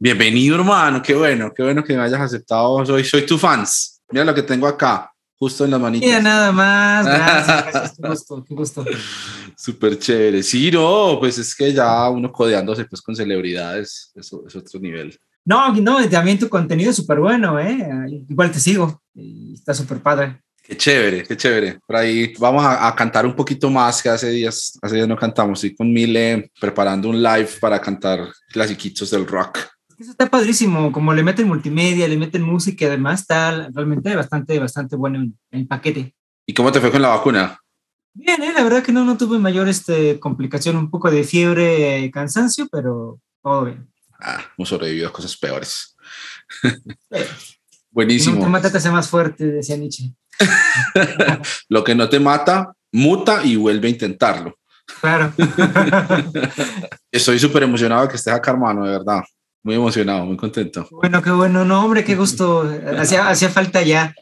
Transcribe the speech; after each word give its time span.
Bienvenido, 0.00 0.54
hermano. 0.54 1.02
Qué 1.02 1.12
bueno, 1.12 1.52
qué 1.52 1.60
bueno 1.60 1.82
que 1.82 1.96
me 1.96 2.04
hayas 2.04 2.20
aceptado. 2.20 2.86
Soy, 2.86 3.02
soy 3.02 3.26
tu 3.26 3.36
fans. 3.36 4.00
Mira 4.10 4.24
lo 4.24 4.32
que 4.32 4.44
tengo 4.44 4.68
acá, 4.68 5.12
justo 5.34 5.64
en 5.64 5.72
las 5.72 5.80
manitas. 5.80 6.06
Mira, 6.06 6.22
nada 6.22 6.52
más. 6.52 7.04
Gracias, 7.66 7.96
Qué 8.00 8.08
gusto, 8.08 8.44
qué 8.46 8.54
gusto. 8.54 8.84
Súper 9.56 9.98
chévere. 9.98 10.44
Sí, 10.44 10.70
no, 10.70 11.16
pues 11.18 11.38
es 11.38 11.52
que 11.52 11.72
ya 11.72 12.08
uno 12.10 12.30
codeándose 12.30 12.84
pues 12.84 13.02
con 13.02 13.16
celebridades, 13.16 14.12
eso 14.14 14.44
es 14.46 14.54
otro 14.54 14.78
nivel. 14.78 15.18
No, 15.44 15.74
no, 15.74 16.08
también 16.08 16.38
tu 16.38 16.48
contenido 16.48 16.90
es 16.90 16.96
súper 16.96 17.18
bueno, 17.18 17.58
¿eh? 17.58 17.88
Igual 18.28 18.52
te 18.52 18.60
sigo. 18.60 19.02
Está 19.52 19.74
súper 19.74 20.00
padre. 20.00 20.40
Qué 20.62 20.76
chévere, 20.76 21.24
qué 21.24 21.36
chévere. 21.36 21.80
Por 21.84 21.96
ahí 21.96 22.34
vamos 22.38 22.64
a, 22.64 22.94
cantar 22.94 23.26
un 23.26 23.34
poquito 23.34 23.68
más 23.68 24.00
que 24.00 24.10
hace 24.10 24.30
días, 24.30 24.78
hace 24.80 24.94
días 24.94 25.08
no 25.08 25.16
cantamos. 25.16 25.58
Estoy 25.58 25.74
con 25.74 25.92
Mile 25.92 26.52
preparando 26.60 27.08
un 27.08 27.20
live 27.20 27.48
para 27.60 27.80
cantar 27.80 28.28
clasiquitos 28.52 29.10
del 29.10 29.26
rock. 29.26 29.58
Eso 29.98 30.12
está 30.12 30.30
padrísimo, 30.30 30.92
como 30.92 31.12
le 31.12 31.24
meten 31.24 31.48
multimedia, 31.48 32.06
le 32.06 32.16
meten 32.16 32.42
música 32.42 32.84
y 32.84 32.88
además 32.88 33.22
está 33.22 33.68
realmente 33.72 34.14
bastante, 34.14 34.58
bastante 34.58 34.94
bueno 34.94 35.18
en 35.18 35.36
el 35.50 35.66
paquete. 35.66 36.14
¿Y 36.46 36.54
cómo 36.54 36.70
te 36.70 36.80
fue 36.80 36.92
con 36.92 37.02
la 37.02 37.08
vacuna? 37.08 37.60
Bien, 38.14 38.40
¿eh? 38.42 38.52
la 38.52 38.62
verdad 38.62 38.82
que 38.82 38.92
no, 38.92 39.04
no 39.04 39.16
tuve 39.16 39.38
mayor 39.38 39.68
este, 39.68 40.20
complicación, 40.20 40.76
un 40.76 40.88
poco 40.88 41.10
de 41.10 41.24
fiebre, 41.24 42.00
y 42.00 42.10
cansancio, 42.12 42.68
pero 42.70 43.20
todo 43.42 43.64
bien. 43.64 43.88
Ah, 44.20 44.40
hemos 44.56 44.68
sobrevivido 44.68 45.08
a 45.08 45.12
cosas 45.12 45.36
peores. 45.36 45.96
Buenísimo. 47.90 48.36
No 48.36 48.44
te 48.44 48.50
mata, 48.50 48.70
te 48.70 48.78
hace 48.78 48.90
más 48.90 49.08
fuerte, 49.08 49.46
decía 49.46 49.76
Nietzsche. 49.76 50.14
Lo 51.68 51.82
que 51.82 51.96
no 51.96 52.08
te 52.08 52.20
mata, 52.20 52.72
muta 52.92 53.44
y 53.44 53.56
vuelve 53.56 53.88
a 53.88 53.90
intentarlo. 53.90 54.56
Claro. 55.00 55.32
Estoy 57.10 57.38
súper 57.38 57.64
emocionado 57.64 58.02
de 58.02 58.08
que 58.08 58.16
estés 58.16 58.32
acá, 58.32 58.52
hermano, 58.52 58.84
de 58.84 58.92
verdad. 58.92 59.22
Muy 59.62 59.74
emocionado, 59.74 60.24
muy 60.24 60.36
contento. 60.36 60.86
Bueno, 60.90 61.22
qué 61.22 61.30
bueno, 61.30 61.64
no, 61.64 61.84
hombre, 61.84 62.04
qué 62.04 62.16
gusto. 62.16 62.70
Hacía, 62.98 63.28
hacía 63.28 63.48
falta 63.48 63.82
ya 63.82 64.14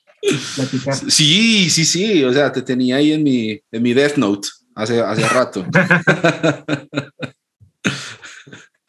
platicar. 0.55 0.95
Sí, 0.95 1.70
sí, 1.70 1.84
sí. 1.84 2.25
O 2.25 2.33
sea, 2.33 2.53
te 2.53 2.62
tenía 2.62 2.97
ahí 2.97 3.12
en 3.12 3.23
mi, 3.23 3.61
en 3.70 3.83
mi 3.83 3.95
Death 3.95 4.17
Note 4.17 4.48
hace, 4.75 5.01
hace 5.01 5.28
rato. 5.28 5.65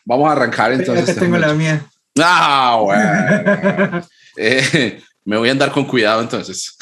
Vamos 0.06 0.30
a 0.30 0.32
arrancar 0.32 0.72
entonces. 0.74 1.08
Ya 1.08 1.16
tengo 1.16 1.38
la 1.38 1.54
mía. 1.54 1.86
Ah, 2.20 2.80
bueno. 2.82 4.08
Eh, 4.40 5.02
me 5.26 5.36
voy 5.36 5.50
a 5.50 5.52
andar 5.52 5.72
con 5.72 5.86
cuidado 5.86 6.22
entonces. 6.22 6.78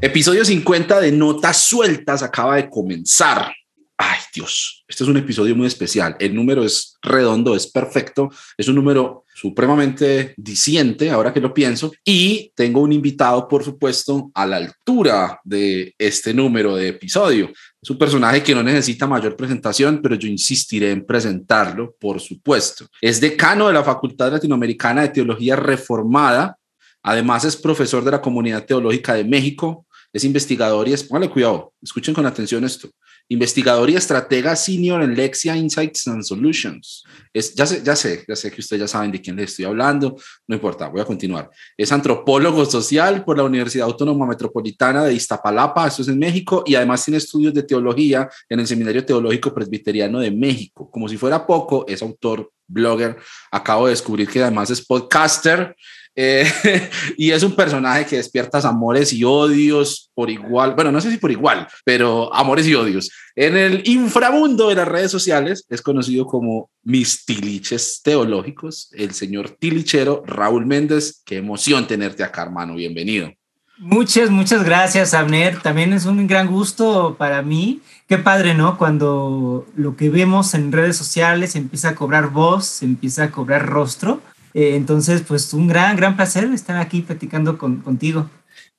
Episodio 0.00 0.44
50 0.44 1.00
de 1.00 1.10
Notas 1.10 1.64
Sueltas 1.64 2.22
acaba 2.22 2.54
de 2.54 2.70
comenzar. 2.70 3.52
Ay, 3.96 4.18
Dios, 4.32 4.84
este 4.86 5.02
es 5.02 5.10
un 5.10 5.16
episodio 5.16 5.56
muy 5.56 5.66
especial. 5.66 6.14
El 6.20 6.36
número 6.36 6.62
es 6.62 6.96
redondo, 7.02 7.56
es 7.56 7.66
perfecto, 7.66 8.30
es 8.56 8.68
un 8.68 8.76
número 8.76 9.24
supremamente 9.34 10.34
diciente, 10.36 11.10
ahora 11.10 11.32
que 11.32 11.40
lo 11.40 11.52
pienso, 11.52 11.90
y 12.04 12.52
tengo 12.54 12.80
un 12.80 12.92
invitado, 12.92 13.48
por 13.48 13.64
supuesto, 13.64 14.30
a 14.34 14.46
la 14.46 14.58
altura 14.58 15.40
de 15.42 15.92
este 15.98 16.32
número 16.32 16.76
de 16.76 16.90
episodio. 16.90 17.50
Es 17.82 17.90
un 17.90 17.98
personaje 17.98 18.40
que 18.44 18.54
no 18.54 18.62
necesita 18.62 19.08
mayor 19.08 19.34
presentación, 19.34 20.00
pero 20.00 20.14
yo 20.14 20.28
insistiré 20.28 20.92
en 20.92 21.04
presentarlo, 21.04 21.96
por 21.98 22.20
supuesto. 22.20 22.86
Es 23.00 23.20
decano 23.20 23.66
de 23.66 23.74
la 23.74 23.82
Facultad 23.82 24.30
Latinoamericana 24.30 25.02
de 25.02 25.08
Teología 25.08 25.56
Reformada. 25.56 26.56
Además 27.02 27.44
es 27.44 27.56
profesor 27.56 28.04
de 28.04 28.12
la 28.12 28.20
Comunidad 28.20 28.64
Teológica 28.64 29.14
de 29.14 29.24
México. 29.24 29.86
Es 30.18 30.24
investigador 30.24 30.88
y 30.88 30.94
es, 30.94 31.04
póngale 31.04 31.30
cuidado, 31.30 31.72
escuchen 31.80 32.12
con 32.12 32.26
atención 32.26 32.64
esto 32.64 32.90
investigador 33.28 33.90
y 33.90 33.96
estratega 33.96 34.56
senior 34.56 35.02
en 35.02 35.14
Lexia 35.14 35.54
Insights 35.54 36.08
and 36.08 36.22
Solutions. 36.22 37.04
Es, 37.32 37.54
ya, 37.54 37.66
sé, 37.66 37.82
ya 37.84 37.94
sé, 37.94 38.24
ya 38.26 38.34
sé 38.34 38.50
que 38.50 38.60
ustedes 38.60 38.80
ya 38.80 38.88
saben 38.88 39.12
de 39.12 39.20
quién 39.20 39.36
les 39.36 39.50
estoy 39.50 39.66
hablando, 39.66 40.16
no 40.46 40.54
importa, 40.54 40.88
voy 40.88 41.02
a 41.02 41.04
continuar. 41.04 41.50
Es 41.76 41.92
antropólogo 41.92 42.64
social 42.64 43.24
por 43.24 43.36
la 43.36 43.44
Universidad 43.44 43.86
Autónoma 43.86 44.26
Metropolitana 44.26 45.04
de 45.04 45.12
Iztapalapa, 45.12 45.86
eso 45.86 46.02
es 46.02 46.08
en 46.08 46.18
México, 46.18 46.64
y 46.66 46.74
además 46.74 47.04
tiene 47.04 47.18
estudios 47.18 47.52
de 47.52 47.62
teología 47.62 48.28
en 48.48 48.60
el 48.60 48.66
Seminario 48.66 49.04
Teológico 49.04 49.54
Presbiteriano 49.54 50.20
de 50.20 50.30
México. 50.30 50.90
Como 50.90 51.06
si 51.06 51.18
fuera 51.18 51.46
poco, 51.46 51.84
es 51.86 52.00
autor, 52.00 52.50
blogger, 52.66 53.16
acabo 53.50 53.86
de 53.86 53.92
descubrir 53.92 54.28
que 54.28 54.42
además 54.42 54.70
es 54.70 54.84
podcaster 54.84 55.74
eh, 56.20 56.50
y 57.16 57.30
es 57.30 57.44
un 57.44 57.54
personaje 57.54 58.04
que 58.04 58.16
despierta 58.16 58.58
amores 58.58 59.12
y 59.12 59.22
odios 59.22 60.10
por 60.14 60.28
igual. 60.30 60.74
Bueno, 60.74 60.90
no 60.90 61.00
sé 61.00 61.12
si 61.12 61.18
por 61.18 61.30
igual, 61.30 61.68
pero 61.84 62.34
amores 62.34 62.66
y 62.66 62.74
odios. 62.74 63.08
En 63.36 63.56
el 63.56 63.86
inframundo 63.86 64.68
de 64.68 64.74
las 64.74 64.88
redes 64.88 65.12
sociales 65.12 65.64
es 65.68 65.80
conocido 65.80 66.26
como 66.26 66.70
mis 66.82 67.24
tiliches 67.24 68.00
teológicos, 68.02 68.88
el 68.94 69.14
señor 69.14 69.50
tilichero 69.50 70.24
Raúl 70.26 70.66
Méndez. 70.66 71.22
Qué 71.24 71.36
emoción 71.36 71.86
tenerte 71.86 72.24
acá, 72.24 72.42
hermano. 72.42 72.74
Bienvenido. 72.74 73.30
Muchas, 73.78 74.28
muchas 74.28 74.64
gracias, 74.64 75.14
Abner. 75.14 75.62
También 75.62 75.92
es 75.92 76.04
un 76.04 76.26
gran 76.26 76.48
gusto 76.48 77.14
para 77.16 77.42
mí. 77.42 77.80
Qué 78.08 78.18
padre, 78.18 78.54
¿no? 78.54 78.76
Cuando 78.76 79.68
lo 79.76 79.94
que 79.94 80.10
vemos 80.10 80.52
en 80.54 80.72
redes 80.72 80.96
sociales 80.96 81.54
empieza 81.54 81.90
a 81.90 81.94
cobrar 81.94 82.30
voz, 82.30 82.82
empieza 82.82 83.22
a 83.22 83.30
cobrar 83.30 83.66
rostro 83.66 84.20
eh, 84.58 84.74
entonces, 84.74 85.22
pues 85.22 85.52
un 85.52 85.68
gran, 85.68 85.94
gran 85.94 86.16
placer 86.16 86.50
estar 86.52 86.78
aquí 86.78 87.02
platicando 87.02 87.56
contigo. 87.56 88.28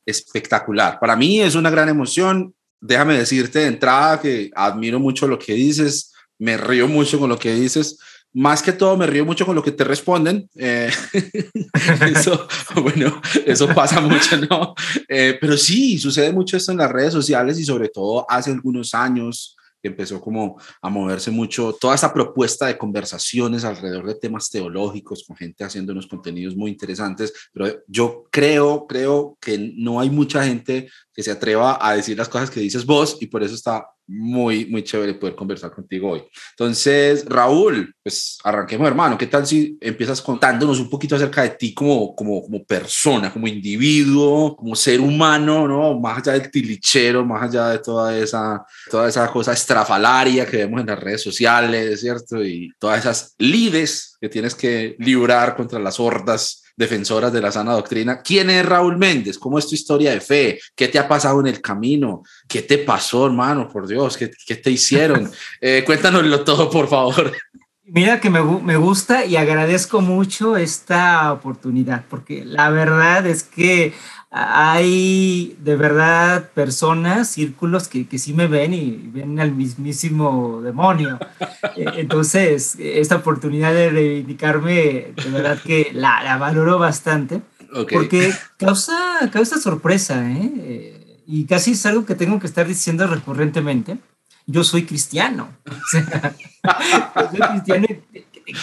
Espectacular. 0.06 1.00
Para 1.00 1.16
mí 1.16 1.40
es 1.40 1.56
una 1.56 1.70
gran 1.70 1.88
emoción. 1.88 2.54
Déjame 2.82 3.18
decirte 3.18 3.60
de 3.60 3.68
entrada 3.68 4.20
que 4.20 4.52
admiro 4.54 5.00
mucho 5.00 5.26
lo 5.26 5.40
que 5.40 5.54
dices, 5.54 6.12
me 6.38 6.58
río 6.58 6.90
mucho 6.90 7.18
con 7.18 7.30
lo 7.30 7.40
que 7.40 7.54
dices. 7.54 7.98
Más 8.34 8.62
que 8.62 8.74
todo 8.74 8.98
me 8.98 9.08
río 9.08 9.24
mucho 9.24 9.46
con 9.46 9.56
lo 9.56 9.64
que 9.64 9.72
te 9.72 9.86
responden. 9.86 10.50
Eh, 10.58 10.92
eso, 12.14 12.46
bueno, 12.84 13.22
eso 13.46 13.74
pasa 13.74 14.02
mucho, 14.02 14.36
¿no? 14.50 14.76
Eh, 15.08 15.38
pero 15.40 15.56
sí, 15.56 15.98
sucede 15.98 16.34
mucho 16.34 16.58
esto 16.58 16.74
en 16.74 16.80
las 16.80 16.92
redes 16.92 17.14
sociales 17.14 17.58
y 17.58 17.64
sobre 17.64 17.88
todo 17.88 18.30
hace 18.30 18.52
algunos 18.52 18.94
años 18.94 19.56
que 19.82 19.90
empezó 19.90 20.20
como 20.22 20.60
a 20.82 20.90
moverse 20.90 21.32
mucho 21.32 21.74
toda 21.80 21.96
esta 21.96 22.14
propuesta 22.14 22.68
de 22.68 22.78
conversaciones 22.78 23.64
alrededor 23.64 24.08
de 24.08 24.16
temas 24.16 24.50
teológicos 24.50 25.24
con 25.26 25.36
gente 25.36 25.64
haciendo 25.64 25.92
unos 25.92 26.08
contenidos 26.08 26.56
muy 26.56 26.72
interesantes, 26.72 27.34
pero 27.54 27.82
yo 27.88 28.26
creo, 28.32 28.86
creo 28.88 29.38
que 29.40 29.74
no 29.76 30.00
hay 30.00 30.10
mucha 30.10 30.44
gente 30.44 30.90
que 31.14 31.24
se 31.24 31.32
atreva 31.32 31.78
a 31.82 31.96
decir 31.96 32.18
las 32.18 32.30
cosas 32.30 32.50
que 32.50 32.60
dices 32.60 32.86
vos 32.86 33.18
y 33.20 33.28
por 33.28 33.44
eso 33.44 33.56
está 33.56 33.86
muy, 34.10 34.66
muy 34.66 34.84
chévere 34.84 35.14
poder 35.14 35.36
conversar 35.36 35.72
contigo 35.72 36.10
hoy. 36.12 36.24
Entonces, 36.52 37.24
Raúl, 37.28 37.94
pues 38.02 38.40
arranquemos, 38.44 38.88
hermano. 38.88 39.18
¿Qué 39.18 39.28
tal 39.28 39.46
si 39.46 39.78
empiezas 39.80 40.20
contándonos 40.22 40.80
un 40.80 40.90
poquito 40.90 41.16
acerca 41.16 41.44
de 41.44 41.52
ti 41.52 41.74
como, 41.76 42.16
como, 42.16 42.42
como 42.42 42.64
persona, 42.66 43.32
como 43.32 43.48
individuo, 43.48 44.56
como 44.56 44.76
ser 44.76 45.00
humano, 45.00 45.68
¿no? 45.68 46.00
Más 46.00 46.18
allá 46.18 46.34
del 46.40 46.50
tilichero, 46.50 47.24
más 47.24 47.44
allá 47.44 47.70
de 47.70 47.80
toda 47.80 48.18
esa, 48.18 48.66
toda 48.90 49.08
esa 49.08 49.32
cosa 49.32 49.54
estrafalaria 49.54 50.46
que 50.48 50.58
vemos 50.58 50.82
en 50.82 50.88
las 50.88 51.00
redes 51.00 51.22
sociales, 51.22 52.02
¿cierto? 52.02 52.44
Y 52.44 52.72
todas 52.80 53.00
esas 53.00 53.36
lides 53.38 54.18
que 54.20 54.30
tienes 54.30 54.56
que 54.56 54.96
librar 54.98 55.56
contra 55.56 55.80
las 55.80 56.00
hordas 56.00 56.64
defensoras 56.80 57.34
de 57.34 57.42
la 57.42 57.52
sana 57.52 57.74
doctrina. 57.74 58.22
¿Quién 58.22 58.50
es 58.50 58.66
Raúl 58.66 58.98
Méndez? 58.98 59.38
¿Cómo 59.38 59.60
es 59.60 59.68
tu 59.68 59.76
historia 59.76 60.12
de 60.12 60.22
fe? 60.22 60.60
¿Qué 60.74 60.88
te 60.88 60.98
ha 60.98 61.10
pasado 61.10 61.42
en 61.42 61.48
el 61.48 61.60
camino? 61.60 62.24
¿Qué 62.48 62.62
te 62.62 62.78
pasó, 62.78 63.26
hermano? 63.26 63.68
Por 63.68 63.86
Dios, 63.86 64.16
¿qué, 64.16 64.32
qué 64.48 64.56
te 64.56 64.72
hicieron? 64.72 65.30
Eh, 65.62 65.84
cuéntanoslo 65.86 66.44
todo, 66.44 66.70
por 66.70 66.88
favor. 66.88 67.34
Mira 67.84 68.22
que 68.22 68.30
me, 68.30 68.42
me, 68.42 68.78
gusta 68.78 69.26
y 69.26 69.36
agradezco 69.36 70.00
mucho 70.00 70.56
esta 70.56 71.34
oportunidad, 71.34 72.06
porque 72.10 72.46
la 72.46 72.70
verdad 72.70 73.26
es 73.28 73.44
que 73.44 73.94
hay 74.32 75.58
de 75.60 75.76
verdad 75.76 76.50
personas, 76.52 77.30
círculos 77.30 77.88
que, 77.88 78.08
que 78.08 78.20
sí 78.20 78.34
me 78.34 78.48
ven 78.48 78.74
y 78.74 78.92
ven 78.92 79.40
al 79.40 79.54
mismísimo 79.54 80.62
demonio. 80.62 81.18
Eh, 81.76 81.86
entonces, 81.96 82.76
esta 82.80 83.18
oportunidad 83.18 83.74
de 83.74 83.90
reivindicarme, 83.90 85.14
de 85.16 85.30
verdad 85.32 85.60
que 85.64 85.90
la, 85.94 86.24
la 86.24 86.38
valoro 86.38 86.78
bastante, 86.78 87.42
porque 87.90 88.32
causa, 88.58 89.30
causa 89.32 89.58
sorpresa, 89.58 90.30
¿eh? 90.30 90.52
¿eh? 90.58 91.24
Y 91.26 91.46
casi 91.46 91.72
es 91.72 91.86
algo 91.86 92.06
que 92.06 92.16
tengo 92.16 92.40
que 92.40 92.48
estar 92.48 92.68
diciendo 92.68 93.06
recurrentemente. 93.08 93.98
Yo 94.46 94.64
soy 94.64 94.86
cristiano. 94.86 95.50
yo 95.94 97.30
soy 97.32 97.50
cristiano 97.50 97.88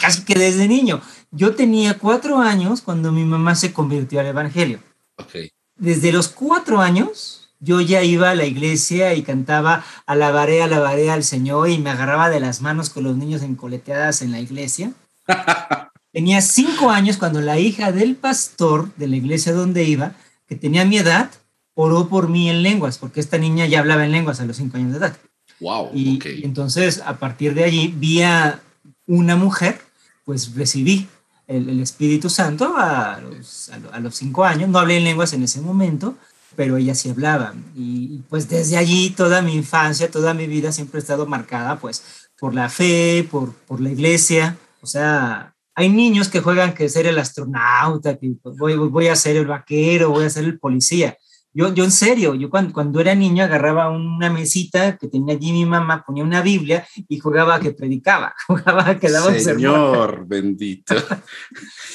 casi 0.01 0.25
que 0.25 0.35
desde 0.35 0.67
niño. 0.67 1.01
Yo 1.31 1.55
tenía 1.55 1.99
cuatro 1.99 2.39
años 2.39 2.83
cuando 2.83 3.13
mi 3.13 3.25
mamá 3.25 3.55
se 3.55 3.73
convirtió 3.73 4.19
al 4.19 4.27
Evangelio. 4.27 4.81
Okay 5.17 5.56
desde 5.77 6.13
los 6.13 6.29
cuatro 6.29 6.81
años 6.81 7.51
yo 7.61 7.81
ya 7.81 8.03
iba 8.03 8.31
a 8.31 8.35
la 8.35 8.45
iglesia 8.45 9.15
y 9.15 9.23
cantaba 9.23 9.85
alabaré, 10.07 10.63
alabaré 10.63 11.11
al 11.11 11.25
Señor 11.25 11.71
y 11.71 11.79
me 11.79 11.91
agarraba 11.91 12.29
de 12.29 12.41
las 12.41 12.61
manos 12.61 12.91
con 12.91 13.05
los 13.05 13.17
niños 13.17 13.43
encoleteadas 13.43 14.23
en 14.23 14.33
la 14.33 14.41
iglesia. 14.41 14.93
tenía 16.17 16.41
cinco 16.41 16.91
años 16.91 17.19
cuando 17.19 17.43
la 17.43 17.59
hija 17.59 17.93
del 17.93 18.17
pastor 18.17 18.91
de 18.97 19.07
la 19.07 19.17
iglesia 19.17 19.53
donde 19.53 19.85
iba, 19.85 20.15
que 20.47 20.57
tenía 20.57 20.87
mi 20.87 20.97
edad, 20.97 21.31
oró 21.75 22.09
por 22.09 22.31
mí 22.31 22.49
en 22.49 22.63
lenguas, 22.63 22.97
porque 22.97 23.21
esta 23.21 23.37
niña 23.37 23.67
ya 23.67 23.81
hablaba 23.81 24.03
en 24.03 24.13
lenguas 24.13 24.41
a 24.41 24.47
los 24.47 24.57
cinco 24.57 24.79
años 24.79 24.93
de 24.93 24.99
edad. 24.99 25.17
Wow. 25.61 25.91
Y, 25.93 26.19
entonces, 26.43 27.03
a 27.05 27.19
partir 27.19 27.53
de 27.53 27.65
allí, 27.65 27.93
vi 27.95 28.23
a 28.23 28.61
una 29.07 29.37
mujer, 29.37 29.79
pues 30.25 30.55
recibí 30.55 31.07
el, 31.47 31.81
Espíritu 31.81 32.29
Santo 32.29 32.75
a 32.77 33.21
los, 33.21 33.71
a 33.93 34.01
los 34.01 34.15
cinco 34.17 34.45
años. 34.45 34.69
No 34.69 34.79
hablé 34.79 34.99
en 34.99 35.05
lenguas 35.05 35.33
en 35.33 35.43
ese 35.43 35.61
momento, 35.61 36.17
pero 36.57 36.77
ella 36.77 36.95
sí 36.95 37.11
hablaba. 37.11 37.55
Y 37.75 38.23
pues 38.29 38.49
desde 38.49 38.77
allí 38.77 39.11
toda 39.11 39.43
mi 39.43 39.55
infancia, 39.55 40.11
toda 40.11 40.35
mi 40.35 40.47
vida 40.47 40.73
siempre 40.73 40.99
ha 40.99 41.03
estado 41.03 41.27
marcada 41.27 41.79
pues 41.79 42.03
por 42.39 42.55
la 42.55 42.69
fe, 42.69 43.27
por, 43.31 43.53
por 43.53 43.81
la 43.81 43.91
iglesia. 43.91 44.59
O 44.81 44.87
sea, 44.87 45.55
hay 45.75 45.91
niños 45.91 46.29
que 46.29 46.41
juegan 46.41 46.75
que 46.75 46.89
ser 46.89 47.07
el 47.07 47.19
astronauta, 47.19 48.17
que 48.17 48.35
voy, 48.43 48.77
voy 48.77 49.09
a 49.09 49.17
ser 49.17 49.37
el 49.37 49.47
vaquero, 49.47 50.11
voy 50.11 50.25
a 50.25 50.31
ser 50.31 50.45
el 50.45 50.59
policía. 50.59 51.17
Yo, 51.57 51.73
yo 51.73 51.85
en 51.85 51.91
serio, 51.91 52.35
yo 52.35 52.51
cuando, 52.51 52.75
cuando 52.75 53.01
era 53.01 53.15
niño 53.15 53.43
agarraba 53.43 53.89
una 53.89 54.29
mesita 54.29 54.99
que 54.99 55.09
tenía 55.09 55.37
allí 55.37 55.53
mi 55.53 55.65
mamá, 55.65 56.05
ponía 56.05 56.23
una 56.23 56.43
Biblia 56.43 56.87
y 57.09 57.19
jugaba 57.19 57.55
a 57.55 57.61
que 57.61 57.71
predicaba, 57.71 58.35
jugaba 58.47 58.91
a 58.91 58.99
que 58.99 59.11
daba 59.11 59.33
Señor 59.33 60.27
bendito. 60.27 60.95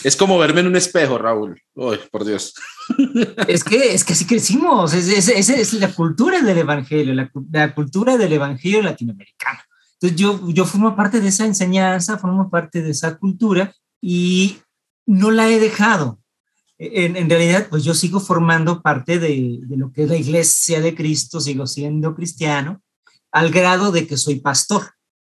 es 0.03 0.15
como 0.15 0.39
verme 0.39 0.61
en 0.61 0.67
un 0.67 0.75
espejo, 0.75 1.19
Raúl. 1.19 1.61
Uy, 1.75 1.99
por 2.11 2.25
Dios. 2.25 2.55
es 3.47 3.63
que, 3.63 3.93
es 3.93 4.03
que 4.03 4.13
así 4.13 4.25
crecimos, 4.25 4.95
esa 4.95 5.31
es, 5.33 5.49
es, 5.49 5.73
la 5.73 5.93
cultura 5.93 6.41
del 6.41 6.57
evangelio, 6.57 7.13
la, 7.13 7.31
la, 7.51 7.75
cultura 7.75 8.17
del 8.17 8.33
evangelio 8.33 8.81
latinoamericano. 8.81 9.59
Entonces 9.93 10.19
yo, 10.19 10.49
yo 10.49 10.65
formo 10.65 10.95
parte 10.95 11.21
de 11.21 11.27
esa 11.27 11.45
enseñanza, 11.45 12.17
formo 12.17 12.49
parte 12.49 12.81
de 12.81 12.89
esa 12.89 13.15
cultura 13.15 13.71
y 14.01 14.57
no 15.05 15.29
la 15.29 15.49
he 15.49 15.59
dejado 15.59 16.20
en, 16.83 17.29
realidad, 17.29 17.67
pues 17.69 17.83
yo 17.83 17.93
sigo 17.93 18.19
formando 18.19 18.81
parte 18.81 19.19
de, 19.19 19.59
lo 19.69 19.91
que 19.91 20.03
es 20.03 20.09
la 20.09 20.17
iglesia 20.17 20.81
de 20.81 20.95
Cristo, 20.95 21.39
sigo 21.39 21.67
siendo 21.67 22.15
cristiano, 22.15 22.81
al 23.31 23.51
grado 23.51 23.91
de 23.91 24.07
que 24.07 24.17
soy 24.17 24.39
pastor, 24.39 24.81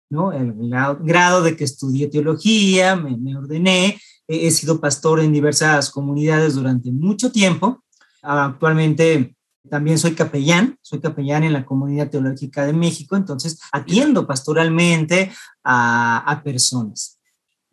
¿no? 0.08 0.32
El 0.32 0.54
grado 1.00 1.42
de 1.42 1.56
que 1.56 1.64
estudié 1.64 2.06
teología, 2.06 2.94
me, 2.94 3.36
ordené, 3.36 4.00
he, 4.28 4.50
sido 4.52 4.80
pastor 4.80 5.18
en 5.18 5.32
diversas 5.32 5.90
comunidades 5.90 6.54
durante 6.54 6.92
mucho 6.92 7.32
tiempo. 7.32 7.82
Actualmente 8.22 9.34
también 9.68 9.98
soy 9.98 10.12
capellán, 10.12 10.78
soy 10.80 11.00
capellán 11.00 11.42
en 11.42 11.52
la 11.52 11.66
comunidad 11.66 12.08
teológica 12.08 12.66
de 12.66 12.72
México, 12.72 13.16
entonces 13.16 13.58
atiendo 13.72 14.28
pastoralmente 14.28 15.32
a, 15.64 16.40
personas. 16.44 17.18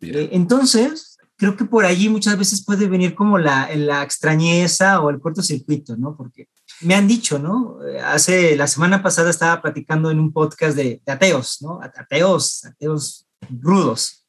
Eh, 0.00 0.30
entonces, 0.32 1.15
creo 1.36 1.56
que 1.56 1.64
por 1.64 1.84
allí 1.84 2.08
muchas 2.08 2.38
veces 2.38 2.64
puede 2.64 2.88
venir 2.88 3.14
como 3.14 3.38
la, 3.38 3.68
la 3.74 4.02
extrañeza 4.02 5.00
o 5.00 5.10
el 5.10 5.20
cortocircuito, 5.20 5.96
¿no? 5.96 6.16
Porque 6.16 6.48
me 6.80 6.94
han 6.94 7.06
dicho, 7.06 7.38
¿no? 7.38 7.78
Hace, 8.04 8.56
la 8.56 8.66
semana 8.66 9.02
pasada 9.02 9.30
estaba 9.30 9.60
platicando 9.62 10.10
en 10.10 10.18
un 10.18 10.32
podcast 10.32 10.76
de, 10.76 11.02
ateos, 11.06 11.58
¿no? 11.60 11.80
Ateos, 11.82 12.64
ateos 12.64 13.26
rudos. 13.50 14.26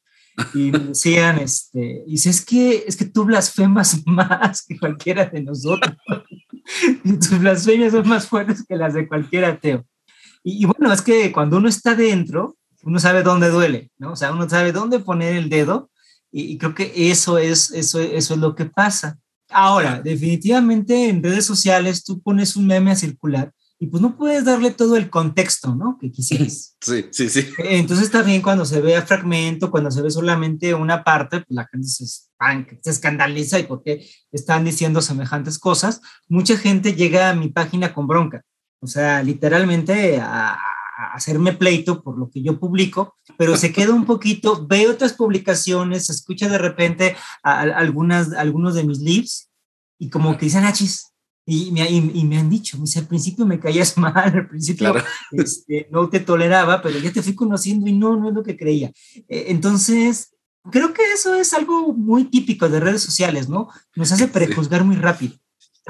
Y 0.54 0.70
me 0.70 0.78
decían, 0.78 1.38
este, 1.40 2.04
y 2.06 2.12
dice, 2.12 2.30
es 2.30 2.44
que, 2.44 2.84
es 2.86 2.96
que 2.96 3.06
tú 3.06 3.24
blasfemas 3.24 4.02
más 4.06 4.62
que 4.62 4.78
cualquiera 4.78 5.26
de 5.26 5.42
nosotros. 5.42 5.96
y 7.04 7.12
tus 7.14 7.38
blasfemias 7.38 7.92
son 7.92 8.08
más 8.08 8.26
fuertes 8.26 8.64
que 8.66 8.76
las 8.76 8.94
de 8.94 9.08
cualquier 9.08 9.46
ateo. 9.46 9.84
Y, 10.44 10.62
y, 10.62 10.66
bueno, 10.66 10.92
es 10.92 11.02
que 11.02 11.32
cuando 11.32 11.56
uno 11.56 11.68
está 11.68 11.94
dentro, 11.94 12.56
uno 12.82 12.98
sabe 13.00 13.22
dónde 13.22 13.48
duele, 13.48 13.90
¿no? 13.98 14.12
O 14.12 14.16
sea, 14.16 14.32
uno 14.32 14.48
sabe 14.48 14.72
dónde 14.72 15.00
poner 15.00 15.34
el 15.34 15.48
dedo 15.48 15.90
y, 16.30 16.58
creo 16.58 16.74
que 16.74 16.92
eso 17.10 17.38
es, 17.38 17.70
eso, 17.70 18.00
eso 18.00 18.34
es 18.34 18.40
lo 18.40 18.54
que 18.54 18.66
pasa. 18.66 19.18
Ahora, 19.50 20.00
definitivamente 20.02 21.08
en 21.08 21.22
redes 21.22 21.46
sociales 21.46 22.04
tú 22.04 22.20
pones 22.20 22.54
un 22.56 22.66
meme 22.66 22.90
a 22.90 22.96
circular 22.96 23.52
y 23.80 23.86
pues 23.86 24.02
no 24.02 24.16
puedes 24.16 24.44
darle 24.44 24.72
todo 24.72 24.96
el 24.96 25.08
contexto, 25.08 25.74
¿no? 25.74 25.98
Que 26.00 26.10
quisieras. 26.10 26.76
Sí, 26.80 27.06
sí, 27.10 27.28
sí. 27.28 27.48
Entonces 27.58 28.10
también 28.10 28.40
cuando 28.40 28.64
se 28.64 28.80
ve 28.80 28.96
a 28.96 29.02
fragmento, 29.02 29.70
cuando 29.70 29.90
se 29.90 30.00
ve 30.00 30.10
solamente 30.10 30.74
una 30.74 31.02
parte, 31.02 31.40
pues 31.40 31.56
la 31.56 31.66
gente 31.66 31.88
se, 31.88 32.06
se 32.06 32.90
escandaliza 32.90 33.58
y 33.58 33.64
porque 33.64 34.08
están 34.30 34.64
diciendo 34.64 35.02
semejantes 35.02 35.58
cosas. 35.58 36.00
Mucha 36.28 36.56
gente 36.56 36.94
llega 36.94 37.30
a 37.30 37.34
mi 37.34 37.48
página 37.48 37.92
con 37.92 38.06
bronca. 38.06 38.42
O 38.80 38.86
sea, 38.86 39.22
literalmente 39.22 40.20
a, 40.20 40.56
hacerme 40.98 41.52
pleito 41.52 42.02
por 42.02 42.18
lo 42.18 42.28
que 42.28 42.42
yo 42.42 42.58
publico, 42.58 43.16
pero 43.36 43.56
se 43.56 43.72
queda 43.72 43.94
un 43.94 44.04
poquito, 44.04 44.66
ve 44.66 44.88
otras 44.88 45.12
publicaciones, 45.12 46.10
escucha 46.10 46.48
de 46.48 46.58
repente 46.58 47.16
algunas, 47.42 48.32
algunos 48.32 48.74
de 48.74 48.84
mis 48.84 48.98
lives 48.98 49.48
y 49.98 50.10
como 50.10 50.36
que 50.36 50.46
dicen, 50.46 50.64
achis, 50.64 51.04
ah, 51.06 51.14
y 51.46 51.70
me, 51.72 51.88
y, 51.88 52.24
me 52.24 52.38
han 52.38 52.50
dicho, 52.50 52.76
al 52.96 53.06
principio 53.06 53.46
me 53.46 53.60
caías 53.60 53.96
mal, 53.96 54.14
al 54.16 54.48
principio 54.48 54.94
este, 55.32 55.88
no 55.90 56.08
te 56.08 56.20
toleraba, 56.20 56.82
pero 56.82 56.98
ya 56.98 57.12
te 57.12 57.22
fui 57.22 57.34
conociendo 57.34 57.88
y 57.88 57.92
no, 57.92 58.16
no 58.16 58.28
es 58.28 58.34
lo 58.34 58.42
que 58.42 58.56
creía. 58.56 58.92
E, 59.28 59.46
entonces, 59.48 60.34
creo 60.70 60.92
que 60.92 61.12
eso 61.12 61.34
es 61.36 61.54
algo 61.54 61.94
muy 61.94 62.24
típico 62.24 62.68
de 62.68 62.80
redes 62.80 63.02
sociales, 63.02 63.48
¿no? 63.48 63.68
Nos 63.94 64.12
hace 64.12 64.28
prejuzgar 64.28 64.84
muy 64.84 64.96
rápido. 64.96 65.36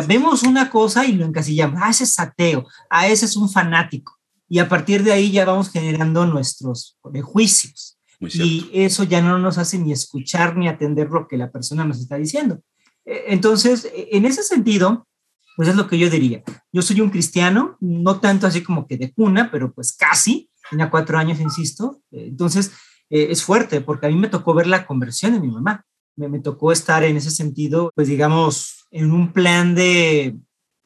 Vemos 0.07 0.45
una 0.45 0.71
cosa 0.71 1.07
y 1.07 1.13
lo 1.13 1.25
encasillamos, 1.25 1.81
ah, 1.83 1.91
ese 1.91 2.05
es 2.05 2.19
ateo, 2.21 2.67
ah, 2.89 3.09
ese 3.09 3.25
es 3.25 3.35
un 3.35 3.51
fanático 3.51 4.18
y 4.49 4.59
a 4.59 4.69
partir 4.69 5.03
de 5.05 5.13
ahí 5.13 5.31
ya 5.31 5.45
vamos 5.45 5.71
generando 5.71 6.27
nuestros 6.27 6.99
juicios. 7.23 7.99
Y 8.21 8.69
eso 8.73 9.05
ya 9.05 9.21
no 9.21 9.39
nos 9.39 9.59
hace 9.59 9.79
ni 9.79 9.93
escuchar 9.93 10.57
ni 10.57 10.69
atender 10.69 11.09
lo 11.09 11.29
que 11.29 11.37
la 11.37 11.53
persona 11.53 11.85
nos 11.85 12.01
está 12.01 12.17
diciendo. 12.17 12.61
E, 13.05 13.27
entonces, 13.29 13.85
e, 13.85 14.09
en 14.13 14.25
ese 14.25 14.43
sentido, 14.43 15.07
pues 15.57 15.69
es 15.69 15.77
lo 15.77 15.87
que 15.87 15.99
yo 15.99 16.11
diría. 16.11 16.43
Yo 16.73 16.83
soy 16.83 17.01
un 17.01 17.11
cristiano, 17.11 17.77
no 17.81 18.19
tanto 18.21 18.47
así 18.47 18.63
como 18.63 18.87
que 18.87 18.97
de 18.97 19.13
cuna, 19.13 19.51
pero 19.53 19.73
pues 19.73 19.93
casi, 19.93 20.51
tenía 20.69 20.91
cuatro 20.91 21.19
años, 21.19 21.39
insisto. 21.41 22.03
Entonces, 22.11 22.73
e, 23.09 23.31
es 23.31 23.43
fuerte 23.43 23.81
porque 23.81 24.07
a 24.07 24.11
mí 24.11 24.17
me 24.17 24.29
tocó 24.29 24.53
ver 24.53 24.67
la 24.67 24.87
conversión 24.87 25.35
de 25.35 25.41
mi 25.41 25.49
mamá. 25.49 25.85
Me, 26.17 26.29
me 26.29 26.41
tocó 26.41 26.73
estar 26.73 27.05
en 27.05 27.17
ese 27.17 27.31
sentido, 27.31 27.93
pues 27.95 28.09
digamos, 28.09 28.87
en 28.91 29.13
un 29.13 29.33
plan 29.33 29.77
de 29.77 30.37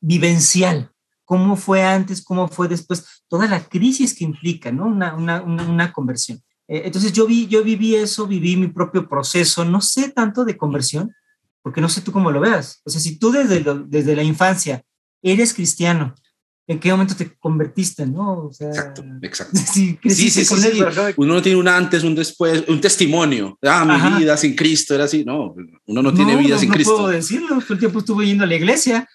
vivencial, 0.01 0.92
cómo 1.25 1.57
fue 1.57 1.83
antes, 1.83 2.23
cómo 2.23 2.49
fue 2.49 2.69
después, 2.69 3.23
toda 3.29 3.47
la 3.47 3.65
crisis 3.65 4.15
que 4.15 4.25
implica, 4.25 4.73
¿no? 4.73 4.87
Una, 4.87 5.15
una, 5.15 5.43
una, 5.43 5.93
conversión. 5.93 6.41
Eh, 6.69 6.83
entonces 6.85 7.13
yo, 7.13 7.27
vi, 7.27 7.47
yo 7.47 7.63
viví 7.63 7.95
eso, 7.95 8.27
viví 8.27 8.57
mi 8.57 8.69
propio 8.69 9.09
proceso, 9.09 9.65
no 9.65 9.81
sé 9.81 10.11
tanto 10.11 10.45
de 10.45 10.57
conversión, 10.57 11.15
porque 11.63 11.81
no 11.81 11.89
sé 11.89 12.01
tú 12.01 12.13
cómo 12.13 12.31
lo 12.31 12.41
veas. 12.41 12.81
O 12.85 12.91
sea, 12.91 13.01
si 13.01 13.19
tú 13.19 13.31
desde, 13.31 13.65
desde 13.87 14.17
la 14.17 14.23
infancia 14.23 14.83
eres 15.23 15.55
cristiano, 15.55 16.15
¿en 16.67 16.79
qué 16.79 16.91
momento 16.91 17.15
te 17.15 17.37
convertiste, 17.39 18.07
no? 18.07 18.47
O 18.47 18.53
sea, 18.53 18.69
exacto, 18.69 19.05
exacto. 19.23 19.59
sí, 19.73 19.99
sí, 20.03 20.31
sí, 20.31 20.83
Uno 21.17 21.35
no 21.35 21.43
tiene 21.43 21.59
un 21.59 21.69
antes, 21.69 22.03
un 22.05 22.15
después, 22.15 22.65
un 22.69 22.81
testimonio. 22.81 23.59
Ah, 23.63 23.85
mi 23.85 24.21
vida 24.21 24.37
sin 24.37 24.55
Cristo 24.55 24.95
era 24.95 25.05
así. 25.05 25.25
No, 25.25 25.55
uno 25.87 26.03
no 26.03 26.13
tiene 26.13 26.37
vida 26.37 26.59
sin 26.59 26.71
Cristo. 26.71 26.93
No 26.93 26.99
puedo 26.99 27.13
decirlo, 27.13 27.61
todo 27.61 27.75
el 27.75 27.79
tiempo 27.79 27.99
estuve 28.01 28.27
yendo 28.27 28.45
a 28.45 28.47
la 28.47 28.57
iglesia. 28.57 29.09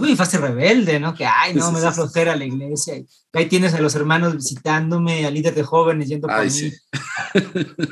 Uy, 0.00 0.14
fase 0.16 0.38
rebelde, 0.38 1.00
¿no? 1.00 1.14
Que, 1.14 1.26
ay, 1.26 1.54
no, 1.54 1.72
me 1.72 1.80
da 1.80 1.92
flojera 1.92 2.36
la 2.36 2.44
iglesia. 2.44 2.94
Ahí 3.32 3.46
tienes 3.46 3.74
a 3.74 3.80
los 3.80 3.94
hermanos 3.94 4.34
visitándome, 4.34 5.26
al 5.26 5.34
líder 5.34 5.54
de 5.54 5.62
jóvenes 5.62 6.08
yendo 6.08 6.28
por 6.28 6.44
mí. 6.44 6.72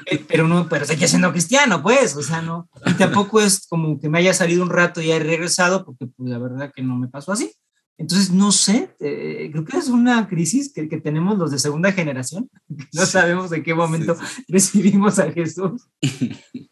Eh, 0.07 0.25
pero 0.29 0.47
no, 0.47 0.69
pero 0.69 0.85
seguía 0.85 1.09
siendo 1.09 1.33
cristiano, 1.33 1.83
pues, 1.83 2.15
o 2.15 2.23
sea, 2.23 2.43
no. 2.43 2.69
Y 2.87 2.93
tampoco 2.95 3.41
es 3.41 3.67
como 3.67 3.99
que 3.99 4.09
me 4.09 4.19
haya 4.19 4.35
salido 4.35 4.63
un 4.63 4.71
rato 4.71 5.01
y 5.01 5.11
haya 5.11 5.25
regresado, 5.25 5.85
porque 5.85 6.07
pues 6.07 6.29
la 6.29 6.39
verdad 6.39 6.73
que 6.75 6.83
no 6.83 6.97
me 6.97 7.09
pasó 7.09 7.33
así. 7.33 7.53
Entonces, 7.97 8.31
no 8.31 8.51
sé, 8.53 8.95
eh, 9.01 9.51
creo 9.53 9.65
que 9.65 9.77
es 9.77 9.89
una 9.89 10.27
crisis 10.27 10.73
que, 10.73 10.89
que, 10.89 11.01
tenemos 11.01 11.37
los 11.37 11.51
de 11.51 11.59
segunda 11.59 11.93
generación. 11.93 12.51
No 12.95 13.05
sabemos 13.05 13.53
en 13.53 13.63
qué 13.63 13.75
momento 13.75 14.17
recibimos 14.49 15.19
a 15.19 15.31
Jesús. 15.33 15.87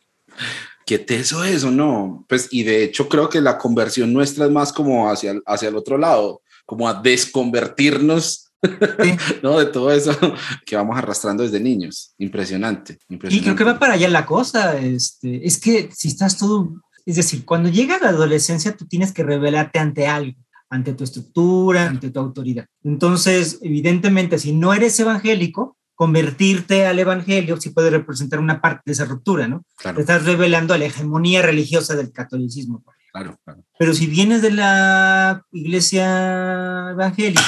qué 0.89 0.99
teso 0.99 1.45
eso, 1.45 1.71
¿no? 1.71 2.25
Pues, 2.31 2.49
y 2.51 2.63
de 2.63 2.83
hecho 2.83 3.11
creo 3.11 3.29
que 3.29 3.43
la 3.43 3.59
conversión 3.59 4.11
nuestra 4.11 4.47
es 4.47 4.51
más 4.51 4.73
como 4.73 5.11
hacia, 5.11 5.39
hacia 5.45 5.69
el 5.69 5.77
otro 5.77 5.99
lado, 5.99 6.41
como 6.65 6.89
a 6.89 6.95
desconvertirnos, 6.95 8.51
¿no? 9.43 9.59
De 9.59 9.67
todo 9.67 9.93
eso 9.93 10.17
que 10.65 10.77
vamos 10.77 10.97
arrastrando 10.97 11.43
desde 11.43 11.61
niños. 11.61 12.15
Impresionante, 12.17 12.97
impresionante. 13.11 13.37
Y 13.37 13.43
creo 13.43 13.55
que 13.55 13.65
va 13.65 13.79
para 13.79 13.93
allá 13.93 14.09
la 14.09 14.25
cosa, 14.25 14.79
este, 14.79 15.47
es 15.47 15.61
que 15.61 15.91
si 15.95 16.09
estás 16.09 16.39
todo, 16.39 16.73
es 17.05 17.17
decir, 17.17 17.45
cuando 17.45 17.69
llega 17.69 17.99
la 17.99 18.09
adolescencia 18.09 18.75
tú 18.75 18.87
tienes 18.87 19.13
que 19.13 19.23
revelarte 19.23 19.79
ante 19.79 20.07
algo 20.07 20.39
ante 20.71 20.93
tu 20.93 21.03
estructura, 21.05 21.87
ante 21.87 22.11
tu 22.11 22.21
autoridad. 22.21 22.67
Entonces, 22.85 23.59
evidentemente, 23.63 24.39
si 24.39 24.53
no 24.53 24.75
eres 24.75 25.01
evangélico, 25.01 25.78
convertirte 25.99 26.87
al 26.87 27.01
evangelio 27.01 27.61
sí 27.61 27.71
puede 27.71 27.91
representar 27.91 28.39
una 28.39 28.61
parte 28.61 28.83
de 28.87 28.93
esa 28.93 29.05
ruptura, 29.05 29.49
¿no? 29.49 29.65
Te 29.83 30.01
estás 30.01 30.25
revelando 30.25 30.73
a 30.73 30.79
la 30.79 30.85
hegemonía 30.85 31.43
religiosa 31.43 31.97
del 31.97 32.13
catolicismo. 32.13 32.85
Claro, 33.13 33.37
claro. 33.43 33.65
Pero 33.81 33.93
si 33.95 34.07
vienes 34.07 34.41
de 34.41 34.53
la 34.53 35.45
iglesia 35.51 36.91
evangélica, 36.93 37.43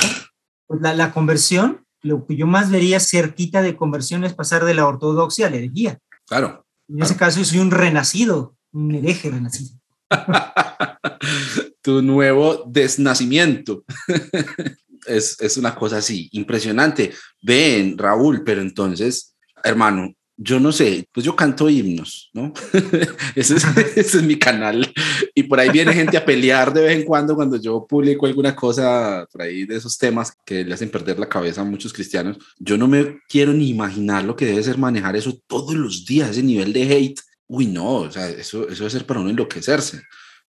pues 0.66 0.80
la, 0.80 0.95
la, 0.95 1.12
conversión, 1.12 1.87
lo 2.02 2.26
que 2.26 2.35
yo 2.35 2.49
más 2.49 2.73
vería 2.73 2.99
cerquita 2.99 3.62
de 3.62 3.76
conversión 3.76 4.25
es 4.25 4.35
pasar 4.35 4.64
de 4.64 4.75
la 4.75 4.85
ortodoxia 4.85 5.47
a 5.47 5.50
la 5.50 5.57
herejía. 5.59 6.00
Claro. 6.26 6.66
En 6.88 7.02
ese 7.02 7.16
caso 7.16 7.38
yo 7.38 7.45
soy 7.45 7.61
un 7.61 7.71
renacido, 7.71 8.57
un 8.73 8.92
hereje 8.97 9.30
renacido. 9.30 9.78
tu 11.83 12.02
nuevo 12.02 12.64
desnacimiento. 12.66 13.85
es, 15.07 15.40
es 15.40 15.57
una 15.57 15.75
cosa 15.75 15.99
así, 15.99 16.28
impresionante. 16.33 17.12
Ven, 17.42 17.97
Raúl, 17.97 18.42
pero 18.45 18.61
entonces, 18.61 19.35
hermano, 19.62 20.14
yo 20.42 20.59
no 20.59 20.73
sé, 20.73 21.07
pues 21.12 21.26
yo 21.26 21.37
canto 21.37 21.69
himnos, 21.69 22.30
¿no? 22.33 22.54
ese, 23.35 23.57
es, 23.57 23.64
ese, 23.97 24.19
es, 24.19 24.23
mi 24.23 24.38
canal. 24.38 24.90
Y 25.35 25.42
por 25.42 25.61
ahí 25.61 25.69
viene 25.69 25.92
gente 25.92 26.16
a 26.16 26.25
pelear 26.25 26.73
de 26.73 26.80
vez 26.80 26.97
en 26.99 27.04
cuando 27.04 27.35
cuando 27.35 27.61
yo 27.61 27.87
publico 27.87 28.25
alguna 28.25 28.57
cosa 28.57 29.26
por 29.30 29.42
ahí 29.42 29.66
de 29.66 29.76
esos 29.76 29.99
temas 29.99 30.33
que 30.47 30.64
le 30.64 30.73
hacen 30.73 30.88
perder 30.88 31.19
la 31.19 31.28
cabeza 31.28 31.61
a 31.61 31.64
muchos 31.64 31.92
cristianos. 31.92 32.38
Yo 32.59 32.78
no 32.78 32.88
me 32.88 33.21
quiero 33.28 33.52
ni 33.52 33.69
imaginar 33.69 34.25
lo 34.25 34.35
que 34.35 34.47
debe 34.47 34.62
ser 34.62 34.78
manejar 34.78 35.14
eso 35.14 35.38
todos 35.47 35.75
los 35.75 36.07
días, 36.07 36.30
ese 36.30 36.42
nivel 36.42 36.73
de 36.73 36.83
hate. 36.85 37.21
Uy, 37.47 37.66
no, 37.66 37.97
o 37.97 38.11
sea, 38.11 38.30
eso, 38.30 38.66
eso 38.66 38.85
debe 38.85 38.90
ser 38.90 39.04
para 39.04 39.21
uno 39.21 39.28
enloquecerse. 39.28 40.00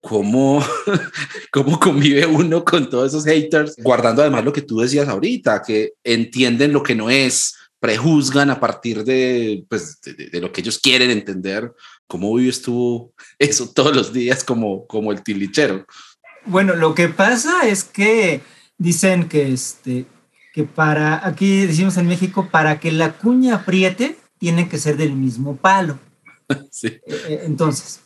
¿Cómo, 0.07 0.63
¿Cómo 1.51 1.79
convive 1.79 2.27
uno 2.27 2.63
con 2.63 2.87
todos 2.91 3.07
esos 3.07 3.25
haters? 3.25 3.75
Guardando 3.77 4.21
además 4.21 4.45
lo 4.45 4.53
que 4.53 4.61
tú 4.61 4.77
decías 4.77 5.07
ahorita, 5.07 5.63
que 5.65 5.93
entienden 6.03 6.73
lo 6.73 6.83
que 6.83 6.93
no 6.93 7.09
es, 7.09 7.55
prejuzgan 7.79 8.51
a 8.51 8.59
partir 8.59 9.03
de, 9.03 9.65
pues, 9.67 9.99
de, 10.01 10.29
de, 10.29 10.41
lo 10.41 10.51
que 10.51 10.61
ellos 10.61 10.77
quieren 10.77 11.09
entender. 11.09 11.73
¿Cómo 12.05 12.35
vives 12.35 12.61
tú 12.61 13.13
eso 13.39 13.71
todos 13.73 13.95
los 13.95 14.13
días 14.13 14.43
como, 14.43 14.85
como 14.85 15.11
el 15.11 15.23
tilichero? 15.23 15.87
Bueno, 16.45 16.75
lo 16.75 16.93
que 16.93 17.07
pasa 17.07 17.67
es 17.67 17.83
que 17.83 18.41
dicen 18.77 19.27
que, 19.27 19.53
este, 19.53 20.05
que 20.53 20.65
para, 20.65 21.27
aquí 21.27 21.65
decimos 21.65 21.97
en 21.97 22.05
México, 22.05 22.49
para 22.51 22.79
que 22.79 22.91
la 22.91 23.13
cuña 23.13 23.55
apriete, 23.55 24.17
tiene 24.37 24.69
que 24.69 24.77
ser 24.77 24.97
del 24.97 25.13
mismo 25.13 25.55
palo. 25.55 25.97
Sí. 26.69 26.99
Entonces, 27.27 28.01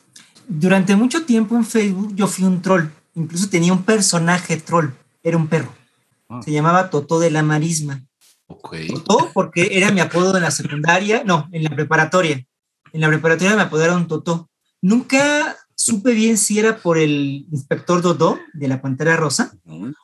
durante 0.50 0.96
mucho 0.96 1.25
tiempo 1.25 1.56
en 1.56 1.63
Facebook 1.63 2.13
yo 2.15 2.27
fui 2.27 2.44
un 2.44 2.62
troll, 2.62 2.88
incluso 3.13 3.50
tenía 3.50 3.72
un 3.72 3.84
personaje 3.84 4.58
troll, 4.58 4.89
era 5.24 5.38
un 5.38 5.48
perro. 5.48 5.72
Ah. 6.27 6.41
Se 6.44 6.51
llamaba 6.51 6.89
Totó 6.89 7.20
de 7.20 7.32
la 7.32 7.44
Marisma. 7.44 8.03
Okay. 8.48 8.88
Totó 8.88 9.29
porque 9.34 9.70
era 9.77 9.91
mi 9.91 10.01
apodo 10.01 10.36
en 10.36 10.41
la 10.41 10.51
secundaria, 10.51 11.24
no, 11.24 11.48
en 11.51 11.63
la 11.63 11.70
preparatoria. 11.70 12.44
En 12.91 13.01
la 13.01 13.08
preparatoria 13.08 13.56
me 13.56 13.62
apodaron 13.62 14.08
Totó. 14.08 14.50
Nunca 14.82 15.56
supe 15.75 16.13
bien 16.13 16.38
si 16.38 16.58
era 16.58 16.77
por 16.77 16.98
el 16.98 17.46
inspector 17.51 18.01
Dodó 18.01 18.39
de 18.53 18.68
la 18.68 18.82
Pantera 18.82 19.15
Rosa 19.15 19.53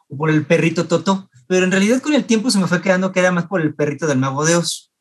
o 0.07 0.15
por 0.15 0.29
el 0.29 0.45
perrito 0.45 0.85
Totó, 0.85 1.27
pero 1.47 1.65
en 1.65 1.71
realidad 1.71 2.01
con 2.01 2.13
el 2.13 2.25
tiempo 2.25 2.51
se 2.51 2.59
me 2.59 2.67
fue 2.67 2.81
quedando 2.81 3.11
que 3.11 3.19
era 3.19 3.31
más 3.31 3.47
por 3.47 3.61
el 3.61 3.73
perrito 3.73 4.05
del 4.05 4.19
Mago 4.19 4.45
de 4.45 4.57
Oz. 4.57 4.91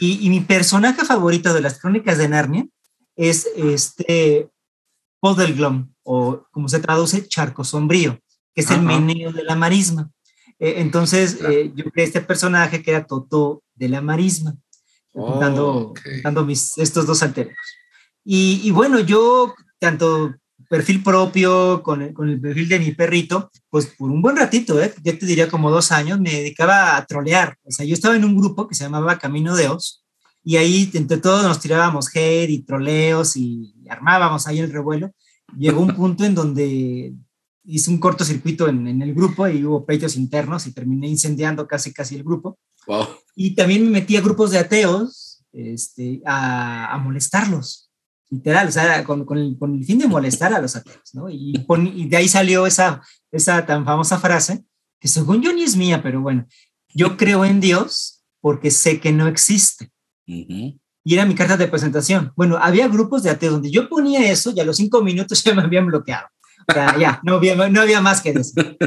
Y, 0.00 0.26
y 0.26 0.30
mi 0.30 0.40
personaje 0.40 1.04
favorito 1.04 1.52
de 1.52 1.60
las 1.60 1.78
crónicas 1.78 2.16
de 2.16 2.28
Narnia 2.28 2.66
es 3.16 3.46
este 3.56 4.50
Podelglom, 5.24 5.88
o 6.02 6.44
como 6.50 6.68
se 6.68 6.80
traduce, 6.80 7.26
charco 7.26 7.64
sombrío, 7.64 8.20
que 8.54 8.60
es 8.60 8.70
el 8.70 8.82
meneo 8.82 9.32
de 9.32 9.42
la 9.42 9.54
marisma. 9.54 10.10
Eh, 10.58 10.74
entonces, 10.76 11.36
claro. 11.36 11.54
eh, 11.54 11.72
yo 11.74 11.84
creé 11.86 12.04
este 12.04 12.20
personaje 12.20 12.82
que 12.82 12.90
era 12.90 13.06
Toto 13.06 13.62
de 13.74 13.88
la 13.88 14.02
marisma, 14.02 14.54
oh, 15.14 15.30
juntando, 15.30 15.68
okay. 15.88 16.16
juntando 16.16 16.44
mis, 16.44 16.76
estos 16.76 17.06
dos 17.06 17.22
alternos. 17.22 17.56
Y, 18.22 18.60
y, 18.64 18.70
bueno, 18.70 19.00
yo, 19.00 19.54
tanto 19.78 20.34
perfil 20.68 21.02
propio 21.02 21.82
con 21.82 22.02
el, 22.02 22.12
con 22.12 22.28
el, 22.28 22.38
perfil 22.38 22.68
de 22.68 22.80
mi 22.80 22.90
perrito, 22.92 23.50
pues 23.70 23.86
por 23.96 24.10
un 24.10 24.20
buen 24.20 24.36
ratito, 24.36 24.78
¿eh? 24.78 24.92
yo 25.02 25.18
te 25.18 25.24
diría 25.24 25.48
como 25.48 25.70
dos 25.70 25.90
años, 25.90 26.20
me 26.20 26.32
dedicaba 26.32 26.98
a 26.98 27.06
trolear. 27.06 27.56
O 27.64 27.70
sea, 27.70 27.86
yo 27.86 27.94
estaba 27.94 28.14
en 28.14 28.26
un 28.26 28.36
grupo 28.36 28.68
que 28.68 28.74
se 28.74 28.84
llamaba 28.84 29.18
Camino 29.18 29.56
de 29.56 29.68
Oz, 29.68 30.04
y 30.44 30.58
ahí 30.58 30.90
entre 30.92 31.16
todos 31.16 31.42
nos 31.42 31.60
tirábamos 31.60 32.14
hate 32.14 32.50
y 32.50 32.62
troleos 32.62 33.34
y 33.36 33.73
armábamos 33.88 34.46
ahí 34.46 34.58
el 34.58 34.72
revuelo. 34.72 35.12
Llegó 35.56 35.80
un 35.80 35.94
punto 35.94 36.24
en 36.24 36.34
donde 36.34 37.14
hice 37.64 37.90
un 37.90 37.98
cortocircuito 37.98 38.68
en, 38.68 38.86
en 38.86 39.02
el 39.02 39.14
grupo 39.14 39.48
y 39.48 39.64
hubo 39.64 39.84
pleitos 39.84 40.16
internos 40.16 40.66
y 40.66 40.72
terminé 40.72 41.08
incendiando 41.08 41.66
casi 41.66 41.92
casi 41.92 42.16
el 42.16 42.24
grupo. 42.24 42.58
Wow. 42.86 43.06
Y 43.34 43.54
también 43.54 43.84
me 43.84 43.90
metí 43.90 44.16
a 44.16 44.20
grupos 44.20 44.50
de 44.50 44.58
ateos 44.58 45.42
este, 45.54 46.20
a, 46.24 46.92
a 46.92 46.98
molestarlos, 46.98 47.90
literal, 48.28 48.68
o 48.68 48.72
sea, 48.72 49.04
con, 49.04 49.24
con, 49.24 49.38
el, 49.38 49.56
con, 49.58 49.74
el, 49.74 49.84
fin 49.84 49.98
de 49.98 50.08
molestar 50.08 50.52
a 50.52 50.60
los 50.60 50.74
ateos, 50.76 51.14
¿no? 51.14 51.28
Y, 51.30 51.58
pon, 51.60 51.86
y 51.86 52.08
de 52.08 52.16
ahí 52.16 52.28
salió 52.28 52.66
esa, 52.66 53.00
esa 53.30 53.64
tan 53.64 53.84
famosa 53.84 54.18
frase, 54.18 54.64
que 55.00 55.08
según 55.08 55.42
yo 55.42 55.52
ni 55.52 55.62
es 55.62 55.76
mía, 55.76 56.02
pero 56.02 56.20
bueno, 56.20 56.46
yo 56.92 57.16
creo 57.16 57.44
en 57.44 57.60
Dios 57.60 58.24
porque 58.40 58.70
sé 58.70 59.00
que 59.00 59.12
no 59.12 59.28
existe. 59.28 59.90
Uh 60.26 60.32
-huh. 60.32 60.80
Y 61.04 61.14
era 61.14 61.26
mi 61.26 61.34
carta 61.34 61.56
de 61.56 61.68
presentación. 61.68 62.32
Bueno, 62.34 62.58
había 62.60 62.88
grupos 62.88 63.22
de 63.22 63.30
ateos 63.30 63.54
donde 63.54 63.70
yo 63.70 63.88
ponía 63.88 64.30
eso 64.30 64.52
y 64.56 64.60
a 64.60 64.64
los 64.64 64.76
cinco 64.76 65.02
minutos 65.02 65.42
ya 65.44 65.54
me 65.54 65.62
habían 65.62 65.86
bloqueado. 65.86 66.26
O 66.66 66.72
sea, 66.72 66.98
ya, 66.98 67.20
no 67.22 67.34
había, 67.34 67.54
no 67.68 67.80
había 67.80 68.00
más 68.00 68.22
que 68.22 68.32
decir. 68.32 68.78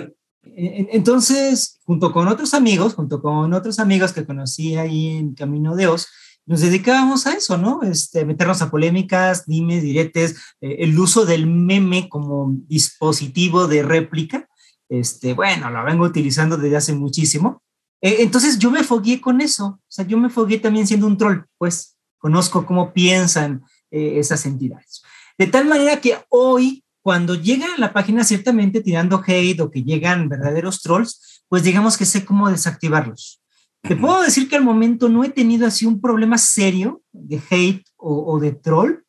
Entonces, 0.60 1.80
junto 1.86 2.12
con 2.12 2.28
otros 2.28 2.56
amigos, 2.56 2.96
junto 2.96 3.22
con 3.22 3.54
otros 3.54 3.78
amigos 3.78 4.12
que 4.14 4.26
conocí 4.26 4.76
ahí 4.76 5.18
en 5.18 5.36
Camino 5.36 5.76
de 5.76 5.86
Oz, 5.86 6.08
nos 6.48 6.62
dedicábamos 6.62 7.28
a 7.28 7.34
eso, 7.34 7.58
¿no? 7.58 7.84
Este, 7.84 8.26
meternos 8.26 8.62
a 8.62 8.72
polémicas, 8.72 9.46
dimes, 9.46 9.84
diretes, 9.84 10.38
eh, 10.62 10.78
el 10.80 10.98
uso 10.98 11.26
del 11.26 11.46
meme 11.46 12.08
como 12.10 12.56
dispositivo 12.68 13.68
de 13.68 13.84
réplica. 13.84 14.48
Este, 14.90 15.34
bueno, 15.34 15.70
lo 15.70 15.84
vengo 15.84 16.06
utilizando 16.06 16.58
desde 16.58 16.78
hace 16.78 16.94
muchísimo. 16.94 17.62
Eh, 18.02 18.18
entonces 18.20 18.58
yo 18.58 18.72
me 18.72 18.84
fogué 18.84 19.20
con 19.20 19.42
eso, 19.42 19.66
o 19.66 19.82
sea, 19.88 20.06
yo 20.06 20.18
me 20.18 20.30
fogué 20.30 20.60
también 20.60 20.88
siendo 20.88 21.08
un 21.08 21.18
troll, 21.18 21.42
pues 21.58 21.97
conozco 22.18 22.66
cómo 22.66 22.94
piensan 22.94 23.64
eh, 23.92 24.20
esas 24.20 24.46
entidades. 24.46 25.04
De 25.38 25.48
tal 25.48 25.66
manera 25.66 26.02
que 26.02 26.18
hoy, 26.30 26.84
cuando 27.02 27.36
llegan 27.36 27.72
a 27.72 27.78
la 27.78 27.94
página 27.94 28.24
ciertamente 28.24 28.82
tirando 28.82 29.22
hate 29.26 29.60
o 29.62 29.72
que 29.72 29.84
llegan 29.84 30.30
verdaderos 30.30 30.82
trolls, 30.82 31.44
pues 31.48 31.64
digamos 31.64 31.98
que 31.98 32.06
sé 32.06 32.26
cómo 32.26 32.50
desactivarlos. 32.50 33.42
Te 33.82 33.96
puedo 33.96 34.22
decir 34.22 34.50
que 34.50 34.58
al 34.58 34.64
momento 34.64 35.08
no 35.08 35.24
he 35.24 35.30
tenido 35.30 35.66
así 35.66 35.86
un 35.86 36.02
problema 36.02 36.38
serio 36.38 37.02
de 37.14 37.42
hate 37.50 37.86
o, 37.96 38.34
o 38.34 38.40
de 38.40 38.52
troll, 38.52 39.04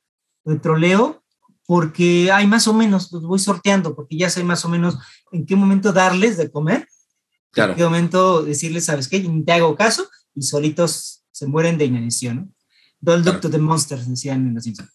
de 0.45 0.59
troleo, 0.59 1.25
porque 1.67 2.31
hay 2.31 2.47
más 2.47 2.69
o 2.69 2.75
menos, 2.75 3.11
los 3.11 3.23
voy 3.23 3.39
sorteando, 3.39 3.97
porque 3.97 4.17
ya 4.17 4.31
sé 4.31 4.45
más 4.45 4.65
o 4.65 4.69
menos 4.69 4.97
en 5.33 5.45
qué 5.47 5.57
momento 5.57 5.93
darles 5.93 6.37
de 6.37 6.51
comer 6.51 6.87
Claro. 7.51 7.73
En 7.73 7.79
qué 7.79 7.85
momento 7.85 8.43
decirles, 8.43 8.85
¿sabes 8.85 9.09
qué? 9.09 9.21
Ni 9.21 9.45
te 9.45 9.53
hago 9.53 9.75
caso 9.77 10.09
y 10.35 10.43
solitos 10.43 11.25
se 11.31 11.47
mueren 11.47 11.79
de 11.79 11.87
inanición, 11.87 12.37
¿no? 12.37 12.49
Don't 13.01 13.25
look 13.25 13.41
to 13.41 13.49
the 13.49 13.59
monsters, 13.59 14.09
decían 14.09 14.49
en 14.49 14.55
los 14.55 14.65
Simpsons. 14.65 14.91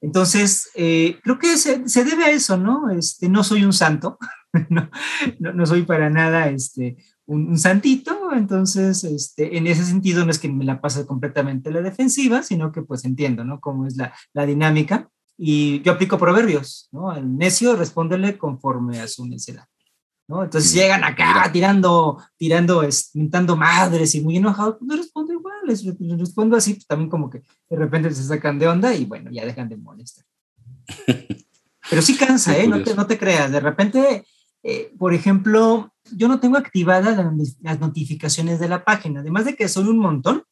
Entonces, 0.00 0.70
eh, 0.74 1.18
creo 1.22 1.38
que 1.38 1.56
se, 1.56 1.86
se, 1.88 2.04
debe 2.04 2.24
a 2.24 2.30
eso, 2.30 2.56
¿no? 2.56 2.90
Este, 2.90 3.28
no 3.28 3.44
soy 3.44 3.64
un 3.64 3.72
santo, 3.72 4.18
no, 4.70 4.90
no, 5.38 5.52
no, 5.52 5.66
soy 5.66 5.82
para 5.82 6.08
nada 6.08 6.48
este, 6.48 6.96
un, 7.26 7.48
un, 7.48 7.58
santito, 7.58 8.32
entonces, 8.32 9.04
este, 9.04 9.58
en 9.58 9.66
ese 9.66 9.84
sentido 9.84 10.24
no 10.24 10.30
es 10.30 10.38
que 10.38 10.48
me 10.48 10.64
la 10.64 10.80
pase 10.80 11.04
completamente 11.06 11.70
la 11.70 11.82
defensiva, 11.82 12.42
sino 12.42 12.72
que 12.72 12.82
pues 12.82 13.04
entiendo, 13.04 13.44
¿no? 13.44 13.60
Cómo 13.60 13.86
es 13.86 13.96
la, 13.96 14.14
la 14.32 14.46
dinámica. 14.46 15.08
Y 15.38 15.82
yo 15.82 15.92
aplico 15.92 16.16
proverbios, 16.16 16.88
¿no? 16.92 17.10
Al 17.10 17.36
necio 17.36 17.76
respóndele 17.76 18.38
conforme 18.38 19.00
a 19.00 19.08
su 19.08 19.26
necedad. 19.26 19.66
¿no? 20.28 20.42
Entonces 20.42 20.72
llegan 20.72 21.04
acá 21.04 21.48
tirando, 21.52 22.18
tirando, 22.36 22.82
mentando 23.14 23.56
madres 23.56 24.14
y 24.14 24.20
muy 24.20 24.36
enojados, 24.36 24.76
pues 24.78 24.98
respondo 24.98 25.32
igual, 25.32 25.35
les, 25.66 25.84
les 25.84 26.18
respondo 26.18 26.56
así, 26.56 26.74
pues 26.74 26.86
también 26.86 27.10
como 27.10 27.28
que 27.30 27.42
de 27.68 27.76
repente 27.76 28.12
se 28.14 28.22
sacan 28.22 28.58
de 28.58 28.68
onda 28.68 28.94
y 28.94 29.04
bueno, 29.04 29.30
ya 29.30 29.44
dejan 29.44 29.68
de 29.68 29.76
molestar. 29.76 30.24
Pero 31.90 32.02
sí 32.02 32.16
cansa, 32.16 32.56
¿eh? 32.58 32.66
No 32.66 32.82
te, 32.82 32.94
no 32.94 33.06
te 33.06 33.18
creas, 33.18 33.52
de 33.52 33.60
repente, 33.60 34.24
eh, 34.62 34.92
por 34.98 35.14
ejemplo, 35.14 35.92
yo 36.12 36.28
no 36.28 36.40
tengo 36.40 36.56
activadas 36.56 37.16
las 37.60 37.80
notificaciones 37.80 38.58
de 38.58 38.68
la 38.68 38.84
página, 38.84 39.20
además 39.20 39.44
de 39.44 39.54
que 39.54 39.68
son 39.68 39.88
un 39.88 39.98
montón, 39.98 40.42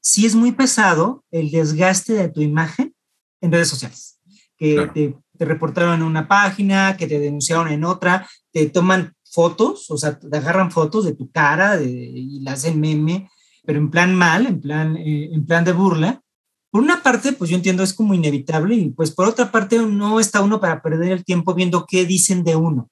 sí 0.00 0.26
es 0.26 0.34
muy 0.34 0.52
pesado 0.52 1.24
el 1.30 1.50
desgaste 1.50 2.14
de 2.14 2.28
tu 2.28 2.40
imagen 2.40 2.94
en 3.40 3.52
redes 3.52 3.68
sociales, 3.68 4.18
que 4.56 4.74
claro. 4.74 4.92
te, 4.92 5.16
te 5.38 5.44
reportaron 5.44 5.94
en 5.94 6.02
una 6.02 6.26
página, 6.26 6.96
que 6.96 7.06
te 7.06 7.18
denunciaron 7.18 7.68
en 7.68 7.84
otra, 7.84 8.28
te 8.52 8.68
toman 8.68 9.14
fotos, 9.30 9.90
o 9.90 9.96
sea, 9.96 10.18
te 10.18 10.36
agarran 10.36 10.70
fotos 10.70 11.04
de 11.04 11.14
tu 11.14 11.30
cara 11.30 11.76
de, 11.76 11.88
y 11.88 12.40
la 12.40 12.52
hacen 12.52 12.80
meme, 12.80 13.30
pero 13.64 13.78
en 13.78 13.90
plan 13.90 14.14
mal, 14.14 14.46
en 14.46 14.60
plan, 14.60 14.96
eh, 14.96 15.30
en 15.32 15.46
plan 15.46 15.64
de 15.64 15.72
burla. 15.72 16.22
Por 16.70 16.82
una 16.82 17.02
parte, 17.02 17.32
pues 17.32 17.50
yo 17.50 17.56
entiendo 17.56 17.82
es 17.82 17.94
como 17.94 18.14
inevitable 18.14 18.74
y 18.76 18.90
pues 18.90 19.10
por 19.10 19.26
otra 19.26 19.50
parte 19.50 19.78
no 19.78 20.20
está 20.20 20.40
uno 20.40 20.60
para 20.60 20.82
perder 20.82 21.12
el 21.12 21.24
tiempo 21.24 21.54
viendo 21.54 21.84
qué 21.86 22.06
dicen 22.06 22.44
de 22.44 22.56
uno. 22.56 22.88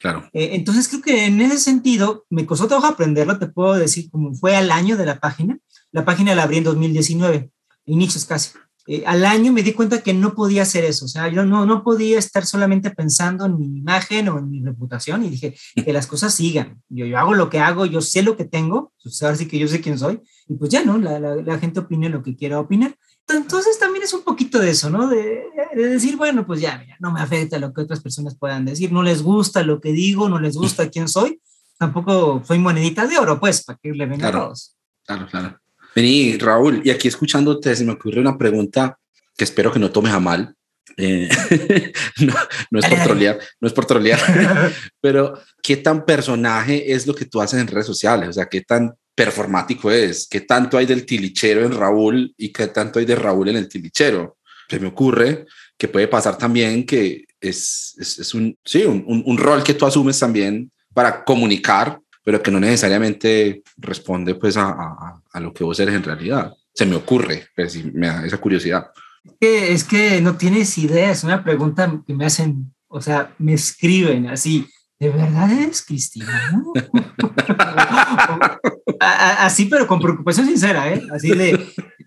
Claro. 0.00 0.28
Eh, 0.32 0.50
entonces 0.52 0.88
creo 0.88 1.02
que 1.02 1.26
en 1.26 1.40
ese 1.40 1.58
sentido 1.58 2.24
me 2.30 2.46
costó 2.46 2.66
trabajo 2.66 2.88
aprenderlo, 2.88 3.38
te 3.38 3.46
puedo 3.46 3.74
decir 3.74 4.10
como 4.10 4.34
fue 4.34 4.56
al 4.56 4.70
año 4.70 4.96
de 4.96 5.06
la 5.06 5.20
página. 5.20 5.58
La 5.92 6.04
página 6.04 6.34
la 6.34 6.44
abrí 6.44 6.58
en 6.58 6.64
2019, 6.64 7.50
inicios 7.84 8.24
casi 8.24 8.50
eh, 8.92 9.04
al 9.06 9.24
año 9.24 9.52
me 9.52 9.62
di 9.62 9.72
cuenta 9.72 10.02
que 10.02 10.12
no 10.12 10.34
podía 10.34 10.62
hacer 10.62 10.82
eso, 10.82 11.04
o 11.04 11.08
sea, 11.08 11.28
yo 11.28 11.44
no, 11.46 11.64
no 11.64 11.84
podía 11.84 12.18
estar 12.18 12.44
solamente 12.44 12.90
pensando 12.90 13.46
en 13.46 13.56
mi 13.56 13.78
imagen 13.78 14.28
o 14.28 14.38
en 14.40 14.50
mi 14.50 14.64
reputación 14.64 15.24
y 15.24 15.30
dije 15.30 15.54
que 15.76 15.92
las 15.92 16.08
cosas 16.08 16.34
sigan, 16.34 16.82
yo, 16.88 17.06
yo 17.06 17.16
hago 17.16 17.34
lo 17.34 17.48
que 17.48 17.60
hago, 17.60 17.86
yo 17.86 18.00
sé 18.00 18.24
lo 18.24 18.36
que 18.36 18.46
tengo, 18.46 18.92
pues 19.00 19.22
ahora 19.22 19.36
sí 19.36 19.46
que 19.46 19.60
yo 19.60 19.68
sé 19.68 19.80
quién 19.80 19.96
soy 19.96 20.20
y 20.48 20.54
pues 20.54 20.72
ya, 20.72 20.84
¿no? 20.84 20.98
La, 20.98 21.20
la, 21.20 21.36
la 21.36 21.58
gente 21.60 21.78
opine 21.78 22.08
lo 22.08 22.24
que 22.24 22.34
quiera 22.34 22.58
opinar. 22.58 22.96
entonces 23.28 23.78
también 23.78 24.02
es 24.02 24.12
un 24.12 24.24
poquito 24.24 24.58
de 24.58 24.70
eso, 24.70 24.90
¿no? 24.90 25.06
De, 25.06 25.44
decir, 25.76 26.16
bueno, 26.16 26.44
pues 26.44 26.60
ya, 26.60 26.76
mira, 26.78 26.96
no 26.98 27.12
me 27.12 27.20
afecta 27.20 27.60
lo 27.60 27.72
que 27.72 27.82
otras 27.82 28.00
personas 28.00 28.36
puedan 28.36 28.64
decir, 28.64 28.90
no 28.90 29.04
les 29.04 29.22
gusta 29.22 29.62
lo 29.62 29.80
que 29.80 29.92
digo, 29.92 30.28
no 30.28 30.40
les 30.40 30.56
gusta 30.56 30.90
quién 30.90 31.06
soy, 31.06 31.40
tampoco 31.78 32.42
soy 32.44 32.58
monedita 32.58 33.06
de 33.06 33.18
oro, 33.18 33.38
pues, 33.38 33.62
para 33.62 33.78
que 33.80 33.92
le 33.92 34.06
venga 34.06 34.30
claro, 34.30 34.38
a 34.38 34.42
todos. 34.46 34.76
Claro, 35.06 35.28
claro. 35.30 35.59
Vení, 35.94 36.38
Raúl, 36.38 36.82
y 36.84 36.90
aquí 36.90 37.08
escuchándote 37.08 37.74
se 37.74 37.84
me 37.84 37.92
ocurre 37.92 38.20
una 38.20 38.38
pregunta 38.38 38.98
que 39.36 39.44
espero 39.44 39.72
que 39.72 39.78
no 39.78 39.90
tomes 39.90 40.12
a 40.12 40.20
mal. 40.20 40.54
Eh, 40.96 41.28
no, 42.70 42.78
es 42.78 42.86
por 42.86 42.98
trolear, 43.04 43.38
no 43.60 43.68
es 43.68 43.74
por 43.74 43.86
trolear, 43.86 44.20
pero 45.00 45.38
¿qué 45.62 45.76
tan 45.76 46.04
personaje 46.04 46.92
es 46.92 47.06
lo 47.06 47.14
que 47.14 47.24
tú 47.24 47.40
haces 47.40 47.60
en 47.60 47.66
redes 47.66 47.86
sociales? 47.86 48.28
O 48.28 48.32
sea, 48.32 48.46
¿qué 48.46 48.62
tan 48.62 48.92
performático 49.14 49.90
es? 49.90 50.26
¿Qué 50.28 50.42
tanto 50.42 50.76
hay 50.76 50.86
del 50.86 51.06
tilichero 51.06 51.64
en 51.64 51.72
Raúl 51.72 52.34
y 52.36 52.52
qué 52.52 52.68
tanto 52.68 52.98
hay 52.98 53.04
de 53.04 53.16
Raúl 53.16 53.48
en 53.48 53.56
el 53.56 53.68
tilichero? 53.68 54.38
Se 54.68 54.78
me 54.78 54.88
ocurre 54.88 55.46
que 55.76 55.88
puede 55.88 56.08
pasar 56.08 56.36
también 56.36 56.84
que 56.84 57.24
es, 57.40 57.96
es, 57.98 58.34
un, 58.34 58.56
sí, 58.64 58.84
un, 58.84 59.04
un, 59.06 59.38
rol 59.38 59.64
que 59.64 59.74
tú 59.74 59.86
asumes 59.86 60.18
también 60.18 60.70
para 60.92 61.24
comunicar, 61.24 61.98
pero 62.24 62.42
que 62.42 62.50
no 62.50 62.60
necesariamente 62.60 63.62
responde 63.78 64.34
pues 64.34 64.56
a, 64.56 64.68
a, 64.68 65.22
a 65.32 65.40
lo 65.40 65.52
que 65.52 65.64
vos 65.64 65.78
eres 65.80 65.94
en 65.94 66.02
realidad. 66.02 66.52
Se 66.72 66.86
me 66.86 66.96
ocurre, 66.96 67.48
pues, 67.54 67.84
me 67.94 68.06
da 68.06 68.24
esa 68.24 68.38
curiosidad. 68.38 68.90
Es 69.38 69.84
que 69.84 70.20
no 70.20 70.36
tienes 70.36 70.78
idea, 70.78 71.10
es 71.10 71.24
una 71.24 71.42
pregunta 71.42 72.02
que 72.06 72.14
me 72.14 72.26
hacen, 72.26 72.72
o 72.88 73.00
sea, 73.00 73.34
me 73.38 73.54
escriben 73.54 74.28
así, 74.28 74.66
¿de 75.00 75.08
verdad 75.08 75.50
eres 75.50 75.82
cristiano? 75.82 76.72
así, 79.00 79.64
pero 79.64 79.86
con 79.86 79.98
preocupación 79.98 80.46
sincera, 80.46 80.92
¿eh? 80.92 81.02
Así 81.10 81.30
de, 81.30 81.58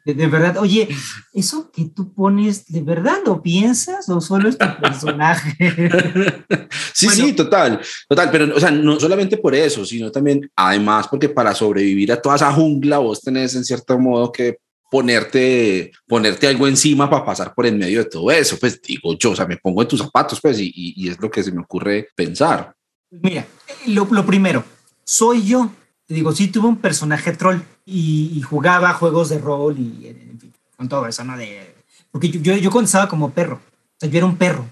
de, 0.05 0.27
verdad, 0.27 0.57
oye, 0.57 0.87
¿eso 1.33 1.71
que 1.71 1.85
tú 1.85 2.13
pones, 2.13 2.67
de 2.67 2.81
verdad 2.81 3.17
lo 3.25 3.41
piensas 3.41 4.07
o 4.09 4.21
solo 4.21 4.47
es 4.47 4.59
tu 4.59 4.67
personaje? 4.79 5.57
sí, 6.93 7.09
sí, 7.09 7.33
total, 7.33 7.81
total, 8.07 8.29
pero, 8.31 8.55
o 8.55 8.59
sea, 8.59 8.69
no 8.69 8.99
solamente 8.99 9.37
por 9.37 9.55
eso, 9.55 9.83
sino 9.85 10.11
también, 10.11 10.51
además, 10.55 11.07
porque 11.07 11.29
para 11.29 11.55
sobrevivir 11.55 12.11
a 12.11 12.21
toda 12.21 12.35
esa 12.35 12.53
jungla 12.53 12.99
vos 12.99 13.21
tenés 13.21 13.55
en 13.55 13.65
cierto 13.65 13.97
modo 13.97 14.31
que 14.31 14.57
ponerte, 14.91 15.91
ponerte 16.07 16.45
algo 16.45 16.67
encima 16.67 17.09
para 17.09 17.25
pasar 17.25 17.55
por 17.55 17.65
en 17.65 17.79
medio 17.79 18.03
de 18.03 18.09
todo 18.11 18.29
eso. 18.29 18.59
Pues 18.59 18.79
digo 18.79 19.17
yo, 19.17 19.31
o 19.31 19.35
sea, 19.35 19.47
me 19.47 19.57
pongo 19.57 19.81
en 19.81 19.87
tus 19.87 19.99
zapatos, 19.99 20.39
pues, 20.39 20.59
y, 20.59 20.71
y, 20.75 21.09
es 21.09 21.19
lo 21.19 21.31
que 21.31 21.41
se 21.41 21.51
me 21.51 21.61
ocurre 21.61 22.09
pensar. 22.15 22.75
Mira, 23.21 23.45
lo, 23.87 24.07
lo 24.09 24.25
primero, 24.25 24.63
soy 25.03 25.45
yo. 25.45 25.71
Te 26.05 26.13
digo, 26.13 26.31
sí 26.31 26.47
tuve 26.47 26.67
un 26.67 26.77
personaje 26.77 27.31
troll 27.33 27.61
y, 27.85 28.41
jugaba 28.41 28.93
juegos 28.93 29.29
de 29.29 29.37
rol 29.37 29.77
y, 29.77 30.07
en 30.07 30.39
fin, 30.39 30.53
con 30.75 30.89
todo 30.89 31.07
eso, 31.07 31.23
¿no? 31.23 31.37
De, 31.37 31.75
porque 32.11 32.29
yo, 32.29 32.39
yo, 32.39 32.55
yo 32.57 33.07
como 33.09 33.31
perro, 33.31 33.55
o 33.55 33.95
sea, 33.97 34.09
yo 34.09 34.17
era 34.17 34.25
un 34.25 34.37
perro. 34.37 34.65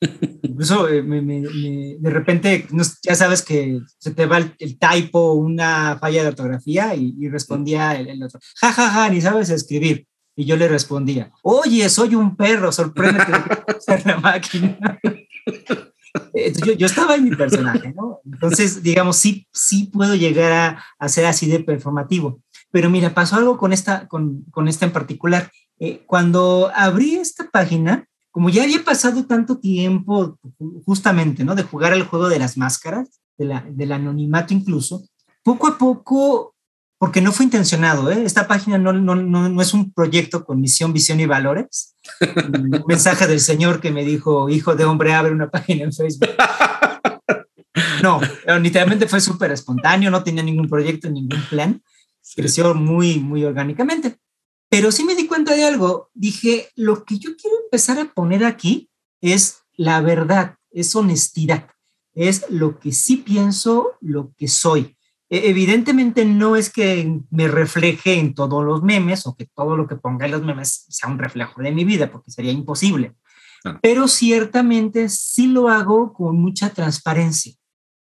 Incluso 0.42 0.88
eh, 0.88 1.02
de 1.02 2.10
repente, 2.10 2.66
ya 3.02 3.14
sabes 3.14 3.42
que 3.42 3.80
se 3.98 4.12
te 4.12 4.26
va 4.26 4.38
el, 4.38 4.54
el 4.58 4.78
typo, 4.78 5.32
una 5.32 5.98
falla 5.98 6.22
de 6.22 6.28
ortografía 6.28 6.94
y, 6.94 7.28
respondía 7.28 7.96
el, 7.96 8.22
otro, 8.22 8.38
ja, 8.60 8.72
ja, 8.72 8.90
ja, 8.90 9.08
ni 9.08 9.20
sabes 9.20 9.50
escribir. 9.50 10.06
Y 10.38 10.44
yo 10.44 10.56
le 10.56 10.68
respondía, 10.68 11.32
oye, 11.42 11.88
soy 11.88 12.14
un 12.14 12.36
perro, 12.36 12.70
sorpréndete 12.70 13.32
de 13.32 13.80
ser 13.80 14.04
la 14.04 14.20
máquina. 14.20 14.78
Yo, 16.76 16.86
estaba 16.86 17.14
en 17.14 17.24
mi 17.24 17.36
personaje, 17.36 17.92
¿no? 17.94 18.20
Entonces, 18.24 18.82
digamos, 18.82 19.16
sí, 19.16 19.46
sí 19.52 19.90
puedo 19.92 20.14
llegar 20.14 20.52
a, 20.52 20.84
a 20.98 21.08
ser 21.08 21.26
así 21.26 21.46
de 21.46 21.60
performativo. 21.60 22.40
Pero 22.70 22.90
mira, 22.90 23.14
pasó 23.14 23.36
algo 23.36 23.56
con 23.58 23.72
esta, 23.72 24.08
con, 24.08 24.44
con 24.50 24.68
esta 24.68 24.86
en 24.86 24.92
particular. 24.92 25.50
Eh, 25.78 26.02
cuando 26.06 26.70
abrí 26.74 27.16
esta 27.16 27.48
página, 27.50 28.06
como 28.30 28.50
ya 28.50 28.64
había 28.64 28.84
pasado 28.84 29.24
tanto 29.26 29.58
tiempo 29.58 30.38
justamente, 30.84 31.44
¿no? 31.44 31.54
De 31.54 31.62
jugar 31.62 31.92
al 31.92 32.06
juego 32.06 32.28
de 32.28 32.38
las 32.38 32.56
máscaras, 32.56 33.20
de 33.38 33.46
la, 33.46 33.64
del 33.70 33.92
anonimato 33.92 34.54
incluso, 34.54 35.06
poco 35.42 35.68
a 35.68 35.78
poco, 35.78 36.55
porque 36.98 37.20
no 37.20 37.32
fue 37.32 37.44
intencionado, 37.44 38.10
¿eh? 38.10 38.24
Esta 38.24 38.48
página 38.48 38.78
no, 38.78 38.92
no, 38.92 39.14
no, 39.14 39.48
no 39.48 39.62
es 39.62 39.74
un 39.74 39.92
proyecto 39.92 40.44
con 40.44 40.60
misión, 40.60 40.92
visión 40.92 41.20
y 41.20 41.26
valores. 41.26 41.94
un 42.20 42.84
mensaje 42.88 43.26
del 43.26 43.40
Señor 43.40 43.80
que 43.80 43.90
me 43.90 44.04
dijo, 44.04 44.48
hijo 44.48 44.74
de 44.74 44.84
hombre, 44.84 45.12
abre 45.12 45.32
una 45.32 45.50
página 45.50 45.84
en 45.84 45.92
Facebook. 45.92 46.30
No, 48.02 48.20
literalmente 48.60 49.08
fue 49.08 49.20
súper 49.20 49.52
espontáneo, 49.52 50.10
no 50.10 50.22
tenía 50.22 50.42
ningún 50.42 50.68
proyecto, 50.68 51.10
ningún 51.10 51.42
plan. 51.50 51.82
Creció 52.34 52.74
muy, 52.74 53.18
muy 53.18 53.44
orgánicamente. 53.44 54.18
Pero 54.68 54.92
sí 54.92 55.04
me 55.04 55.14
di 55.14 55.26
cuenta 55.26 55.54
de 55.54 55.64
algo. 55.64 56.10
Dije, 56.14 56.70
lo 56.74 57.04
que 57.04 57.18
yo 57.18 57.36
quiero 57.36 57.56
empezar 57.64 57.98
a 57.98 58.12
poner 58.12 58.44
aquí 58.44 58.90
es 59.20 59.62
la 59.76 60.00
verdad, 60.00 60.56
es 60.70 60.94
honestidad, 60.96 61.68
es 62.14 62.46
lo 62.48 62.78
que 62.78 62.92
sí 62.92 63.18
pienso, 63.18 63.92
lo 64.00 64.32
que 64.36 64.48
soy. 64.48 64.95
E, 65.28 65.50
evidentemente 65.50 66.24
no 66.24 66.56
es 66.56 66.70
que 66.70 67.20
me 67.30 67.48
refleje 67.48 68.18
en 68.18 68.34
todos 68.34 68.64
los 68.64 68.82
memes 68.82 69.26
o 69.26 69.34
que 69.34 69.46
todo 69.46 69.76
lo 69.76 69.86
que 69.86 69.96
ponga 69.96 70.26
en 70.26 70.32
los 70.32 70.42
memes 70.42 70.86
sea 70.88 71.08
un 71.08 71.18
reflejo 71.18 71.60
de 71.62 71.72
mi 71.72 71.84
vida, 71.84 72.10
porque 72.10 72.30
sería 72.30 72.52
imposible. 72.52 73.14
Pero 73.82 74.06
ciertamente 74.06 75.08
sí 75.08 75.48
lo 75.48 75.68
hago 75.68 76.12
con 76.12 76.40
mucha 76.40 76.70
transparencia. 76.70 77.54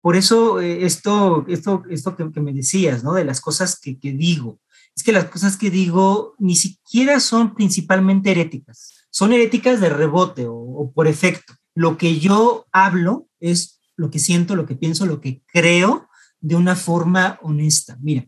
Por 0.03 0.17
eso 0.17 0.61
eh, 0.61 0.85
esto, 0.85 1.47
esto, 1.49 1.85
esto 1.89 2.15
que, 2.17 2.41
me 2.41 2.53
decías, 2.53 3.03
¿no? 3.03 3.15
De 3.15 3.25
las 3.25 3.41
cosas 3.41 3.81
que, 3.81 3.99
que 3.99 4.13
digo 4.13 4.61
es 4.97 5.03
que 5.03 5.13
las 5.13 5.25
cosas 5.27 5.57
que 5.57 5.71
digo 5.71 6.35
ni 6.39 6.55
siquiera 6.57 7.21
son 7.21 7.55
principalmente 7.55 8.31
heréticas, 8.31 9.07
son 9.11 9.33
heréticas 9.33 9.81
de 9.81 9.89
rebote 9.89 10.47
o, 10.49 10.93
por 10.95 11.07
efecto. 11.07 11.55
Lo 11.75 11.97
que 11.97 12.21
yo 12.21 12.67
hablo 12.73 13.29
es 13.41 13.81
lo 13.97 14.11
que 14.11 14.19
siento, 14.19 14.55
lo 14.55 14.67
que 14.67 14.77
pienso, 14.77 15.07
lo 15.07 15.21
que 15.21 15.43
creo 15.47 16.09
de 16.45 16.57
una 16.57 16.77
forma 16.77 17.39
honesta. 17.43 17.97
Mira, 18.03 18.27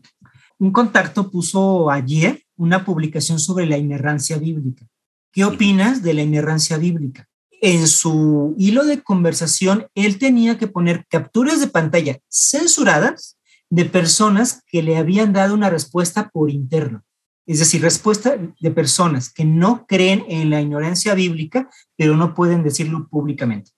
un 0.57 0.71
contacto 0.71 1.29
puso 1.29 1.91
ayer 1.91 2.41
una 2.55 2.83
publicación 2.83 3.39
sobre 3.39 3.67
la 3.67 3.77
inerrancia 3.77 4.37
bíblica. 4.37 4.87
¿Qué 5.31 5.45
opinas 5.45 6.01
de 6.01 6.15
la 6.15 6.23
inerrancia 6.23 6.77
bíblica? 6.77 7.29
En 7.61 7.87
su 7.87 8.55
hilo 8.57 8.85
de 8.85 9.03
conversación, 9.03 9.85
él 9.93 10.17
tenía 10.17 10.57
que 10.57 10.65
poner 10.65 11.05
capturas 11.07 11.59
de 11.59 11.67
pantalla 11.67 12.17
censuradas 12.27 13.37
de 13.69 13.85
personas 13.85 14.63
que 14.65 14.81
le 14.81 14.97
habían 14.97 15.31
dado 15.31 15.53
una 15.53 15.69
respuesta 15.69 16.29
por 16.29 16.49
interno. 16.49 17.03
Es 17.45 17.59
decir, 17.59 17.83
respuesta 17.83 18.35
de 18.59 18.71
personas 18.71 19.31
que 19.31 19.45
no 19.45 19.85
creen 19.85 20.25
en 20.27 20.49
la 20.49 20.59
ignorancia 20.59 21.13
bíblica, 21.13 21.69
pero 21.95 22.17
no 22.17 22.33
pueden 22.33 22.63
decirlo 22.63 23.07
públicamente. 23.09 23.71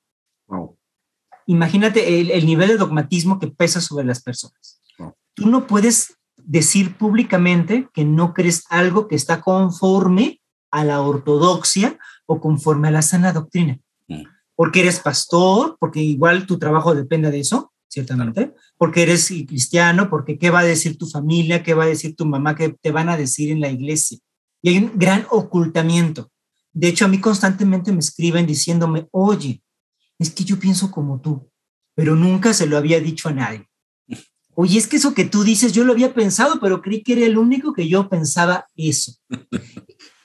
Imagínate 1.49 2.21
el, 2.21 2.45
nivel 2.45 2.67
de 2.69 2.77
dogmatismo 2.77 3.39
que 3.39 3.47
pesa 3.47 3.81
sobre 3.81 4.05
las 4.05 4.21
personas. 4.21 4.79
Tú 5.33 5.49
no 5.49 5.65
puedes 5.65 6.15
decir 6.37 6.95
públicamente 6.95 7.89
que 7.91 8.05
no 8.05 8.35
crees 8.35 8.65
algo 8.69 9.07
que 9.07 9.15
está 9.15 9.41
conforme 9.41 10.41
a 10.69 10.83
la 10.85 11.01
ortodoxia 11.01 11.97
o 12.27 12.39
conforme 12.39 12.89
a 12.89 12.91
la 12.91 13.01
sana 13.01 13.33
doctrina. 13.33 13.79
Mm. 14.07 14.25
Porque 14.55 14.81
eres 14.81 14.99
pastor, 14.99 15.75
porque 15.79 16.01
igual 16.01 16.45
tu 16.45 16.59
trabajo 16.59 16.93
depende 16.93 17.31
de 17.31 17.39
eso, 17.39 17.73
ciertamente, 17.87 18.53
porque 18.77 19.01
eres 19.01 19.25
cristiano, 19.47 20.07
porque 20.07 20.37
qué 20.37 20.51
va 20.51 20.59
a 20.59 20.63
decir 20.63 20.99
tu 20.99 21.07
familia, 21.07 21.63
qué 21.63 21.73
va 21.73 21.85
a 21.85 21.87
decir 21.87 22.15
tu 22.15 22.27
mamá, 22.27 22.55
qué 22.55 22.77
te 22.79 22.91
van 22.91 23.09
a 23.09 23.17
decir 23.17 23.51
en 23.51 23.59
la 23.59 23.71
iglesia. 23.71 24.19
Y 24.61 24.69
hay 24.69 24.77
un 24.77 24.91
gran 24.99 25.25
ocultamiento. 25.31 26.29
De 26.73 26.89
hecho, 26.89 27.05
a 27.05 27.07
mí 27.07 27.19
constantemente 27.19 27.91
me 27.91 28.01
escriben 28.01 28.45
diciéndome, 28.45 29.07
oye, 29.09 29.63
es 30.19 30.29
que 30.29 30.43
yo 30.43 30.59
pienso 30.59 30.91
como 30.91 31.19
tú, 31.21 31.49
pero 31.95 32.15
nunca 32.15 32.53
se 32.53 32.67
lo 32.67 32.77
había 32.77 32.99
dicho 32.99 33.29
a 33.29 33.33
nadie. 33.33 33.65
Oye, 34.55 34.77
es 34.77 34.87
que 34.87 34.97
eso 34.97 35.13
que 35.13 35.23
tú 35.23 35.43
dices, 35.45 35.71
yo 35.71 35.85
lo 35.85 35.93
había 35.93 36.13
pensado, 36.13 36.59
pero 36.59 36.81
creí 36.81 37.01
que 37.01 37.13
era 37.13 37.25
el 37.25 37.37
único 37.37 37.73
que 37.73 37.87
yo 37.87 38.09
pensaba 38.09 38.67
eso. 38.75 39.13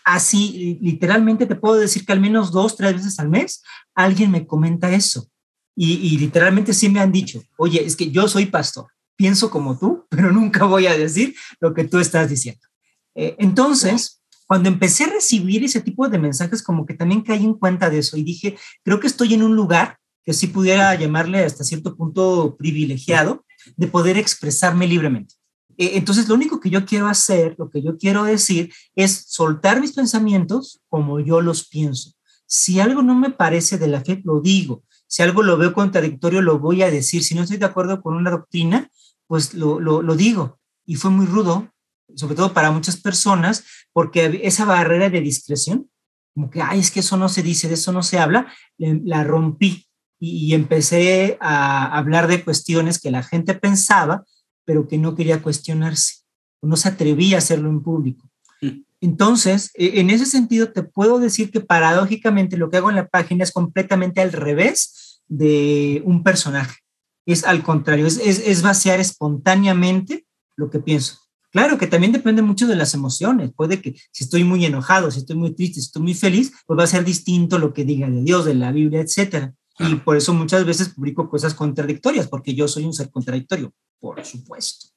Así, 0.05 0.79
literalmente 0.83 1.47
te 1.47 1.55
puedo 1.55 1.77
decir 1.77 2.05
que 2.05 2.13
al 2.13 2.21
menos 2.21 2.51
dos, 2.51 2.77
tres 2.77 2.95
veces 2.95 3.19
al 3.21 3.31
mes 3.31 3.63
alguien 3.95 4.33
me 4.33 4.47
comenta 4.47 4.91
eso. 4.91 5.31
Y, 5.77 6.19
literalmente 6.19 6.73
sí 6.73 6.89
me 6.89 7.01
han 7.01 7.11
dicho, 7.11 7.43
oye, 7.57 7.85
es 7.85 7.97
que 7.97 8.11
yo 8.11 8.29
soy 8.29 8.47
pastor, 8.47 8.87
pienso 9.17 9.51
como 9.51 9.79
tú, 9.79 10.05
pero 10.09 10.33
nunca 10.33 10.65
voy 10.65 10.87
a 10.87 10.97
decir 10.97 11.35
lo 11.61 11.73
que 11.73 11.85
tú 11.85 11.99
estás 11.99 12.29
diciendo. 12.29 12.67
Eh, 13.15 13.37
entonces, 13.39 14.23
cuando 14.47 14.69
empecé 14.69 15.05
a 15.05 15.13
recibir 15.13 15.65
ese 15.65 15.81
tipo 15.81 16.09
de 16.09 16.19
mensajes, 16.19 16.63
como 16.63 16.87
que 16.87 16.95
también 16.95 17.23
caí 17.23 17.45
en 17.45 17.55
cuenta 17.55 17.91
de 17.91 17.99
eso 17.99 18.17
y 18.17 18.23
dije, 18.23 18.57
creo 18.83 19.01
que 19.01 19.07
estoy 19.07 19.35
en 19.35 19.43
un 19.43 19.57
lugar 19.57 19.99
que 20.25 20.33
sí 20.33 20.47
pudiera 20.47 20.95
llamarle 20.95 21.45
hasta 21.45 21.65
cierto 21.65 21.97
punto 21.97 22.57
privilegiado 22.57 23.45
de 23.77 23.87
poder 23.87 24.17
expresarme 24.17 24.87
libremente. 24.87 25.35
Eh, 25.77 25.93
entonces, 25.95 26.29
lo 26.29 26.35
único 26.35 26.61
que 26.61 26.71
yo 26.71 26.85
quiero 26.85 27.09
hacer, 27.09 27.57
lo 27.59 27.71
que 27.71 27.83
yo 27.83 27.97
quiero 27.97 28.25
decir, 28.25 28.73
es 28.95 29.25
soltar 29.29 29.81
mis 29.81 29.93
pensamientos 29.93 30.81
como 30.89 31.21
yo 31.21 31.41
los 31.41 31.69
pienso. 31.69 32.13
Si 32.47 32.81
algo 32.81 33.03
no 33.03 33.15
me 33.15 33.31
parece 33.31 33.79
de 33.79 33.89
la 33.89 34.03
fe, 34.03 34.23
lo 34.25 34.41
digo. 34.41 34.85
Si 35.07 35.23
algo 35.23 35.43
lo 35.43 35.57
veo 35.57 35.73
contradictorio, 35.73 36.43
lo 36.43 36.59
voy 36.59 36.83
a 36.83 36.91
decir. 36.91 37.25
Si 37.25 37.35
no 37.35 37.43
estoy 37.43 37.57
de 37.57 37.67
acuerdo 37.67 38.03
con 38.03 38.15
una 38.15 38.31
doctrina, 38.31 38.91
pues 39.27 39.55
lo, 39.55 39.81
lo, 39.81 40.17
digo. 40.17 40.59
Y 40.87 40.97
fue 40.97 41.11
muy 41.11 41.27
rudo 41.27 41.73
sobre 42.17 42.35
todo 42.35 42.53
para 42.53 42.71
muchas 42.71 42.97
personas, 42.97 43.65
porque 43.93 44.41
esa 44.45 44.65
barrera 44.65 45.11
de 45.11 45.21
discreción, 45.21 45.89
como 46.35 46.51
que, 46.51 46.61
ay, 46.61 46.81
es 46.81 46.91
que 46.91 47.01
eso 47.01 47.17
no 47.17 47.29
se 47.29 47.43
dice, 47.43 47.69
de 47.69 47.75
eso 47.75 47.93
no 47.93 48.03
se 48.03 48.19
habla, 48.19 48.53
la 48.79 49.25
rompí 49.25 49.87
y, 50.19 50.55
empecé 50.55 51.37
a 51.41 51.97
hablar 51.97 52.29
de 52.29 52.43
cuestiones 52.43 52.99
que 52.99 53.11
la 53.11 53.23
gente 53.23 53.55
pensaba, 53.55 54.25
pero 54.65 54.89
que 54.89 54.99
no 54.99 55.15
quería 55.15 55.43
cuestionarse, 55.43 56.23
no 56.63 56.77
se 56.77 56.89
atrevía 56.89 57.37
a 57.37 57.39
hacerlo 57.39 57.69
en 57.69 57.83
público. 57.83 58.31
Mm. 58.63 58.83
Entonces, 59.01 59.71
e, 59.75 60.01
en 60.01 60.11
ese 60.11 60.27
sentido, 60.27 60.73
te 60.73 60.83
puedo 60.83 61.19
decir 61.19 61.51
que 61.51 61.61
paradójicamente 61.61 62.57
lo 62.57 62.71
que 62.71 62.79
hago 62.79 62.91
en 62.91 62.97
la 62.97 63.09
página 63.09 63.45
es 63.45 63.53
completamente 63.53 64.21
al 64.21 64.33
revés 64.33 65.21
de 65.29 66.03
un 66.05 66.23
personaje. 66.23 66.79
Es 67.27 67.45
al 67.45 67.63
contrario, 67.63 68.07
es, 68.07 68.19
es 68.19 68.63
vaciar 68.63 69.01
espontáneamente 69.01 70.27
lo 70.57 70.71
que 70.71 70.79
pienso. 70.79 71.24
Claro 71.55 71.79
que 71.79 71.87
también 71.87 72.11
depende 72.11 72.43
mucho 72.43 72.67
de 72.67 72.75
las 72.75 72.95
emociones. 72.95 73.53
Puede 73.55 73.81
que 73.81 73.95
si 74.11 74.25
estoy 74.25 74.43
muy 74.43 74.65
enojado, 74.65 75.13
si 75.13 75.21
estoy 75.21 75.37
muy 75.37 75.55
triste, 75.55 75.75
si 75.75 75.87
estoy 75.87 76.03
muy 76.03 76.15
feliz, 76.15 76.53
pues 76.67 76.77
va 76.77 76.83
a 76.83 76.89
ser 76.89 77.05
distinto 77.05 77.61
lo 77.61 77.73
que 77.73 77.85
diga 77.85 78.11
de 78.11 78.23
Dios, 78.23 78.45
de 78.45 78.55
la 78.55 78.73
Biblia, 78.73 79.01
etcétera. 79.01 79.55
Y 79.79 79.95
por 79.95 80.17
eso 80.17 80.35
muchas 80.35 80.67
veces 80.67 80.89
publico 80.89 81.31
cosas 81.31 81.55
contradictorias, 81.55 82.27
porque 82.27 82.57
yo 82.57 82.67
soy 82.67 82.85
un 82.85 82.93
ser 82.93 83.09
contradictorio, 83.09 83.73
por 84.01 84.25
supuesto, 84.25 84.89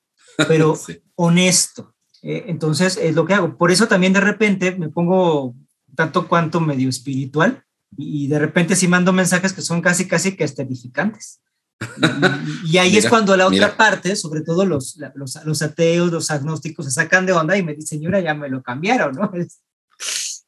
pero 0.48 0.76
honesto. 1.16 1.94
Eh, 2.24 2.46
entonces 2.48 2.98
es 3.00 3.14
lo 3.14 3.28
que 3.28 3.36
hago. 3.36 3.56
Por 3.56 3.70
eso 3.70 3.88
también 3.88 4.14
de 4.14 4.22
repente 4.22 4.76
me 4.76 4.90
pongo 4.90 5.54
tanto 5.94 6.28
cuanto 6.28 6.60
medio 6.60 6.90
espiritual 6.90 7.64
y 7.96 8.30
de 8.30 8.40
repente 8.40 8.76
sí 8.76 8.88
mando 8.88 9.14
mensajes 9.14 9.54
que 9.54 9.62
son 9.62 9.80
casi, 9.80 10.08
casi 10.08 10.36
que 10.36 10.44
esterificantes. 10.44 11.40
Y, 12.66 12.78
ahí 12.78 12.98
es 12.98 13.08
cuando 13.08 13.38
la 13.38 13.48
otra 13.48 13.78
parte, 13.78 14.16
sobre 14.16 14.42
todo 14.42 14.66
los, 14.66 14.98
los, 15.16 15.40
los, 15.46 15.62
ateos, 15.62 16.12
los 16.12 16.32
agnósticos, 16.32 16.86
se 16.86 16.92
sacan 16.92 17.26
de 17.26 17.34
onda 17.34 17.56
y 17.56 17.64
me 17.64 17.74
dicen, 17.74 18.00
señora, 18.00 18.20
ya 18.20 18.34
me 18.34 18.50
lo 18.50 18.62
cambiaron, 18.62 19.14
¿no? 19.14 19.32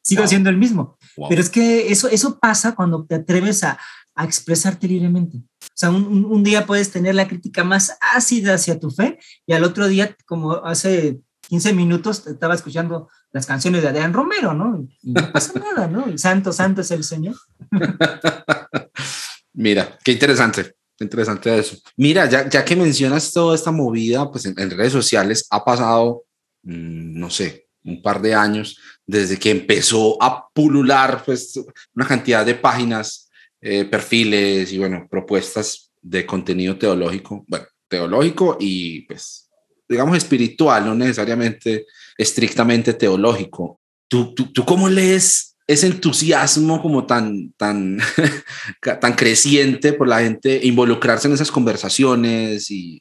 sigo 0.02 0.26
siendo 0.26 0.50
el 0.50 0.56
mismo. 0.56 0.98
Pero 1.28 1.40
es 1.40 1.50
que 1.50 1.92
eso, 1.92 2.08
eso 2.08 2.38
pasa 2.38 2.74
cuando 2.74 3.04
te 3.04 3.16
atreves 3.16 3.62
a, 3.64 3.78
a 4.14 4.24
expresarte 4.24 4.88
libremente. 4.88 5.38
O 5.38 5.74
sea, 5.74 5.90
un, 5.90 6.24
un, 6.24 6.42
día 6.42 6.66
puedes 6.66 6.90
tener 6.90 7.14
la 7.14 7.28
crítica 7.28 7.64
más 7.64 7.96
ácida 8.00 8.54
hacia 8.54 8.80
tu 8.80 8.90
fe 8.90 9.18
y 9.46 9.52
al 9.52 9.64
otro 9.64 9.88
día, 9.88 10.16
como 10.26 10.54
hace 10.64 11.20
15 11.48 11.72
minutos, 11.74 12.26
estaba 12.26 12.54
escuchando 12.54 13.08
las 13.32 13.46
canciones 13.46 13.82
de 13.82 13.88
Adrián 13.88 14.12
Romero, 14.12 14.52
¿no? 14.54 14.86
Y 15.02 15.12
no 15.12 15.32
pasa 15.32 15.52
nada, 15.58 15.86
¿no? 15.86 16.08
Y 16.08 16.18
santo, 16.18 16.52
santo 16.52 16.80
es 16.80 16.90
el 16.90 17.04
Señor. 17.04 17.36
Mira, 19.52 19.98
qué 20.04 20.12
interesante. 20.12 20.74
Interesante 21.00 21.58
eso. 21.58 21.78
Mira, 21.96 22.28
ya, 22.28 22.48
ya 22.48 22.62
que 22.62 22.76
mencionas 22.76 23.32
toda 23.32 23.54
esta 23.54 23.70
movida, 23.70 24.30
pues 24.30 24.44
en, 24.44 24.70
redes 24.70 24.92
sociales 24.92 25.46
ha 25.50 25.64
pasado, 25.64 26.24
mm, 26.62 27.18
no 27.18 27.30
sé, 27.30 27.68
un 27.84 28.02
par 28.02 28.20
de 28.20 28.34
años 28.34 28.78
desde 29.06 29.38
que 29.38 29.50
empezó 29.50 30.22
a 30.22 30.46
pulular 30.52 31.24
pues 31.24 31.58
una 31.94 32.06
cantidad 32.06 32.44
de 32.44 32.54
páginas, 32.54 33.30
eh, 33.62 33.86
perfiles 33.86 34.70
y 34.72 34.78
bueno, 34.78 35.08
propuestas 35.10 35.90
de 36.02 36.26
contenido 36.26 36.76
teológico, 36.76 37.44
bueno, 37.48 37.66
teológico 37.88 38.58
y 38.60 39.00
pues 39.02 39.48
digamos 39.88 40.18
espiritual, 40.18 40.84
no 40.84 40.94
necesariamente 40.94 41.86
estrictamente 42.16 42.92
teológico. 42.92 43.80
¿Tú, 44.06 44.34
tú, 44.34 44.52
tú 44.52 44.64
cómo 44.64 44.88
lees 44.88 45.49
ese 45.70 45.86
entusiasmo 45.86 46.82
como 46.82 47.06
tan, 47.06 47.52
tan, 47.52 47.96
tan 49.00 49.12
creciente 49.14 49.92
por 49.92 50.08
la 50.08 50.18
gente 50.18 50.60
involucrarse 50.64 51.28
en 51.28 51.34
esas 51.34 51.52
conversaciones 51.52 52.68
y 52.72 53.00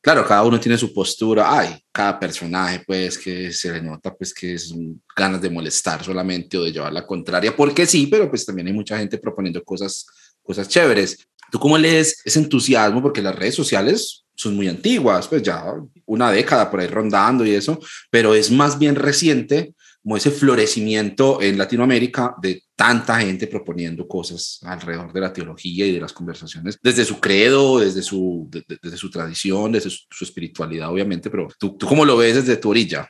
claro, 0.00 0.26
cada 0.26 0.42
uno 0.42 0.58
tiene 0.58 0.76
su 0.76 0.92
postura, 0.92 1.56
hay 1.56 1.80
cada 1.92 2.18
personaje 2.18 2.82
pues 2.84 3.16
que 3.16 3.52
se 3.52 3.72
le 3.72 3.80
nota 3.80 4.12
pues 4.12 4.34
que 4.34 4.54
es 4.54 4.74
ganas 5.14 5.40
de 5.40 5.50
molestar 5.50 6.02
solamente 6.02 6.58
o 6.58 6.64
de 6.64 6.72
llevar 6.72 6.92
la 6.92 7.06
contraria, 7.06 7.54
porque 7.54 7.86
sí, 7.86 8.08
pero 8.08 8.28
pues 8.28 8.44
también 8.44 8.66
hay 8.66 8.72
mucha 8.72 8.98
gente 8.98 9.16
proponiendo 9.16 9.62
cosas, 9.62 10.04
cosas 10.42 10.66
chéveres. 10.66 11.16
¿Tú 11.52 11.60
cómo 11.60 11.78
lees 11.78 12.22
ese 12.24 12.40
entusiasmo? 12.40 13.00
Porque 13.02 13.22
las 13.22 13.36
redes 13.36 13.54
sociales 13.54 14.24
son 14.34 14.56
muy 14.56 14.66
antiguas, 14.66 15.28
pues 15.28 15.44
ya 15.44 15.64
una 16.06 16.32
década 16.32 16.72
por 16.72 16.80
ahí 16.80 16.88
rondando 16.88 17.46
y 17.46 17.52
eso, 17.52 17.78
pero 18.10 18.34
es 18.34 18.50
más 18.50 18.80
bien 18.80 18.96
reciente 18.96 19.74
como 20.02 20.16
ese 20.16 20.30
florecimiento 20.30 21.42
en 21.42 21.58
Latinoamérica 21.58 22.34
de 22.40 22.62
tanta 22.74 23.20
gente 23.20 23.46
proponiendo 23.46 24.08
cosas 24.08 24.58
alrededor 24.62 25.12
de 25.12 25.20
la 25.20 25.32
teología 25.32 25.86
y 25.86 25.92
de 25.92 26.00
las 26.00 26.12
conversaciones, 26.12 26.78
desde 26.82 27.04
su 27.04 27.20
credo, 27.20 27.78
desde 27.78 28.02
su, 28.02 28.48
desde 28.50 28.96
su 28.96 29.10
tradición, 29.10 29.72
desde 29.72 29.90
su, 29.90 30.24
espiritualidad, 30.24 30.90
obviamente, 30.90 31.28
pero 31.28 31.48
¿tú, 31.58 31.76
¿tú 31.76 31.86
cómo 31.86 32.04
lo 32.04 32.16
ves 32.16 32.36
desde 32.36 32.56
tu 32.56 32.70
orilla? 32.70 33.08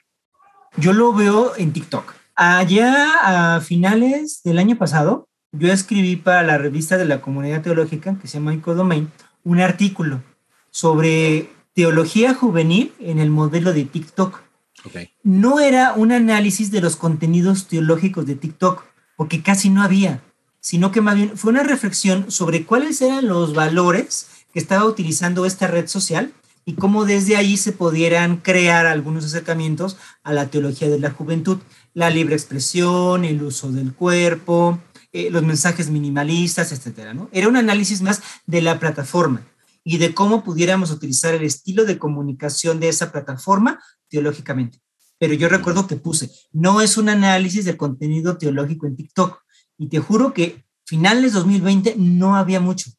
Yo 0.77 0.93
lo 0.93 1.13
veo 1.13 1.53
en 1.57 1.73
TikTok. 1.73 2.15
Allá 2.35 3.57
a 3.57 3.61
finales 3.61 4.41
del 4.43 4.59
año 4.59 4.77
pasado, 4.77 5.29
yo 5.53 5.73
escribí 5.73 6.17
para 6.17 6.43
la 6.43 6.59
revista 6.59 6.97
de 6.97 7.05
la 7.05 7.21
comunidad 7.21 7.63
teológica, 7.63 8.17
que 8.21 8.29
se 8.29 8.39
llama 8.39 8.57
Domain, 8.65 9.11
un 9.45 9.61
artículo 9.61 10.23
sobre 10.71 11.51
teología 11.75 12.35
juvenil 12.35 12.93
en 13.01 13.19
el 13.19 13.31
modelo 13.31 13.73
de 13.73 13.85
TikTok. 13.85 14.43
No 15.23 15.61
era 15.61 15.95
un 15.95 16.13
análisis 16.13 16.71
de 16.71 16.81
los 16.81 16.97
contenidos 16.97 17.67
teológicos 17.67 18.27
de 18.27 18.37
TikTok, 18.37 18.85
porque 19.17 19.43
casi 19.43 19.71
no 19.71 19.83
había, 19.83 20.23
sino 20.61 20.91
que 20.91 21.01
más 21.01 21.17
bien 21.17 21.37
fue 21.37 21.51
una 21.51 21.63
reflexión 21.63 22.31
sobre 22.31 22.65
cuáles 22.65 23.01
eran 23.03 23.27
los 23.27 23.55
valores 23.55 24.29
que 24.53 24.59
estaba 24.59 24.85
utilizando 24.85 25.45
esta 25.45 25.67
red 25.67 25.87
social 25.89 26.33
y 26.65 26.75
cómo 26.75 27.05
desde 27.05 27.37
ahí 27.37 27.57
se 27.57 27.73
pudieran 27.73 28.37
crear 28.37 28.87
algunos 28.87 29.25
acercamientos 29.25 29.97
a 30.23 30.33
la 30.33 30.49
teología 30.49 30.89
de 30.89 30.99
la 30.99 31.11
juventud, 31.11 31.59
la 31.95 32.11
libre 32.11 32.35
expresión, 32.35 33.25
el 33.25 33.43
uso 33.43 33.73
del 33.73 33.95
cuerpo, 33.95 34.79
eh, 35.13 35.31
los 35.31 35.43
mensajes 35.43 35.91
minimalistas, 35.91 36.73
etcétera, 36.73 37.15
¿no? 37.15 37.29
Era 37.33 37.49
un 37.49 37.57
análisis 37.57 38.03
más 38.03 38.23
de 38.47 38.63
la 38.63 38.79
plataforma 38.79 39.43
y 39.85 39.99
de 39.99 40.15
cómo 40.15 40.45
pudiéramos 40.45 40.91
utilizar 40.91 41.35
el 41.35 41.43
estilo 41.43 41.85
de 41.85 41.99
comunicación 41.99 42.81
de 42.81 42.89
esa 42.89 43.13
plataforma 43.13 43.83
teológicamente. 44.09 44.81
Pero 45.19 45.35
yo 45.35 45.49
recuerdo 45.49 45.87
que 45.87 45.97
puse, 45.97 46.31
no 46.53 46.81
es 46.81 46.97
un 46.97 47.09
análisis 47.09 47.65
del 47.65 47.77
contenido 47.77 48.39
teológico 48.39 48.87
en 48.87 48.97
TikTok. 48.97 49.39
Y 49.79 49.89
te 49.89 49.99
juro 49.99 50.33
que 50.33 50.65
finales 50.87 51.33
2020 51.33 51.95
no 51.99 52.37
había 52.37 52.61
mucho. 52.61 52.91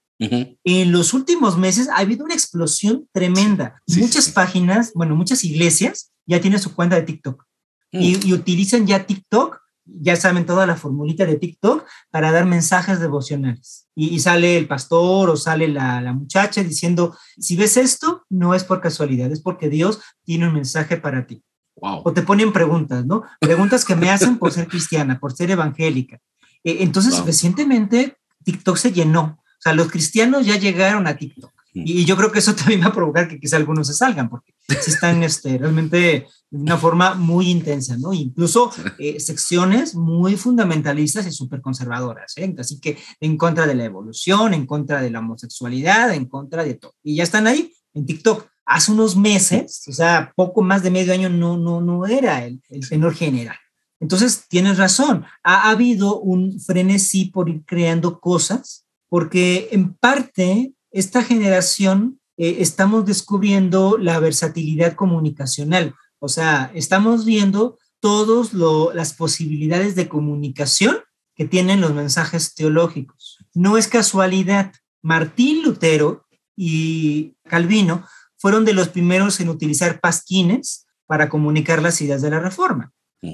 En 0.63 0.91
los 0.91 1.15
últimos 1.15 1.58
meses 1.58 1.89
ha 1.89 1.98
habido 1.98 2.24
una 2.24 2.36
explosión 2.36 3.08
tremenda. 3.12 3.82
muchas 3.88 4.30
páginas, 4.30 4.91
bueno, 4.94 5.15
muchas 5.15 5.44
iglesias 5.44 6.12
ya 6.28 6.39
tienen 6.39 6.60
su 6.60 6.76
cuenta 6.76 6.96
de 6.96 7.02
TikTok 7.02 7.44
y, 7.91 8.17
mm. 8.17 8.20
y, 8.28 8.34
utilizan 8.34 8.86
ya 8.86 9.06
TikTok 9.06 9.61
ya 9.86 10.15
saben 10.15 10.46
toda 10.46 10.65
la 10.65 10.76
formulita 10.76 11.26
de 11.26 11.38
TikTok 11.38 11.86
para 12.10 12.32
dar 12.32 12.46
mensajes 12.46 13.00
devocionales. 13.00 13.88
Y, 13.96 14.20
sale 14.20 14.58
el 14.58 14.67
pastor 14.67 15.30
o 15.30 15.36
sale 15.36 15.67
la, 15.67 16.02
la, 16.02 16.13
muchacha 16.13 16.63
diciendo, 16.63 17.15
si 17.38 17.56
ves 17.56 17.78
esto, 17.78 18.26
no 18.30 18.56
es 18.56 18.63
por 18.63 18.82
casualidad, 18.82 19.32
es 19.32 19.41
porque 19.41 19.70
Dios 19.70 20.00
tiene 20.24 20.48
un 20.48 20.54
mensaje 20.54 20.98
para 20.98 21.28
ti. 21.28 21.44
O 21.76 22.13
te 22.13 22.22
ponen 22.22 22.54
preguntas, 22.54 23.06
¿no? 23.06 23.24
Preguntas 23.39 23.86
que 23.86 23.96
me 23.96 24.12
hacen 24.12 24.38
por 24.38 24.52
ser 24.52 24.67
cristiana, 24.67 25.20
por 25.20 25.34
ser 25.34 25.50
evangélica. 25.50 26.20
Eh, 26.63 26.78
entonces, 26.82 27.26
recientemente 27.26 28.17
TikTok 28.44 28.78
se 28.78 28.91
llenó. 28.91 29.39
O 29.44 29.62
sea, 29.62 29.74
los 29.74 29.89
cristianos 29.89 30.46
ya 30.46 30.58
llegaron 30.58 31.08
a 31.08 31.15
TikTok. 31.15 31.52
Y 31.74 32.06
yo 32.06 32.18
creo 32.18 32.32
que 32.32 32.40
eso 32.40 32.54
también 32.56 32.82
va 32.82 32.88
a 32.88 32.94
provocar 32.94 33.28
que 33.28 33.40
quizá 33.40 33.58
algunos 33.58 33.88
se 33.88 33.94
salgan, 33.94 34.30
porque 34.30 34.54
si 34.82 34.92
están 34.92 35.24
este, 35.24 35.58
realmente 35.58 36.28
de 36.50 36.58
una 36.58 36.78
forma 36.78 37.16
muy 37.16 37.50
intensa, 37.50 37.98
¿no? 37.98 38.14
Incluso 38.14 38.72
eh, 39.00 39.20
secciones 39.20 39.96
muy 39.96 40.36
fundamentalistas 40.36 41.26
y 41.26 41.32
súper 41.32 41.62
conservadoras, 41.62 42.34
¿eh? 42.38 42.54
Así 42.58 42.80
que 42.80 42.98
en 43.20 43.38
contra 43.38 43.66
de 43.66 43.76
la 43.76 43.86
evolución, 43.86 44.54
en 44.54 44.66
contra 44.66 45.02
de 45.02 45.12
la 45.12 45.20
homosexualidad, 45.20 46.14
en 46.14 46.26
contra 46.26 46.64
de 46.64 46.76
todo. 46.76 46.94
Y 47.04 47.16
ya 47.16 47.24
están 47.24 47.48
ahí 47.48 47.74
en 47.94 48.06
TikTok. 48.06 48.48
Hace 48.66 48.92
unos 48.92 49.16
meses, 49.16 49.84
o 49.88 49.94
sea, 49.94 50.32
poco 50.36 50.62
más 50.62 50.84
de 50.84 50.92
medio 50.92 51.14
año, 51.14 51.30
no, 51.30 51.58
no, 51.58 51.82
no 51.82 52.06
era 52.06 52.46
el, 52.46 52.62
el 52.70 52.88
tenor 52.88 53.14
general. 53.16 53.58
Entonces, 54.00 54.46
tienes 54.50 54.78
razón, 54.78 55.26
ha 55.44 55.70
habido 55.70 56.20
un 56.20 56.60
frenesí 56.60 57.26
por 57.26 57.50
ir 57.50 57.64
creando 57.66 58.20
cosas, 58.20 58.86
porque 59.10 59.70
en 59.72 59.94
parte 59.94 60.74
esta 60.92 61.24
generación 61.24 62.20
eh, 62.38 62.58
estamos 62.60 63.06
descubriendo 63.06 63.98
la 63.98 64.20
versatilidad 64.20 64.94
comunicacional. 64.94 65.96
O 66.20 66.28
sea, 66.28 66.72
estamos 66.76 67.26
viendo 67.26 67.78
todas 68.00 68.54
las 68.54 69.14
posibilidades 69.14 69.96
de 69.96 70.10
comunicación 70.10 70.98
que 71.36 71.46
tienen 71.46 71.82
los 71.82 71.94
mensajes 71.94 72.54
teológicos. 72.56 73.38
No 73.54 73.78
es 73.78 73.88
casualidad. 73.88 74.74
Martín 75.02 75.64
Lutero 75.64 76.26
y 76.56 77.36
Calvino 77.44 78.06
fueron 78.38 78.66
de 78.66 78.74
los 78.74 78.90
primeros 78.90 79.40
en 79.40 79.50
utilizar 79.50 80.00
pasquines 80.00 80.88
para 81.06 81.30
comunicar 81.30 81.82
las 81.82 82.02
ideas 82.02 82.22
de 82.22 82.30
la 82.30 82.40
reforma, 82.40 82.92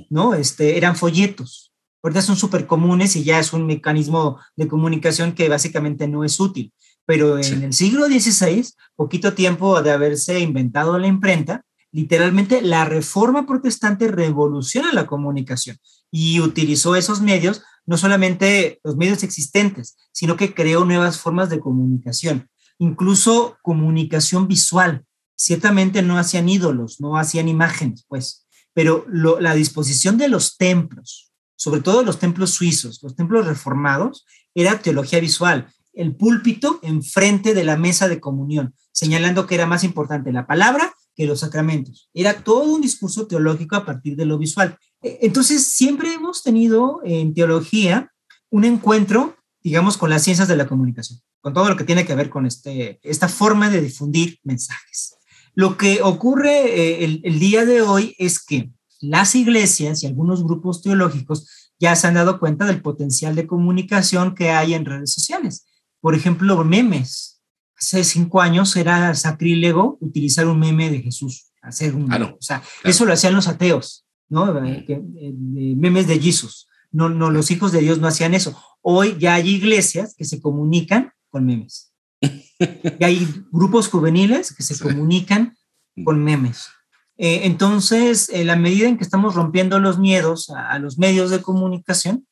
¿no? 0.10 0.34
Este, 0.34 0.78
eran 0.78 0.96
folletos. 0.96 1.74
Ahorita 2.04 2.22
son 2.22 2.36
súper 2.36 2.68
comunes 2.68 3.16
y 3.16 3.24
ya 3.24 3.40
es 3.40 3.54
un 3.54 3.66
mecanismo 3.66 4.40
de 4.56 4.68
comunicación 4.68 5.34
que 5.34 5.50
básicamente 5.50 6.08
no 6.08 6.24
es 6.24 6.40
útil 6.40 6.74
pero 7.08 7.40
en 7.40 7.64
el 7.64 7.74
siglo 7.74 8.06
XVI, 8.08 8.68
poquito 8.98 9.34
tiempo 9.34 9.82
de 9.82 9.92
haberse 9.92 10.42
inventado 10.42 11.00
la 11.00 11.08
imprenta, 11.08 11.64
literalmente 11.94 12.62
la 12.62 12.84
reforma 12.84 13.48
protestante 13.48 14.10
revoluciona 14.10 14.92
la 14.92 15.08
comunicación 15.08 15.78
y 16.12 16.42
utilizó 16.42 16.98
esos 16.98 17.22
medios, 17.22 17.64
no 17.86 17.98
solamente 17.98 18.82
los 18.84 18.98
medios 18.98 19.24
existentes, 19.24 19.96
sino 20.12 20.36
que 20.36 20.54
creó 20.54 20.84
nuevas 20.84 21.18
formas 21.18 21.50
de 21.50 21.62
comunicación, 21.62 22.50
incluso 22.78 23.58
comunicación 23.62 24.50
visual. 24.50 25.06
Ciertamente 25.38 26.02
no 26.02 26.18
hacían 26.18 26.50
ídolos, 26.50 27.00
no 27.00 27.16
hacían 27.18 27.48
imágenes, 27.48 28.04
pues, 28.10 28.48
pero 28.74 29.06
la 29.10 29.54
disposición 29.54 30.18
de 30.18 30.28
los 30.28 30.58
templos, 30.58 31.32
sobre 31.56 31.80
todo 31.80 32.04
los 32.04 32.20
templos 32.20 32.50
suizos, 32.52 33.02
los 33.02 33.16
templos 33.16 33.48
reformados, 33.48 34.26
era 34.54 34.82
teología 34.82 35.22
visual. 35.22 35.70
El 35.98 36.16
púlpito 36.16 36.80
enfrente 36.84 37.54
de 37.54 37.64
la 37.64 37.78
mesa 37.78 38.08
de 38.08 38.20
comunión, 38.20 38.74
señalando 38.92 39.48
que 39.48 39.56
era 39.56 39.66
más 39.66 39.84
importante 39.84 40.32
la 40.32 40.48
palabra 40.48 40.94
que 41.16 41.26
los 41.26 41.40
sacramentos. 41.40 42.10
Era 42.14 42.44
todo 42.44 42.64
un 42.64 42.82
discurso 42.82 43.28
teológico 43.28 43.76
a 43.76 43.86
partir 43.86 44.16
de 44.16 44.26
lo 44.26 44.38
visual. 44.38 44.78
E, 45.02 45.20
entonces, 45.24 45.66
siempre 45.66 46.14
hemos 46.14 46.44
tenido 46.44 47.02
en 47.04 47.34
teología 47.34 48.12
un 48.50 48.64
encuentro, 48.64 49.36
digamos, 49.62 49.98
con 49.98 50.10
las 50.10 50.24
ciencias 50.24 50.48
de 50.48 50.56
la 50.56 50.68
comunicación, 50.68 51.20
con 51.42 51.54
todo 51.54 51.70
lo 51.70 51.76
que 51.76 51.84
tiene 51.84 52.06
que 52.06 52.16
ver 52.16 52.30
con 52.30 52.46
este, 52.46 53.00
esta 53.04 53.28
forma 53.28 53.70
de 53.70 53.82
difundir 53.82 54.40
mensajes. 54.44 55.16
Lo 55.58 55.76
que 55.76 56.04
ocurre 56.04 57.02
eh, 57.02 57.22
el, 57.24 57.40
día 57.40 57.66
de 57.66 57.82
hoy 57.82 58.16
es 58.20 58.40
que 58.44 58.72
las 59.02 59.34
iglesias 59.34 60.04
y 60.04 60.08
algunos 60.08 60.44
grupos 60.44 60.84
teológicos 60.84 61.72
ya 61.80 61.96
se 61.96 62.06
han 62.06 62.14
dado 62.14 62.40
cuenta 62.40 62.66
del 62.66 62.82
potencial 62.82 63.36
de 63.36 63.48
comunicación 63.48 64.36
que 64.36 64.52
hay 64.52 64.76
en 64.76 64.86
redes 64.86 65.12
sociales. 65.12 65.66
Por 66.00 66.16
ejemplo, 66.16 66.64
memes 66.64 67.38
hace 67.78 68.04
cinco 68.04 68.42
años 68.42 68.76
era 68.76 69.14
sacrílego 69.16 69.98
utilizar 70.02 70.48
un 70.48 70.60
meme 70.60 70.90
de 70.90 71.02
Jesús, 71.02 71.52
hacer 71.62 71.96
un, 71.96 72.12
ah, 72.12 72.36
o 72.38 72.42
sea, 72.42 72.64
eso 72.84 73.06
lo 73.06 73.14
hacían 73.14 73.36
los 73.36 73.48
ateos, 73.48 74.06
¿no? 74.30 74.66
Eh, 74.66 74.86
eh, 74.88 75.34
memes 75.36 76.08
de 76.08 76.20
Jesús. 76.20 76.68
No, 76.92 77.10
no, 77.10 77.30
los 77.30 77.52
hijos 77.52 77.72
de 77.72 77.82
Dios 77.82 78.00
no 78.00 78.08
hacían 78.08 78.34
eso. 78.34 78.58
Hoy 78.82 79.18
ya 79.20 79.36
hay 79.36 79.50
iglesias 79.50 80.16
que 80.18 80.26
se 80.26 80.42
comunican 80.42 81.12
con 81.30 81.46
memes. 81.46 81.94
y 82.22 83.04
hay 83.04 83.28
grupos 83.52 83.90
juveniles 83.90 84.54
que 84.54 84.64
se 84.64 84.80
comunican 84.80 85.56
mm. 85.96 86.04
con 86.04 86.24
memes. 86.24 86.70
Eh, 87.18 87.42
entonces, 87.44 88.30
en 88.30 88.48
la 88.48 88.56
medida 88.56 88.88
en 88.88 88.98
que 88.98 89.04
estamos 89.04 89.36
rompiendo 89.36 89.80
los 89.80 90.00
miedos 90.00 90.50
a, 90.50 90.80
los 90.80 90.98
medios 90.98 91.30
de 91.30 91.42
comunicación, 91.42 92.28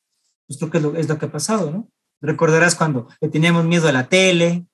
pues 0.46 0.58
creo 0.58 0.70
que 0.70 0.78
es 0.78 0.82
lo, 0.82 0.96
es 0.96 1.08
lo 1.08 1.18
que 1.18 1.26
ha 1.26 1.32
pasado, 1.32 1.70
¿no? 1.70 1.88
Recordarás 2.20 2.74
cuando 2.74 3.08
le 3.20 3.28
teníamos 3.28 3.64
miedo 3.64 3.88
a 3.88 3.92
la 3.92 4.08
tele, 4.08 4.66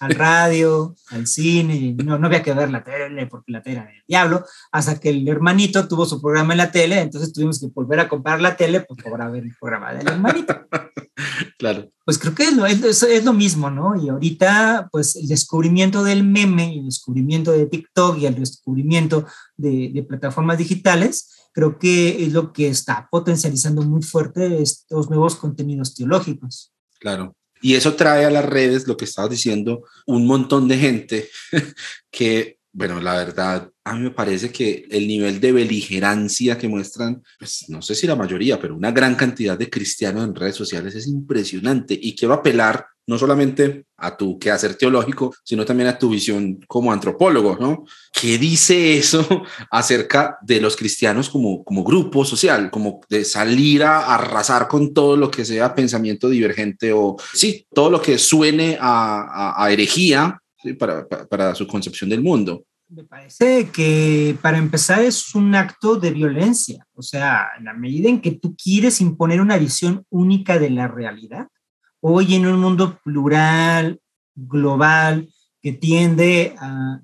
al 0.00 0.14
radio, 0.14 0.94
al 1.10 1.26
cine, 1.26 1.94
no, 2.02 2.18
no 2.18 2.26
había 2.26 2.42
que 2.42 2.54
ver 2.54 2.70
la 2.70 2.82
tele 2.82 3.26
porque 3.26 3.52
la 3.52 3.62
tele 3.62 3.76
era 3.76 3.86
del 3.86 4.02
diablo, 4.06 4.44
hasta 4.72 4.98
que 4.98 5.10
el 5.10 5.28
hermanito 5.28 5.86
tuvo 5.86 6.06
su 6.06 6.20
programa 6.20 6.54
en 6.54 6.58
la 6.58 6.70
tele, 6.70 7.00
entonces 7.00 7.32
tuvimos 7.32 7.60
que 7.60 7.66
volver 7.74 8.00
a 8.00 8.08
comprar 8.08 8.40
la 8.40 8.56
tele 8.56 8.80
pues, 8.80 9.02
para 9.02 9.28
ver 9.28 9.44
el 9.44 9.54
programa 9.58 9.92
del 9.92 10.08
hermanito. 10.08 10.54
Claro. 11.58 11.90
Pues 12.04 12.18
creo 12.18 12.34
que 12.34 12.44
es 12.44 12.52
lo, 12.54 12.66
es, 12.66 13.02
es 13.02 13.24
lo 13.24 13.32
mismo, 13.32 13.70
¿no? 13.70 13.96
Y 13.96 14.10
ahorita, 14.10 14.90
pues 14.92 15.16
el 15.16 15.26
descubrimiento 15.26 16.04
del 16.04 16.22
meme, 16.22 16.74
y 16.74 16.80
el 16.80 16.84
descubrimiento 16.84 17.52
de 17.52 17.64
TikTok 17.64 18.18
y 18.18 18.26
el 18.26 18.34
descubrimiento 18.34 19.26
de, 19.56 19.90
de 19.94 20.02
plataformas 20.02 20.58
digitales, 20.58 21.48
creo 21.52 21.78
que 21.78 22.22
es 22.26 22.34
lo 22.34 22.52
que 22.52 22.68
está 22.68 23.08
potencializando 23.10 23.80
muy 23.80 24.02
fuerte 24.02 24.60
estos 24.60 25.08
nuevos 25.08 25.36
contenidos 25.36 25.94
teológicos. 25.94 26.75
Claro. 27.06 27.36
Y 27.62 27.76
eso 27.76 27.94
trae 27.94 28.24
a 28.24 28.30
las 28.30 28.44
redes, 28.44 28.88
lo 28.88 28.96
que 28.96 29.04
estabas 29.04 29.30
diciendo, 29.30 29.84
un 30.06 30.26
montón 30.26 30.66
de 30.66 30.76
gente 30.76 31.30
que, 32.10 32.58
bueno, 32.76 33.00
la 33.00 33.14
verdad, 33.14 33.70
a 33.84 33.94
mí 33.94 34.00
me 34.02 34.10
parece 34.10 34.52
que 34.52 34.86
el 34.90 35.08
nivel 35.08 35.40
de 35.40 35.50
beligerancia 35.50 36.58
que 36.58 36.68
muestran, 36.68 37.22
pues 37.38 37.64
no 37.68 37.80
sé 37.80 37.94
si 37.94 38.06
la 38.06 38.14
mayoría, 38.14 38.60
pero 38.60 38.76
una 38.76 38.92
gran 38.92 39.14
cantidad 39.14 39.58
de 39.58 39.70
cristianos 39.70 40.24
en 40.24 40.34
redes 40.34 40.56
sociales 40.56 40.94
es 40.94 41.06
impresionante. 41.06 41.98
Y 41.98 42.14
quiero 42.14 42.34
apelar 42.34 42.84
no 43.06 43.16
solamente 43.16 43.86
a 43.96 44.14
tu 44.14 44.38
quehacer 44.38 44.74
teológico, 44.74 45.34
sino 45.42 45.64
también 45.64 45.88
a 45.88 45.98
tu 45.98 46.10
visión 46.10 46.60
como 46.68 46.92
antropólogo, 46.92 47.56
¿no? 47.58 47.86
¿Qué 48.12 48.36
dice 48.36 48.98
eso 48.98 49.26
acerca 49.70 50.36
de 50.42 50.60
los 50.60 50.76
cristianos 50.76 51.30
como, 51.30 51.64
como 51.64 51.82
grupo 51.82 52.26
social, 52.26 52.70
como 52.70 53.00
de 53.08 53.24
salir 53.24 53.84
a 53.84 54.14
arrasar 54.14 54.68
con 54.68 54.92
todo 54.92 55.16
lo 55.16 55.30
que 55.30 55.46
sea 55.46 55.74
pensamiento 55.74 56.28
divergente 56.28 56.92
o, 56.92 57.16
sí, 57.32 57.66
todo 57.72 57.88
lo 57.88 58.02
que 58.02 58.18
suene 58.18 58.76
a, 58.78 59.64
a, 59.64 59.72
herejía 59.72 60.42
para, 60.74 61.06
para 61.06 61.54
su 61.54 61.66
concepción 61.66 62.10
del 62.10 62.22
mundo? 62.22 62.64
Me 62.88 63.02
parece 63.02 63.68
que 63.70 64.38
para 64.40 64.58
empezar 64.58 65.02
es 65.02 65.34
un 65.34 65.54
acto 65.54 65.96
de 65.96 66.12
violencia, 66.12 66.86
o 66.94 67.02
sea, 67.02 67.48
en 67.58 67.64
la 67.64 67.74
medida 67.74 68.08
en 68.08 68.20
que 68.20 68.32
tú 68.32 68.54
quieres 68.54 69.00
imponer 69.00 69.40
una 69.40 69.58
visión 69.58 70.04
única 70.08 70.58
de 70.58 70.70
la 70.70 70.86
realidad, 70.86 71.48
hoy 72.00 72.36
en 72.36 72.46
un 72.46 72.60
mundo 72.60 73.00
plural, 73.04 74.00
global, 74.36 75.28
que 75.60 75.72
tiende 75.72 76.54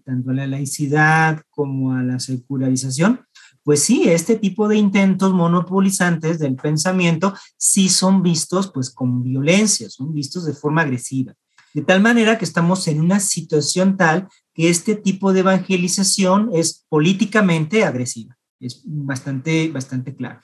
tanto 0.04 0.30
a 0.30 0.34
la 0.34 0.46
laicidad 0.46 1.42
como 1.50 1.94
a 1.94 2.02
la 2.04 2.20
secularización, 2.20 3.20
pues 3.64 3.82
sí, 3.82 4.04
este 4.08 4.36
tipo 4.36 4.68
de 4.68 4.76
intentos 4.76 5.32
monopolizantes 5.32 6.38
del 6.38 6.54
pensamiento 6.54 7.34
sí 7.56 7.88
son 7.88 8.22
vistos 8.22 8.70
pues 8.72 8.90
con 8.90 9.24
violencia, 9.24 9.90
son 9.90 10.12
vistos 10.12 10.46
de 10.46 10.52
forma 10.52 10.82
agresiva. 10.82 11.34
De 11.74 11.82
tal 11.82 12.02
manera 12.02 12.38
que 12.38 12.44
estamos 12.44 12.86
en 12.88 13.00
una 13.00 13.20
situación 13.20 13.96
tal 13.96 14.28
que 14.54 14.68
este 14.68 14.94
tipo 14.94 15.32
de 15.32 15.40
evangelización 15.40 16.50
es 16.52 16.84
políticamente 16.88 17.84
agresiva. 17.84 18.36
Es 18.60 18.82
bastante, 18.84 19.70
bastante 19.70 20.14
claro. 20.14 20.40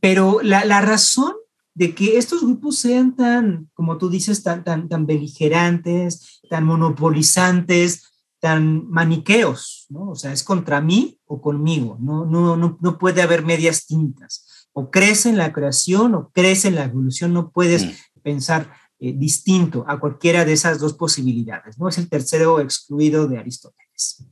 Pero 0.00 0.40
la, 0.42 0.64
la 0.64 0.80
razón 0.80 1.32
de 1.74 1.94
que 1.94 2.16
estos 2.16 2.42
grupos 2.42 2.78
sean 2.78 3.14
tan, 3.16 3.68
como 3.74 3.98
tú 3.98 4.08
dices, 4.08 4.42
tan, 4.42 4.64
tan, 4.64 4.88
tan 4.88 5.06
beligerantes, 5.06 6.40
tan 6.48 6.64
monopolizantes, 6.64 8.02
tan 8.40 8.88
maniqueos, 8.88 9.86
¿no? 9.88 10.10
O 10.10 10.14
sea, 10.14 10.32
es 10.32 10.42
contra 10.42 10.80
mí 10.80 11.18
o 11.26 11.40
conmigo, 11.40 11.98
no, 12.00 12.24
no, 12.24 12.56
no, 12.56 12.78
no 12.80 12.98
puede 12.98 13.22
haber 13.22 13.44
medias 13.44 13.86
tintas. 13.86 14.68
O 14.72 14.90
crece 14.90 15.30
en 15.30 15.36
la 15.36 15.52
creación 15.52 16.14
o 16.14 16.30
crece 16.30 16.68
en 16.68 16.76
la 16.76 16.84
evolución, 16.84 17.32
no 17.32 17.50
puedes 17.50 17.84
mm. 17.84 17.90
pensar 18.22 18.72
eh, 18.98 19.12
distinto 19.14 19.84
a 19.86 20.00
cualquiera 20.00 20.44
de 20.44 20.54
esas 20.54 20.78
dos 20.78 20.94
posibilidades, 20.94 21.78
¿no? 21.78 21.88
Es 21.88 21.98
el 21.98 22.08
tercero 22.08 22.60
excluido 22.60 23.28
de 23.28 23.38
Aristóteles. 23.38 24.24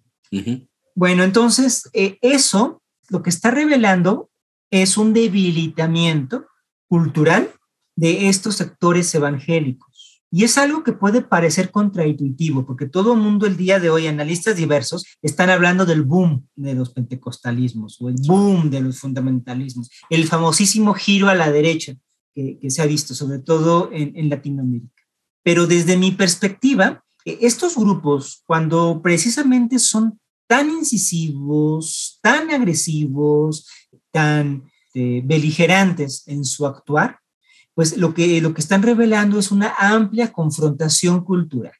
Bueno, 0.95 1.23
entonces, 1.23 1.89
eh, 1.93 2.19
eso 2.23 2.83
lo 3.11 3.23
que 3.23 3.31
está 3.31 3.51
revelando 3.51 4.31
es 4.71 4.97
un 4.97 5.13
debilitamiento 5.13 6.47
cultural 6.89 7.53
de 7.95 8.29
estos 8.29 8.57
sectores 8.57 9.15
evangélicos. 9.15 10.23
Y 10.31 10.43
es 10.43 10.59
algo 10.59 10.83
que 10.83 10.93
puede 10.93 11.21
parecer 11.21 11.71
contraintuitivo, 11.71 12.67
porque 12.67 12.89
todo 12.89 13.13
el 13.13 13.21
mundo 13.21 13.47
el 13.47 13.57
día 13.57 13.79
de 13.79 13.91
hoy, 13.91 14.09
analistas 14.09 14.57
diversos, 14.57 15.05
están 15.23 15.49
hablando 15.51 15.87
del 15.87 16.03
boom 16.03 16.49
de 16.57 16.75
los 16.75 16.91
pentecostalismos 16.91 18.01
o 18.01 18.09
el 18.09 18.17
boom 18.27 18.69
de 18.69 18.81
los 18.81 18.99
fundamentalismos, 18.99 19.91
el 20.11 20.27
famosísimo 20.27 20.95
giro 20.95 21.29
a 21.29 21.35
la 21.35 21.53
derecha 21.53 21.95
que, 22.35 22.59
se 22.71 22.83
ha 22.83 22.87
visto, 22.87 23.15
sobre 23.15 23.39
todo 23.39 23.91
en, 23.93 24.17
en 24.17 24.29
Latinoamérica. 24.29 25.03
Pero 25.43 25.67
desde 25.67 25.97
mi 25.97 26.11
perspectiva, 26.11 27.05
e, 27.25 27.39
estos 27.43 27.77
grupos, 27.77 28.43
cuando 28.47 29.01
precisamente 29.03 29.79
son 29.79 30.19
tan 30.47 30.71
incisivos, 30.71 32.19
tan 32.23 32.51
agresivos, 32.51 33.69
tan 34.11 34.65
este, 34.95 35.23
beligerantes 35.25 36.23
en 36.27 36.45
su 36.45 36.67
actuar, 36.67 37.19
pues 37.75 37.97
lo 37.97 38.15
que, 38.15 38.41
lo 38.41 38.55
que 38.55 38.61
están 38.61 38.83
revelando 38.83 39.39
es 39.39 39.51
una 39.51 39.75
amplia 39.79 40.33
confrontación 40.33 41.25
cultural. 41.25 41.73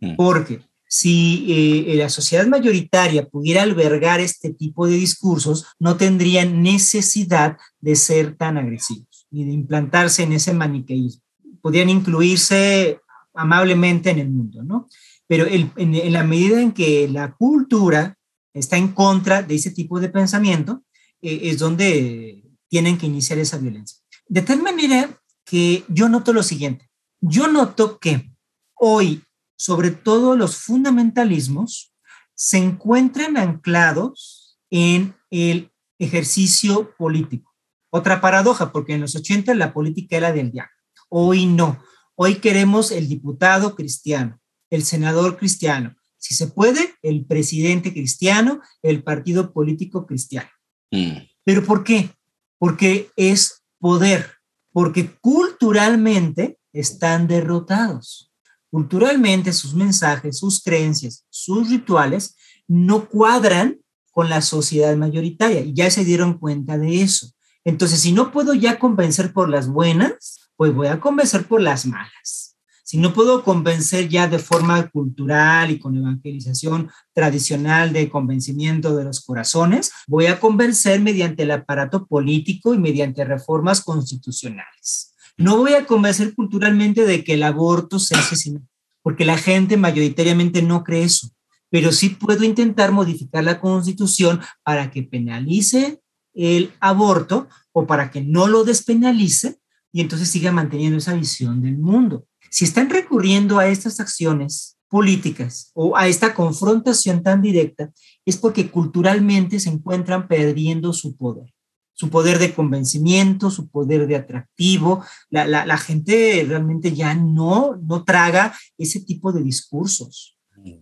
Mm. 0.00 0.14
Porque 0.16 0.60
si 0.86 1.46
eh, 1.88 1.96
la 1.96 2.08
sociedad 2.08 2.46
mayoritaria 2.46 3.28
pudiera 3.28 3.62
albergar 3.62 4.20
este 4.20 4.50
tipo 4.50 4.86
de 4.86 4.94
discursos, 4.94 5.66
no 5.80 5.96
tendrían 5.96 6.62
necesidad 6.62 7.56
de 7.80 7.96
ser 7.96 8.36
tan 8.36 8.56
agresivos 8.56 9.09
ni 9.30 9.44
de 9.44 9.52
implantarse 9.52 10.22
en 10.22 10.32
ese 10.32 10.52
maniqueísmo. 10.52 11.22
Podrían 11.60 11.90
incluirse 11.90 13.00
amablemente 13.34 14.10
en 14.10 14.18
el 14.18 14.30
mundo, 14.30 14.62
¿no? 14.62 14.88
Pero 15.26 15.46
en, 15.46 15.72
en, 15.76 16.12
la 16.12 16.24
medida 16.24 16.60
en 16.60 16.72
que 16.72 17.08
la 17.08 17.34
cultura 17.34 18.18
está 18.52 18.76
en 18.76 18.88
contra 18.88 19.42
de 19.42 19.54
ese 19.54 19.70
tipo 19.70 20.00
de 20.00 20.08
pensamiento, 20.08 20.82
eh, 21.22 21.40
es 21.44 21.58
donde 21.58 22.42
tienen 22.68 22.98
que 22.98 23.06
iniciar 23.06 23.38
esa 23.38 23.58
violencia. 23.58 23.98
De 24.28 24.42
tal 24.42 24.62
manera 24.62 25.20
que 25.44 25.84
yo 25.88 26.08
noto 26.08 26.32
lo 26.32 26.42
siguiente. 26.42 26.88
Yo 27.20 27.48
noto 27.48 27.98
que 27.98 28.32
hoy, 28.74 29.24
sobre 29.56 29.90
todo 29.90 30.36
los 30.36 30.56
fundamentalismos, 30.56 31.92
se 32.34 32.58
encuentran 32.58 33.36
anclados 33.36 34.58
en 34.70 35.14
el 35.30 35.70
ejercicio 35.98 36.94
político. 36.96 37.49
Otra 37.90 38.20
paradoja, 38.20 38.72
porque 38.72 38.94
en 38.94 39.00
los 39.00 39.14
80 39.16 39.54
la 39.54 39.72
política 39.72 40.16
era 40.16 40.32
del 40.32 40.52
diablo. 40.52 40.72
Hoy 41.08 41.46
no. 41.46 41.82
Hoy 42.14 42.36
queremos 42.36 42.92
el 42.92 43.08
diputado 43.08 43.74
cristiano, 43.74 44.40
el 44.70 44.84
senador 44.84 45.36
cristiano, 45.36 45.96
si 46.20 46.34
se 46.34 46.48
puede, 46.48 46.94
el 47.02 47.24
presidente 47.24 47.92
cristiano, 47.92 48.60
el 48.82 49.02
partido 49.02 49.52
político 49.52 50.06
cristiano. 50.06 50.50
Mm. 50.90 51.16
¿Pero 51.44 51.64
por 51.64 51.82
qué? 51.82 52.10
Porque 52.58 53.10
es 53.16 53.62
poder, 53.78 54.34
porque 54.70 55.10
culturalmente 55.20 56.58
están 56.72 57.26
derrotados. 57.26 58.30
Culturalmente 58.70 59.52
sus 59.52 59.74
mensajes, 59.74 60.38
sus 60.38 60.62
creencias, 60.62 61.24
sus 61.30 61.70
rituales 61.70 62.36
no 62.68 63.08
cuadran 63.08 63.80
con 64.12 64.28
la 64.28 64.42
sociedad 64.42 64.94
mayoritaria 64.96 65.60
y 65.60 65.72
ya 65.72 65.90
se 65.90 66.04
dieron 66.04 66.38
cuenta 66.38 66.76
de 66.76 67.02
eso. 67.02 67.32
Entonces, 67.64 68.00
si 68.00 68.12
no 68.12 68.32
puedo 68.32 68.54
ya 68.54 68.78
convencer 68.78 69.32
por 69.32 69.48
las 69.48 69.68
buenas, 69.68 70.50
pues 70.56 70.74
voy 70.74 70.88
a 70.88 71.00
convencer 71.00 71.46
por 71.46 71.60
las 71.60 71.86
malas. 71.86 72.56
Si 72.84 72.98
no 72.98 73.12
puedo 73.12 73.44
convencer 73.44 74.08
ya 74.08 74.26
de 74.26 74.40
forma 74.40 74.88
cultural 74.90 75.70
y 75.70 75.78
con 75.78 75.96
evangelización 75.96 76.90
tradicional 77.12 77.92
de 77.92 78.10
convencimiento 78.10 78.96
de 78.96 79.04
los 79.04 79.24
corazones, 79.24 79.92
voy 80.08 80.26
a 80.26 80.40
convencer 80.40 81.00
mediante 81.00 81.44
el 81.44 81.52
aparato 81.52 82.06
político 82.06 82.74
y 82.74 82.78
mediante 82.78 83.24
reformas 83.24 83.80
constitucionales. 83.82 85.14
No 85.36 85.58
voy 85.58 85.74
a 85.74 85.86
convencer 85.86 86.34
culturalmente 86.34 87.04
de 87.04 87.22
que 87.22 87.34
el 87.34 87.44
aborto 87.44 88.00
sea 88.00 88.18
asesinato, 88.18 88.66
porque 89.02 89.24
la 89.24 89.38
gente 89.38 89.76
mayoritariamente 89.76 90.60
no 90.60 90.82
cree 90.82 91.04
eso 91.04 91.30
pero 91.70 91.92
sí 91.92 92.10
puedo 92.10 92.44
intentar 92.44 92.92
modificar 92.92 93.44
la 93.44 93.60
constitución 93.60 94.40
para 94.62 94.90
que 94.90 95.04
penalice 95.04 96.00
el 96.34 96.72
aborto 96.80 97.48
o 97.72 97.86
para 97.86 98.10
que 98.10 98.22
no 98.22 98.46
lo 98.46 98.64
despenalice 98.64 99.58
y 99.92 100.00
entonces 100.00 100.28
siga 100.28 100.52
manteniendo 100.52 100.98
esa 100.98 101.14
visión 101.14 101.62
del 101.62 101.78
mundo. 101.78 102.26
Si 102.50 102.64
están 102.64 102.90
recurriendo 102.90 103.58
a 103.58 103.68
estas 103.68 104.00
acciones 104.00 104.76
políticas 104.88 105.70
o 105.74 105.96
a 105.96 106.08
esta 106.08 106.34
confrontación 106.34 107.22
tan 107.22 107.42
directa, 107.42 107.90
es 108.24 108.36
porque 108.36 108.70
culturalmente 108.70 109.60
se 109.60 109.70
encuentran 109.70 110.26
perdiendo 110.26 110.92
su 110.92 111.16
poder, 111.16 111.52
su 111.92 112.10
poder 112.10 112.38
de 112.38 112.54
convencimiento, 112.54 113.50
su 113.50 113.68
poder 113.68 114.06
de 114.06 114.16
atractivo. 114.16 115.04
La, 115.28 115.46
la 115.46 115.78
gente 115.78 116.44
realmente 116.48 116.92
ya 116.92 117.14
no, 117.14 117.76
no 117.76 118.04
traga 118.04 118.54
ese 118.78 119.00
tipo 119.00 119.32
de 119.32 119.42
discursos 119.42 120.36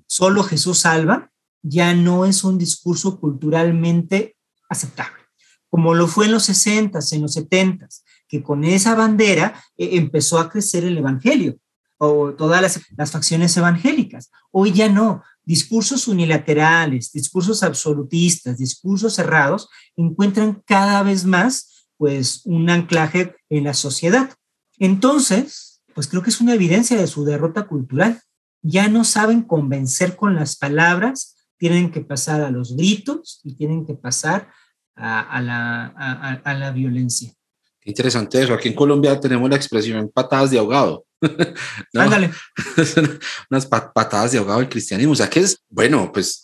solo 0.06 0.42
Jesús 0.42 0.80
salva, 0.80 1.30
ya 1.62 1.94
no 1.94 2.24
es 2.24 2.44
un 2.44 2.58
discurso 2.58 3.20
culturalmente 3.20 4.36
aceptable, 4.68 5.17
como 5.70 5.94
lo 5.94 6.06
fue 6.06 6.26
en 6.26 6.32
los 6.32 6.44
60, 6.44 6.98
en 7.12 7.22
los 7.22 7.34
70, 7.34 7.88
que 8.26 8.42
con 8.42 8.64
esa 8.64 8.94
bandera 8.94 9.62
eh, 9.76 9.90
empezó 9.92 10.38
a 10.38 10.48
crecer 10.48 10.84
el 10.84 10.98
Evangelio 10.98 11.58
o 11.98 12.32
todas 12.34 12.62
las, 12.62 12.80
las 12.96 13.10
facciones 13.10 13.56
evangélicas. 13.56 14.30
Hoy 14.52 14.72
ya 14.72 14.88
no, 14.88 15.22
discursos 15.44 16.06
unilaterales, 16.06 17.12
discursos 17.12 17.62
absolutistas, 17.62 18.58
discursos 18.58 19.14
cerrados, 19.14 19.68
encuentran 19.96 20.62
cada 20.64 21.02
vez 21.02 21.24
más 21.24 21.88
pues 21.96 22.42
un 22.44 22.70
anclaje 22.70 23.34
en 23.48 23.64
la 23.64 23.74
sociedad. 23.74 24.30
Entonces, 24.78 25.82
pues 25.94 26.06
creo 26.06 26.22
que 26.22 26.30
es 26.30 26.40
una 26.40 26.54
evidencia 26.54 26.96
de 26.96 27.08
su 27.08 27.24
derrota 27.24 27.66
cultural 27.66 28.22
ya 28.62 28.88
no 28.88 29.04
saben 29.04 29.42
convencer 29.42 30.16
con 30.16 30.34
las 30.34 30.56
palabras, 30.56 31.36
tienen 31.58 31.90
que 31.90 32.00
pasar 32.00 32.40
a 32.42 32.50
los 32.50 32.76
gritos 32.76 33.40
y 33.44 33.54
tienen 33.54 33.86
que 33.86 33.94
pasar 33.94 34.50
a, 34.98 35.40
la, 35.40 35.86
a, 36.44 36.54
la, 36.54 36.70
violencia. 36.72 37.32
Qué 37.80 37.90
interesante 37.90 38.42
eso. 38.42 38.54
Aquí 38.54 38.68
en 38.68 38.74
Colombia 38.74 39.18
tenemos 39.18 39.48
la 39.48 39.56
expresión 39.56 40.10
patadas 40.12 40.50
de 40.50 40.58
ahogado. 40.58 41.04
Ándale. 41.94 42.30
Unas 43.50 43.66
patadas 43.66 44.32
de 44.32 44.38
ahogado 44.38 44.60
del 44.60 44.68
cristianismo. 44.68 45.12
O 45.12 45.16
sea 45.16 45.30
que 45.30 45.40
es, 45.40 45.60
bueno, 45.68 46.10
pues 46.12 46.42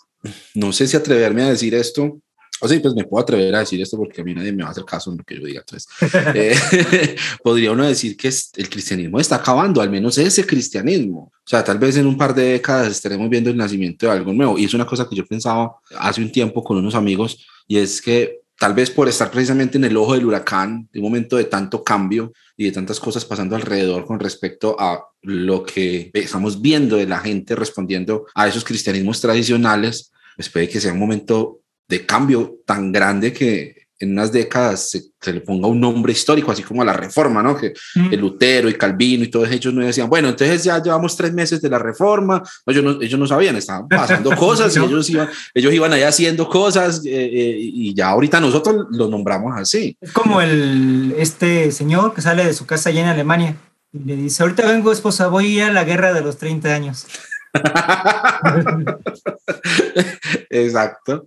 no 0.54 0.72
sé 0.72 0.86
si 0.86 0.96
atreverme 0.96 1.42
a 1.42 1.50
decir 1.50 1.74
esto, 1.74 2.20
o 2.60 2.68
sea, 2.68 2.80
pues 2.80 2.94
me 2.94 3.04
puedo 3.04 3.22
atrever 3.22 3.54
a 3.56 3.58
decir 3.58 3.80
esto 3.82 3.96
porque 3.96 4.20
a 4.20 4.24
mí 4.24 4.32
nadie 4.32 4.52
me 4.52 4.62
va 4.62 4.68
a 4.68 4.72
hacer 4.72 4.84
caso 4.84 5.10
en 5.10 5.18
lo 5.18 5.24
que 5.24 5.36
yo 5.36 5.44
diga. 5.44 5.60
Entonces, 5.60 5.86
eh, 6.34 7.16
podría 7.42 7.72
uno 7.72 7.84
decir 7.84 8.16
que 8.16 8.28
el 8.28 8.70
cristianismo 8.70 9.20
está 9.20 9.36
acabando, 9.36 9.82
al 9.82 9.90
menos 9.90 10.16
ese 10.18 10.46
cristianismo. 10.46 11.32
O 11.34 11.48
sea, 11.48 11.62
tal 11.64 11.78
vez 11.78 11.96
en 11.96 12.06
un 12.06 12.16
par 12.16 12.34
de 12.34 12.52
décadas 12.52 12.88
estaremos 12.88 13.28
viendo 13.28 13.50
el 13.50 13.56
nacimiento 13.56 14.06
de 14.06 14.12
algo 14.12 14.32
nuevo. 14.32 14.56
Y 14.56 14.64
es 14.64 14.72
una 14.72 14.86
cosa 14.86 15.06
que 15.08 15.16
yo 15.16 15.26
pensaba 15.26 15.76
hace 15.98 16.22
un 16.22 16.30
tiempo 16.30 16.62
con 16.62 16.78
unos 16.78 16.94
amigos, 16.94 17.44
y 17.66 17.76
es 17.76 18.00
que 18.00 18.40
tal 18.58 18.74
vez 18.74 18.90
por 18.90 19.08
estar 19.08 19.30
precisamente 19.30 19.78
en 19.78 19.84
el 19.84 19.96
ojo 19.96 20.14
del 20.14 20.26
huracán, 20.26 20.88
de 20.92 21.00
un 21.00 21.04
momento 21.04 21.36
de 21.36 21.44
tanto 21.44 21.82
cambio 21.82 22.32
y 22.56 22.64
de 22.64 22.72
tantas 22.72 23.00
cosas 23.00 23.24
pasando 23.24 23.56
alrededor 23.56 24.06
con 24.06 24.20
respecto 24.20 24.76
a 24.78 25.04
lo 25.22 25.64
que 25.64 26.10
estamos 26.14 26.60
viendo 26.60 26.96
de 26.96 27.06
la 27.06 27.18
gente 27.18 27.56
respondiendo 27.56 28.26
a 28.34 28.46
esos 28.46 28.64
cristianismos 28.64 29.20
tradicionales, 29.20 30.12
pues 30.36 30.48
puede 30.48 30.68
que 30.68 30.80
sea 30.80 30.92
un 30.92 30.98
momento 30.98 31.60
de 31.88 32.06
cambio 32.06 32.56
tan 32.64 32.92
grande 32.92 33.32
que 33.32 33.83
en 33.98 34.12
unas 34.12 34.32
décadas 34.32 34.90
se, 34.90 35.32
le 35.32 35.40
ponga 35.40 35.68
un 35.68 35.80
nombre 35.80 36.12
histórico, 36.12 36.50
así 36.50 36.62
como 36.62 36.82
a 36.82 36.84
la 36.84 36.92
reforma, 36.92 37.42
¿no? 37.42 37.56
Que 37.56 37.72
el 38.10 38.20
Lutero 38.20 38.68
y 38.68 38.74
Calvino 38.74 39.24
y 39.24 39.28
todos 39.28 39.50
ellos 39.50 39.72
no 39.72 39.84
decían, 39.84 40.08
bueno, 40.08 40.28
entonces 40.28 40.64
ya 40.64 40.82
llevamos 40.82 41.16
tres 41.16 41.32
meses 41.32 41.62
de 41.62 41.70
la 41.70 41.78
reforma, 41.78 42.42
ellos, 42.66 42.84
no, 42.84 43.00
ellos 43.00 43.18
no 43.18 43.26
sabían, 43.26 43.56
estaban 43.56 43.88
pasando 43.88 44.30
cosas 44.36 44.76
y 44.76 44.80
ellos 44.80 45.08
iban, 45.10 45.28
ellos 45.54 45.72
iban 45.72 45.92
allá 45.92 46.08
haciendo 46.08 46.48
cosas 46.48 47.04
eh, 47.04 47.10
eh, 47.10 47.56
y 47.58 47.94
ya 47.94 48.08
ahorita 48.08 48.40
nosotros 48.40 48.86
lo 48.90 49.08
nombramos 49.08 49.52
así. 49.56 49.96
Es 50.00 50.12
como 50.12 50.40
el, 50.40 51.14
este 51.18 51.70
señor 51.70 52.14
que 52.14 52.20
sale 52.20 52.44
de 52.44 52.54
su 52.54 52.66
casa 52.66 52.90
allá 52.90 53.00
en 53.00 53.08
Alemania 53.08 53.56
y 53.92 54.00
le 54.00 54.16
dice, 54.16 54.42
ahorita 54.42 54.66
vengo 54.66 54.90
esposa, 54.90 55.28
voy 55.28 55.46
a 55.46 55.48
ir 55.48 55.62
a 55.62 55.72
la 55.72 55.84
guerra 55.84 56.12
de 56.12 56.20
los 56.20 56.36
30 56.36 56.74
años. 56.74 57.06
Exacto. 60.50 61.26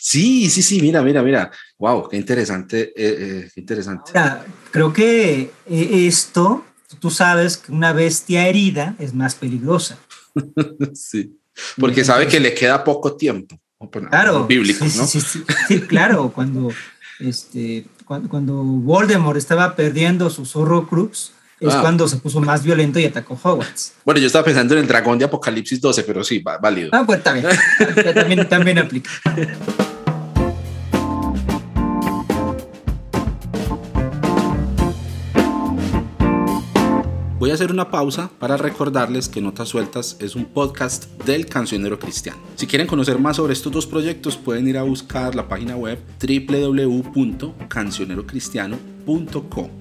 sí, 0.00 0.50
sí, 0.50 0.62
sí, 0.62 0.80
mira, 0.80 1.02
mira, 1.02 1.22
mira. 1.22 1.50
Wow, 1.78 2.08
qué 2.08 2.16
interesante, 2.16 2.92
eh, 2.96 2.96
eh, 2.96 3.50
qué 3.54 3.60
interesante. 3.60 4.12
creo 4.70 4.92
que 4.92 5.52
eh, 5.66 6.06
esto, 6.06 6.64
tú 6.98 7.10
sabes 7.10 7.56
que 7.56 7.72
una 7.72 7.92
bestia 7.92 8.46
herida 8.46 8.94
es 8.98 9.14
más 9.14 9.34
peligrosa. 9.34 9.98
sí, 10.94 11.38
porque 11.78 12.04
sabe 12.04 12.26
que 12.26 12.40
le 12.40 12.54
queda 12.54 12.84
poco 12.84 13.16
tiempo. 13.16 13.58
Claro, 14.10 14.46
bíblico, 14.46 14.84
¿no? 14.84 15.06
Sí, 15.06 15.20
sí, 15.20 15.80
claro, 15.88 16.30
cuando, 16.32 16.70
este, 17.18 17.84
cuando, 18.04 18.28
cuando 18.28 18.62
Voldemort 18.62 19.36
estaba 19.36 19.74
perdiendo 19.74 20.30
su 20.30 20.46
zorro 20.46 20.86
Crux, 20.86 21.32
es 21.62 21.74
ah. 21.74 21.80
cuando 21.80 22.08
se 22.08 22.16
puso 22.16 22.40
más 22.40 22.62
violento 22.62 22.98
y 22.98 23.04
atacó 23.04 23.38
Hogwarts. 23.40 23.92
Bueno, 24.04 24.20
yo 24.20 24.26
estaba 24.26 24.44
pensando 24.44 24.74
en 24.74 24.80
el 24.80 24.86
dragón 24.86 25.18
de 25.18 25.24
Apocalipsis 25.24 25.80
12, 25.80 26.02
pero 26.02 26.24
sí, 26.24 26.42
válido. 26.42 26.90
Ah, 26.92 27.04
pues 27.06 27.22
también, 27.22 27.46
también, 28.14 28.48
también 28.48 28.78
aplica. 28.78 29.10
Voy 37.42 37.50
a 37.50 37.54
hacer 37.54 37.72
una 37.72 37.90
pausa 37.90 38.30
para 38.38 38.56
recordarles 38.56 39.28
que 39.28 39.40
Notas 39.40 39.70
Sueltas 39.70 40.16
es 40.20 40.36
un 40.36 40.44
podcast 40.44 41.06
del 41.24 41.46
cancionero 41.46 41.98
cristiano. 41.98 42.38
Si 42.54 42.68
quieren 42.68 42.86
conocer 42.86 43.18
más 43.18 43.38
sobre 43.38 43.52
estos 43.52 43.72
dos 43.72 43.84
proyectos, 43.84 44.36
pueden 44.36 44.68
ir 44.68 44.78
a 44.78 44.84
buscar 44.84 45.34
la 45.34 45.48
página 45.48 45.74
web 45.74 45.98
www.cancionerocristiano.com 46.20 48.82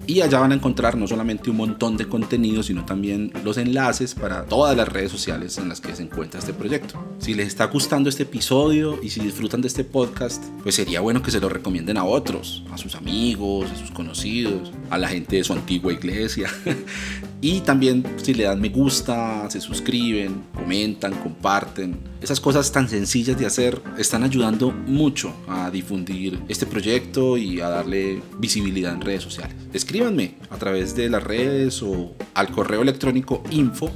y 0.08 0.22
allá 0.22 0.40
van 0.40 0.52
a 0.52 0.56
encontrar 0.56 0.98
no 0.98 1.08
solamente 1.08 1.52
un 1.52 1.58
montón 1.58 1.98
de 1.98 2.08
contenido, 2.08 2.64
sino 2.64 2.86
también 2.86 3.32
los 3.44 3.58
enlaces 3.58 4.16
para 4.16 4.46
todas 4.46 4.76
las 4.76 4.88
redes 4.88 5.12
sociales 5.12 5.60
en 5.60 5.70
las 5.70 5.80
que 5.80 5.96
se 5.96 6.02
encuentra 6.02 6.40
este 6.40 6.54
proyecto. 6.54 7.00
Si 7.20 7.36
les 7.36 7.46
está 7.48 7.66
gustando 7.66 8.10
este 8.10 8.24
episodio 8.24 8.98
y 9.04 9.12
si 9.12 9.20
disfrutan 9.20 9.62
de 9.62 9.68
este 9.68 9.84
podcast, 9.84 10.44
pues 10.64 10.74
sería 10.74 11.02
bueno 11.02 11.22
que 11.22 11.30
se 11.30 11.40
lo 11.40 11.50
recomienden 11.50 11.98
a 11.98 12.06
otros, 12.06 12.64
a 12.72 12.80
sus 12.80 12.96
amigos, 12.96 13.70
a 13.70 13.76
sus 13.76 13.92
conocidos, 13.92 14.72
a 14.90 14.98
la 14.98 15.08
gente 15.08 15.36
de 15.36 15.44
su 15.44 15.54
antigua 15.54 15.94
iglesia. 15.94 16.50
y 17.42 17.62
también 17.62 18.06
si 18.22 18.36
le 18.36 18.44
dan 18.44 18.62
me 18.62 18.70
gusta, 18.70 19.50
se 19.50 19.60
suscriben, 19.60 20.44
comentan, 20.54 21.14
comparten. 21.16 21.98
Esas 22.22 22.40
cosas 22.40 22.72
tan 22.72 22.88
sencillas 22.88 23.38
de 23.38 23.48
hacer 23.48 23.82
están 23.98 24.24
ayudando 24.24 24.72
mucho 24.72 25.34
a 25.48 25.72
difundir 25.72 26.40
este 26.48 26.68
proyecto 26.68 27.38
y 27.38 27.60
a 27.60 27.68
darle 27.68 28.22
visibilidad 28.38 28.94
en 28.94 29.02
redes 29.02 29.24
sociales. 29.24 29.56
Escríbanme 29.74 30.36
a 30.52 30.58
través 30.58 30.96
de 30.96 31.10
las 31.10 31.24
redes 31.24 31.82
o 31.82 32.12
al 32.36 32.52
correo 32.52 32.84
electrónico 32.84 33.42
info 33.50 33.92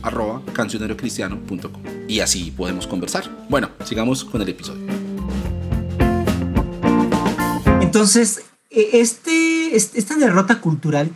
y 2.08 2.20
así 2.20 2.52
podemos 2.52 2.88
conversar. 2.88 3.30
Bueno, 3.48 3.70
sigamos 3.84 4.26
con 4.26 4.42
el 4.42 4.50
episodio. 4.50 4.88
Entonces, 7.80 8.42
e, 8.72 9.00
este, 9.00 9.76
esta 9.76 10.16
derrota 10.16 10.60
cultural, 10.60 11.12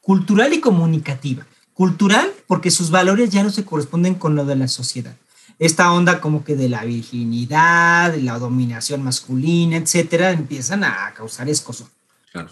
cultural 0.00 0.52
y 0.52 0.60
comunicativa. 0.60 1.44
Cultural 1.76 2.32
porque 2.46 2.70
sus 2.70 2.90
valores 2.90 3.28
ya 3.28 3.42
no 3.42 3.50
se 3.50 3.66
corresponden 3.66 4.14
con 4.14 4.34
lo 4.34 4.46
de 4.46 4.56
la 4.56 4.66
sociedad. 4.66 5.14
Esta 5.58 5.92
onda 5.92 6.22
como 6.22 6.42
que 6.42 6.56
de 6.56 6.70
la 6.70 6.82
virginidad, 6.86 8.12
de 8.12 8.22
la 8.22 8.38
dominación 8.38 9.02
masculina, 9.02 9.76
etcétera, 9.76 10.30
empiezan 10.30 10.84
a 10.84 11.12
causar 11.14 11.50
escosor. 11.50 11.88
Claro. 12.32 12.50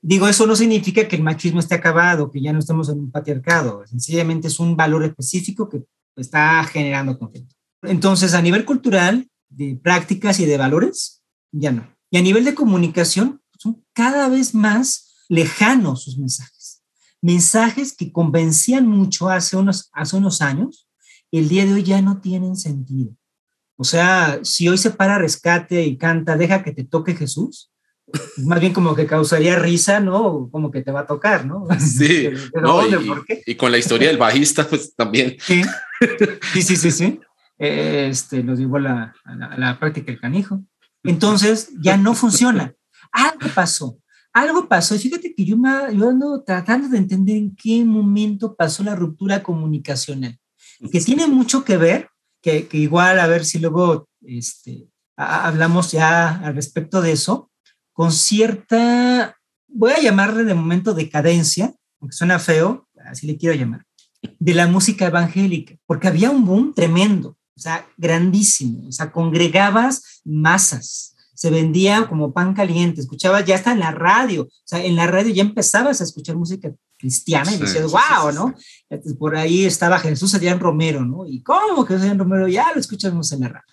Digo, 0.00 0.28
eso 0.28 0.46
no 0.46 0.54
significa 0.54 1.08
que 1.08 1.16
el 1.16 1.24
machismo 1.24 1.58
esté 1.58 1.74
acabado, 1.74 2.30
que 2.30 2.40
ya 2.40 2.52
no 2.52 2.60
estemos 2.60 2.88
en 2.90 3.00
un 3.00 3.10
patriarcado. 3.10 3.84
Sencillamente 3.88 4.46
es 4.46 4.60
un 4.60 4.76
valor 4.76 5.02
específico 5.02 5.68
que 5.68 5.82
está 6.14 6.62
generando 6.62 7.18
conflicto. 7.18 7.56
Entonces, 7.82 8.34
a 8.34 8.40
nivel 8.40 8.64
cultural, 8.64 9.28
de 9.48 9.74
prácticas 9.82 10.38
y 10.38 10.46
de 10.46 10.56
valores, 10.56 11.24
ya 11.50 11.72
no. 11.72 11.92
Y 12.08 12.18
a 12.18 12.22
nivel 12.22 12.44
de 12.44 12.54
comunicación, 12.54 13.42
son 13.58 13.84
cada 13.92 14.28
vez 14.28 14.54
más 14.54 15.24
lejanos 15.28 16.04
sus 16.04 16.18
mensajes. 16.18 16.79
Mensajes 17.22 17.94
que 17.96 18.12
convencían 18.12 18.86
mucho 18.86 19.28
hace 19.28 19.56
unos, 19.56 19.90
hace 19.92 20.16
unos 20.16 20.40
años, 20.40 20.88
el 21.30 21.48
día 21.48 21.64
de 21.64 21.74
hoy 21.74 21.82
ya 21.82 22.00
no 22.00 22.20
tienen 22.20 22.56
sentido. 22.56 23.14
O 23.76 23.84
sea, 23.84 24.40
si 24.42 24.68
hoy 24.68 24.78
se 24.78 24.90
para 24.90 25.18
rescate 25.18 25.82
y 25.84 25.96
canta, 25.96 26.36
deja 26.36 26.62
que 26.62 26.72
te 26.72 26.84
toque 26.84 27.14
Jesús, 27.14 27.70
más 28.38 28.60
bien 28.60 28.72
como 28.72 28.94
que 28.94 29.06
causaría 29.06 29.58
risa, 29.58 30.00
¿no? 30.00 30.48
Como 30.50 30.70
que 30.70 30.82
te 30.82 30.90
va 30.90 31.00
a 31.00 31.06
tocar, 31.06 31.46
¿no? 31.46 31.66
Sí. 31.78 32.28
y, 33.46 33.54
con 33.54 33.72
la 33.72 33.78
historia 33.78 34.08
del 34.08 34.18
bajista, 34.18 34.68
pues 34.68 34.94
también. 34.94 35.36
Sí, 35.40 35.62
sí, 36.62 36.76
sí, 36.76 36.90
sí. 36.90 37.20
Este, 37.58 38.42
nos 38.42 38.58
llevó 38.58 38.76
a 38.76 38.80
la, 38.80 39.14
la, 39.56 39.78
práctica 39.78 40.10
el 40.10 40.20
canijo. 40.20 40.62
Entonces, 41.02 41.70
ya 41.80 41.96
no 41.96 42.14
funciona. 42.14 42.74
Algo 43.12 43.48
pasó. 43.54 43.98
Algo 44.32 44.68
pasó. 44.68 44.96
Fíjate 44.96 45.34
que 45.34 45.44
yo, 45.44 45.56
me, 45.56 45.70
yo 45.96 46.08
ando 46.08 46.42
tratando 46.42 46.88
de 46.88 46.98
entender 46.98 47.36
en 47.36 47.54
qué 47.56 47.84
momento 47.84 48.54
pasó 48.54 48.82
la 48.82 48.94
ruptura 48.94 49.42
comunicacional, 49.42 50.38
que 50.90 51.00
tiene 51.00 51.26
mucho 51.26 51.64
que 51.64 51.76
ver, 51.76 52.08
que, 52.40 52.68
que 52.68 52.78
igual 52.78 53.18
a 53.18 53.26
ver 53.26 53.44
si 53.44 53.58
luego 53.58 54.08
este, 54.22 54.88
hablamos 55.16 55.92
ya 55.92 56.38
al 56.40 56.54
respecto 56.54 57.02
de 57.02 57.12
eso, 57.12 57.50
con 57.92 58.12
cierta, 58.12 59.36
voy 59.68 59.92
a 59.92 60.00
llamarle 60.00 60.44
de 60.44 60.54
momento 60.54 60.94
decadencia, 60.94 61.74
aunque 62.00 62.16
suena 62.16 62.38
feo, 62.38 62.88
así 63.04 63.26
le 63.26 63.36
quiero 63.36 63.54
llamar, 63.54 63.84
de 64.22 64.54
la 64.54 64.66
música 64.66 65.06
evangélica, 65.06 65.74
porque 65.86 66.08
había 66.08 66.30
un 66.30 66.44
boom 66.44 66.72
tremendo, 66.74 67.36
o 67.56 67.60
sea, 67.60 67.86
grandísimo, 67.96 68.88
o 68.88 68.92
sea, 68.92 69.12
congregabas 69.12 70.22
masas, 70.24 71.09
se 71.40 71.48
vendía 71.48 72.06
como 72.06 72.34
pan 72.34 72.52
caliente, 72.52 73.00
escuchabas 73.00 73.46
ya 73.46 73.54
hasta 73.54 73.72
en 73.72 73.80
la 73.80 73.92
radio, 73.92 74.42
o 74.42 74.62
sea, 74.62 74.84
en 74.84 74.94
la 74.94 75.06
radio 75.06 75.32
ya 75.32 75.40
empezabas 75.40 76.02
a 76.02 76.04
escuchar 76.04 76.36
música 76.36 76.70
cristiana 76.98 77.50
y 77.50 77.56
decías, 77.56 77.90
wow, 77.90 78.30
¿no? 78.34 78.54
por 79.18 79.34
ahí 79.36 79.64
estaba 79.64 79.98
Jesús 79.98 80.34
Adrián 80.34 80.60
Romero, 80.60 81.02
¿no? 81.02 81.24
¿Y 81.24 81.42
cómo 81.42 81.86
Jesús 81.86 82.02
Adrián 82.02 82.18
Romero? 82.18 82.46
Ya 82.46 82.70
lo 82.74 82.78
escuchamos 82.78 83.32
en 83.32 83.40
la 83.40 83.48
radio. 83.48 83.64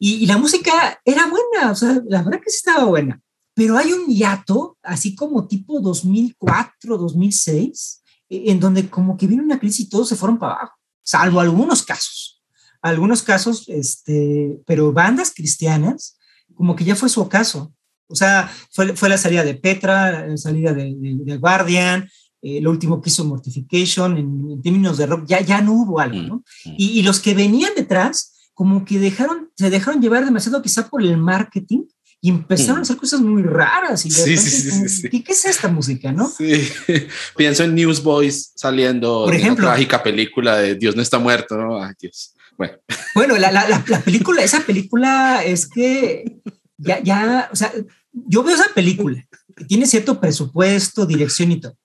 Y, 0.00 0.14
y, 0.14 0.26
la 0.26 0.36
música 0.36 1.00
era 1.04 1.28
buena, 1.28 1.70
o 1.70 1.76
sea, 1.76 2.02
la 2.08 2.24
verdad 2.24 2.40
que 2.42 2.50
sí 2.50 2.56
estaba 2.56 2.86
buena. 2.86 3.22
Pero 3.54 3.78
hay 3.78 3.92
un 3.92 4.08
hiato, 4.08 4.76
así 4.82 5.14
como 5.14 5.46
tipo 5.46 5.78
2004, 5.78 6.98
2006, 6.98 8.02
e, 8.30 8.50
en 8.50 8.58
donde 8.58 8.90
como 8.90 9.16
que 9.16 9.28
vino 9.28 9.44
una 9.44 9.60
crisis 9.60 9.86
y 9.86 9.88
todos 9.88 10.08
se 10.08 10.16
fueron 10.16 10.40
para 10.40 10.54
abajo, 10.54 10.76
salvo 11.04 11.38
algunos 11.38 11.84
casos. 11.84 12.42
Algunos 12.80 13.22
casos, 13.22 13.68
este, 13.68 14.60
pero 14.66 14.92
bandas 14.92 15.32
cristianas, 15.32 16.18
como 16.54 16.76
que 16.76 16.84
ya 16.84 16.96
fue 16.96 17.08
su 17.08 17.20
ocaso. 17.20 17.74
O 18.08 18.14
sea, 18.14 18.52
fue, 18.70 18.94
fue 18.94 19.08
la 19.08 19.16
salida 19.16 19.42
de 19.42 19.54
Petra, 19.54 20.26
la 20.26 20.36
salida 20.36 20.74
de, 20.74 20.94
de, 20.96 21.36
Guardian, 21.38 22.08
eh, 22.42 22.60
lo 22.60 22.70
último 22.70 23.00
que 23.00 23.08
hizo 23.08 23.24
Mortification, 23.24 24.18
en, 24.18 24.62
términos 24.62 24.98
de 24.98 25.06
rock, 25.06 25.24
ya, 25.26 25.40
ya 25.40 25.62
no 25.62 25.72
hubo 25.72 26.00
algo, 26.00 26.20
¿no? 26.20 26.36
Mm, 26.64 26.70
mm. 26.70 26.74
Y, 26.76 26.98
y, 26.98 27.02
los 27.02 27.20
que 27.20 27.34
venían 27.34 27.72
detrás, 27.74 28.50
como 28.52 28.84
que 28.84 28.98
dejaron, 28.98 29.50
se 29.56 29.70
dejaron 29.70 30.02
llevar 30.02 30.24
demasiado 30.24 30.60
quizá 30.60 30.88
por 30.88 31.02
el 31.02 31.16
marketing 31.16 31.84
y 32.24 32.30
empezaron 32.30 32.78
a 32.78 32.82
hacer 32.82 32.96
cosas 32.96 33.20
muy 33.20 33.42
raras. 33.42 34.06
Y 34.06 34.10
sí, 34.10 34.36
sí, 34.36 34.88
sí, 34.88 35.08
¿qué, 35.08 35.32
es 35.32 35.44
esta 35.44 35.66
música, 35.66 36.12
no? 36.12 36.28
Sí, 36.28 36.68
pienso 37.36 37.64
en 37.64 37.74
Newsboys 37.74 38.52
saliendo 38.54 39.24
Por 39.24 39.34
ejemplo, 39.34 39.64
la 39.64 39.72
trágica 39.72 40.02
película 40.02 40.56
de 40.58 40.76
Dios 40.76 40.94
no 40.94 41.02
está 41.02 41.18
muerto, 41.18 41.56
¿no? 41.56 41.82
Ay, 41.82 41.94
Dios. 42.00 42.34
Bueno, 42.68 42.78
bueno 43.14 43.38
la, 43.38 43.50
la, 43.50 43.84
la, 43.86 44.00
película, 44.00 44.42
esa 44.42 44.60
película 44.60 45.42
es 45.44 45.68
que 45.68 46.40
ya, 46.78 47.02
ya, 47.02 47.48
o 47.52 47.56
sea, 47.56 47.72
yo 48.12 48.42
veo 48.42 48.54
esa 48.54 48.72
película 48.74 49.24
que 49.56 49.64
tiene 49.64 49.86
cierto 49.86 50.20
presupuesto, 50.20 51.06
dirección 51.06 51.52
y 51.52 51.60
todo. 51.60 51.76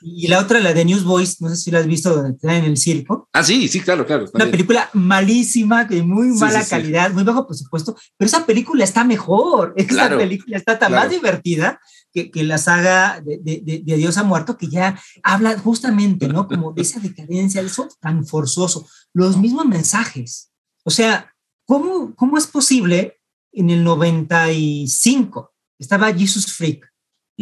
Y 0.00 0.28
la 0.28 0.38
otra, 0.38 0.60
la 0.60 0.72
de 0.72 0.84
Newsboys, 0.84 1.40
no 1.40 1.50
sé 1.50 1.56
si 1.56 1.70
la 1.70 1.80
has 1.80 1.86
visto, 1.86 2.14
donde 2.14 2.30
está 2.30 2.56
en 2.56 2.64
el 2.64 2.76
circo. 2.76 3.28
Ah, 3.32 3.44
sí, 3.44 3.68
sí, 3.68 3.80
claro, 3.80 4.06
claro. 4.06 4.26
Una 4.32 4.50
película 4.50 4.88
malísima, 4.94 5.84
de 5.84 6.02
muy 6.02 6.28
mala 6.28 6.64
calidad, 6.64 7.12
muy 7.12 7.24
bajo 7.24 7.46
presupuesto, 7.46 7.96
pero 8.16 8.26
esa 8.26 8.46
película 8.46 8.84
está 8.84 9.04
mejor. 9.04 9.74
Esa 9.76 10.08
película 10.16 10.56
está 10.56 10.78
tan 10.78 10.92
más 10.92 11.10
divertida 11.10 11.78
que, 12.12 12.30
que, 12.30 12.42
la 12.42 12.58
saga 12.58 13.20
de, 13.20 13.38
de, 13.38 13.82
de, 13.84 13.96
Dios 13.96 14.16
ha 14.18 14.22
muerto, 14.22 14.56
que 14.56 14.68
ya 14.68 15.00
habla 15.22 15.58
justamente, 15.58 16.28
¿no? 16.28 16.48
Como 16.48 16.72
de 16.72 16.82
esa 16.82 17.00
decadencia, 17.00 17.60
de 17.60 17.68
eso 17.68 17.88
tan 18.00 18.26
forzoso. 18.26 18.86
Los 19.12 19.36
mismos 19.36 19.66
mensajes. 19.66 20.52
O 20.84 20.90
sea, 20.90 21.32
¿cómo, 21.64 22.14
cómo 22.14 22.38
es 22.38 22.46
posible 22.46 23.20
en 23.52 23.70
el 23.70 23.84
95? 23.84 25.52
Estaba 25.78 26.12
Jesus 26.12 26.52
Freak 26.52 26.90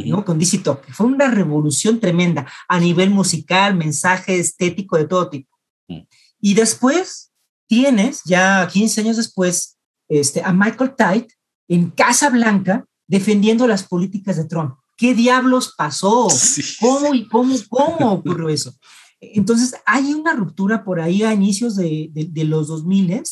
¿no? 0.07 0.25
Con 0.25 0.39
DC 0.39 0.59
Talk. 0.59 0.85
Fue 0.93 1.07
una 1.07 1.29
revolución 1.29 2.01
tremenda 2.01 2.47
a 2.69 2.79
nivel 2.79 3.11
musical, 3.11 3.75
mensaje 3.75 4.39
estético 4.39 4.97
de 4.97 5.07
todo 5.07 5.29
tipo. 5.29 5.59
Mm. 5.89 6.03
Y 6.41 6.55
después 6.55 7.33
tienes, 7.67 8.23
ya 8.25 8.67
15 8.71 9.01
años 9.01 9.17
después, 9.17 9.79
este, 10.09 10.43
a 10.43 10.53
Michael 10.53 10.95
Tite 10.97 11.35
en 11.69 11.91
Casa 11.91 12.31
Blanca 12.31 12.87
defendiendo 13.09 13.67
las 13.67 13.83
políticas 13.83 14.37
de 14.37 14.45
Trump. 14.45 14.75
¿Qué 14.97 15.15
diablos 15.15 15.75
pasó? 15.77 16.29
¿Cómo 16.81 17.15
y 17.15 17.27
cómo, 17.27 17.55
cómo 17.69 18.13
ocurrió 18.13 18.49
eso? 18.49 18.75
Entonces, 19.21 19.75
hay 19.85 20.15
una 20.15 20.35
ruptura 20.35 20.85
por 20.85 21.01
ahí 21.01 21.25
a 21.25 21.35
inicios 21.35 21.75
de, 21.75 22.11
de, 22.13 22.27
de 22.31 22.45
los 22.45 22.69
2000 22.69 23.23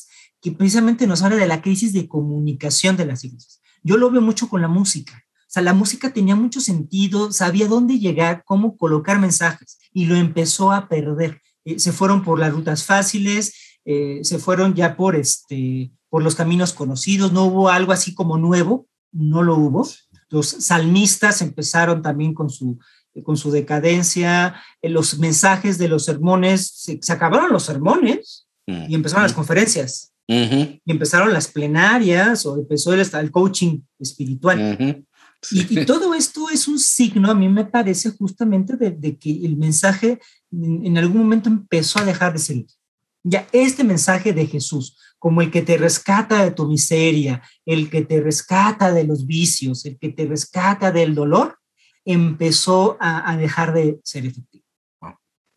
que 0.40 0.52
precisamente 0.52 1.06
nos 1.06 1.22
habla 1.22 1.36
de 1.36 1.46
la 1.46 1.62
crisis 1.62 1.92
de 1.92 2.08
comunicación 2.08 2.96
de 2.96 3.06
las 3.06 3.24
iglesias. 3.24 3.60
Yo 3.82 3.96
lo 3.96 4.10
veo 4.10 4.20
mucho 4.20 4.48
con 4.48 4.60
la 4.62 4.68
música. 4.68 5.24
O 5.40 5.48
sea, 5.48 5.62
la 5.62 5.74
música 5.74 6.12
tenía 6.12 6.34
mucho 6.34 6.60
sentido, 6.60 7.32
sabía 7.32 7.68
dónde 7.68 7.98
llegar, 7.98 8.42
cómo 8.44 8.76
colocar 8.76 9.20
mensajes 9.20 9.78
y 9.92 10.06
lo 10.06 10.16
empezó 10.16 10.72
a 10.72 10.88
perder. 10.88 11.40
Eh, 11.64 11.78
se 11.78 11.92
fueron 11.92 12.24
por 12.24 12.38
las 12.38 12.52
rutas 12.52 12.84
fáciles, 12.84 13.54
eh, 13.84 14.20
se 14.22 14.38
fueron 14.38 14.74
ya 14.74 14.96
por, 14.96 15.14
este, 15.14 15.92
por 16.08 16.22
los 16.22 16.34
caminos 16.34 16.72
conocidos, 16.72 17.32
no 17.32 17.44
hubo 17.44 17.68
algo 17.68 17.92
así 17.92 18.14
como 18.14 18.38
nuevo, 18.38 18.88
no 19.12 19.42
lo 19.42 19.56
hubo. 19.56 19.86
Los 20.28 20.48
salmistas 20.48 21.42
empezaron 21.42 22.02
también 22.02 22.34
con 22.34 22.50
su, 22.50 22.78
con 23.22 23.36
su 23.36 23.50
decadencia, 23.50 24.60
eh, 24.82 24.88
los 24.88 25.18
mensajes 25.18 25.78
de 25.78 25.88
los 25.88 26.04
sermones, 26.04 26.66
se, 26.66 27.00
acabaron 27.12 27.52
los 27.52 27.64
sermones 27.64 28.46
y 28.66 28.94
empezaron 28.94 29.22
las 29.22 29.32
conferencias. 29.32 30.12
Y 30.28 30.80
empezaron 30.86 31.32
las 31.32 31.46
plenarias 31.46 32.44
o 32.46 32.56
empezó 32.56 32.92
el, 32.92 33.00
el 33.00 33.30
coaching 33.30 33.80
espiritual. 34.00 35.04
Y, 35.50 35.84
todo 35.84 36.14
esto 36.14 36.48
es 36.50 36.66
un 36.66 36.78
signo, 36.78 37.30
a 37.30 37.34
mí 37.34 37.48
me 37.48 37.64
parece 37.64 38.10
justamente 38.10 38.76
de, 38.76 39.16
que 39.16 39.30
el 39.44 39.56
mensaje 39.56 40.18
en, 40.50 40.98
algún 40.98 41.18
momento 41.18 41.48
empezó 41.48 42.00
a 42.00 42.04
dejar 42.04 42.32
de 42.32 42.38
ser. 42.38 42.64
Ya 43.22 43.46
este 43.52 43.84
mensaje 43.84 44.32
de 44.32 44.46
Jesús, 44.46 44.96
como 45.26 45.42
el 45.42 45.50
que 45.50 45.62
te 45.62 45.76
rescata 45.76 46.44
de 46.44 46.52
tu 46.52 46.68
miseria, 46.68 47.42
el 47.64 47.90
que 47.90 48.02
te 48.02 48.20
rescata 48.20 48.92
de 48.92 49.02
los 49.02 49.26
vicios, 49.26 49.84
el 49.84 49.98
que 49.98 50.10
te 50.10 50.24
rescata 50.24 50.92
del 50.92 51.16
dolor, 51.16 51.58
empezó 52.04 52.96
a, 53.00 53.36
dejar 53.36 53.74
de 53.74 53.98
ser 54.04 54.24
efectivo. 54.24 54.64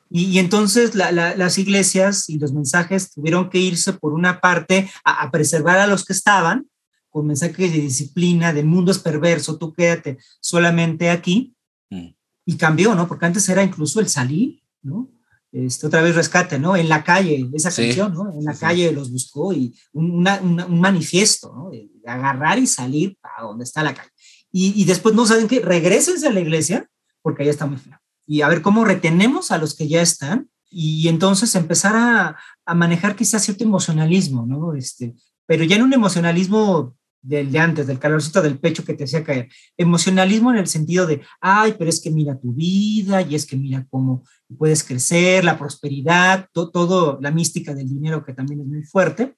Y, 0.09 0.39
entonces 0.39 0.95
las 0.95 1.57
iglesias 1.59 2.27
y 2.29 2.39
los 2.39 2.51
mensajes 2.51 3.11
tuvieron 3.11 3.51
que 3.51 3.59
irse 3.59 3.93
por 3.93 4.13
una 4.13 4.41
parte 4.41 4.89
a 5.03 5.29
preservar 5.29 5.77
a 5.77 5.85
los 5.85 6.03
que 6.03 6.13
estaban, 6.13 6.67
con 7.11 7.27
mensajes 7.27 7.71
de 7.71 7.81
disciplina, 7.81 8.53
de 8.53 8.63
mundo 8.63 8.91
es 8.91 8.97
perverso, 8.97 9.59
tú 9.59 9.71
quédate 9.71 10.17
solamente 10.41 11.11
aquí. 11.11 11.53
Mm. 11.91 12.07
Y 12.43 12.57
cambió, 12.57 12.95
¿no? 12.95 13.07
Porque 13.07 13.27
antes 13.27 13.47
era 13.47 13.61
incluso 13.61 13.99
el 13.99 14.09
salir, 14.09 14.63
¿no? 14.81 15.11
Este, 15.51 15.87
otra 15.87 16.01
vez 16.01 16.15
rescate, 16.15 16.59
¿no? 16.59 16.75
En 16.75 16.89
la 16.89 17.03
calle, 17.03 17.49
esa 17.53 17.73
canción, 17.73 18.13
¿no? 18.13 18.31
En 18.31 18.45
la 18.45 18.55
calle 18.55 18.91
los 18.91 19.11
buscó 19.11 19.51
y 19.51 19.75
un, 19.93 20.27
un 20.27 20.79
manifiesto, 20.79 21.53
¿no? 21.55 21.71
De 21.71 21.89
agarrar 22.05 22.59
y 22.59 22.67
salir 22.67 23.17
a 23.23 23.43
donde 23.43 23.63
está 23.63 23.83
la 23.83 23.95
calle. 23.95 24.09
Y, 24.51 24.79
y 24.79 24.85
después 24.85 25.15
no 25.15 25.25
saben 25.25 25.47
qué, 25.47 25.59
regresense 25.59 26.27
a 26.27 26.31
la 26.31 26.39
iglesia 26.39 26.87
porque 27.21 27.43
ahí 27.43 27.49
está 27.49 27.65
muy 27.65 27.77
feo. 27.77 27.97
Y 28.27 28.41
a 28.41 28.47
ver 28.47 28.61
cómo 28.61 28.85
retenemos 28.85 29.49
a 29.51 29.57
los 29.57 29.75
que 29.75 29.87
ya 29.87 30.01
están 30.01 30.49
y 30.69 31.07
entonces 31.07 31.55
empezar 31.55 31.95
a, 31.95 32.37
a 32.65 32.75
manejar 32.75 33.15
quizás 33.15 33.43
cierto 33.43 33.63
emocionalismo, 33.63 34.45
¿no? 34.45 34.75
Este, 34.75 35.15
pero 35.47 35.63
ya 35.63 35.77
en 35.77 35.81
un 35.81 35.93
emocionalismo 35.93 36.95
del 37.21 37.51
de 37.51 37.59
antes, 37.59 37.87
del 37.87 37.99
calorcito 37.99 38.41
del 38.41 38.59
pecho 38.59 38.85
que 38.85 38.93
te 38.93 39.03
hacía 39.03 39.23
caer. 39.23 39.49
Emocionalismo 39.77 40.51
en 40.51 40.57
el 40.57 40.67
sentido 40.67 41.05
de, 41.05 41.21
ay, 41.41 41.75
pero 41.77 41.89
es 41.89 41.99
que 42.01 42.11
mira 42.11 42.39
tu 42.39 42.53
vida 42.53 43.21
y 43.21 43.35
es 43.35 43.45
que 43.45 43.57
mira 43.57 43.85
cómo 43.89 44.23
puedes 44.57 44.83
crecer, 44.83 45.43
la 45.43 45.57
prosperidad, 45.57 46.47
todo, 46.53 47.19
la 47.21 47.31
mística 47.31 47.73
del 47.73 47.89
dinero 47.89 48.23
que 48.23 48.33
también 48.33 48.61
es 48.61 48.67
muy 48.67 48.83
fuerte, 48.83 49.35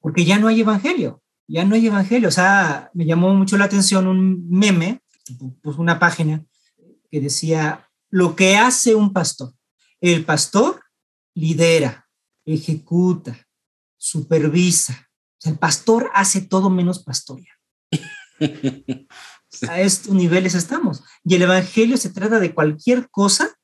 porque 0.00 0.24
ya 0.24 0.38
no 0.38 0.48
hay 0.48 0.60
evangelio, 0.60 1.22
ya 1.48 1.64
no 1.64 1.74
hay 1.74 1.86
evangelio. 1.86 2.28
O 2.28 2.32
sea, 2.32 2.90
me 2.94 3.06
llamó 3.06 3.34
mucho 3.34 3.56
la 3.56 3.64
atención 3.64 4.06
un 4.06 4.48
meme, 4.48 5.00
pues 5.62 5.78
una 5.78 5.98
página 5.98 6.44
que 7.10 7.20
decía, 7.20 7.88
lo 8.10 8.36
que 8.36 8.56
hace 8.56 8.94
un 8.94 9.12
pastor. 9.12 9.52
El 10.00 10.24
pastor 10.24 10.80
lidera, 11.34 12.06
ejecuta, 12.44 13.36
supervisa. 13.96 15.05
El 15.44 15.58
pastor 15.58 16.10
hace 16.14 16.40
todo 16.40 16.70
menos 16.70 17.02
pastoria. 17.02 17.52
A 19.68 19.80
estos 19.80 20.12
niveles 20.12 20.54
estamos. 20.54 21.02
Y 21.24 21.34
el 21.34 21.42
Evangelio 21.42 21.96
se 21.96 22.10
trata 22.10 22.38
de 22.38 22.52
cualquier 22.52 23.08
cosa 23.10 23.56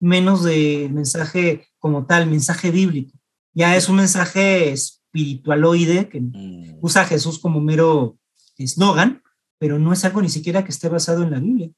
menos 0.00 0.42
de 0.42 0.88
mensaje 0.92 1.68
como 1.78 2.06
tal, 2.06 2.26
mensaje 2.26 2.70
bíblico. 2.70 3.18
Ya 3.52 3.76
es 3.76 3.88
un 3.88 3.96
mensaje 3.96 4.72
espiritualoide 4.72 6.08
que 6.08 6.20
mm. 6.20 6.78
usa 6.80 7.02
a 7.02 7.06
Jesús 7.06 7.38
como 7.38 7.60
mero 7.60 8.18
eslogan, 8.56 9.22
pero 9.58 9.78
no 9.78 9.92
es 9.92 10.04
algo 10.04 10.22
ni 10.22 10.28
siquiera 10.28 10.64
que 10.64 10.70
esté 10.70 10.88
basado 10.88 11.22
en 11.22 11.30
la 11.30 11.40
Biblia. 11.40 11.70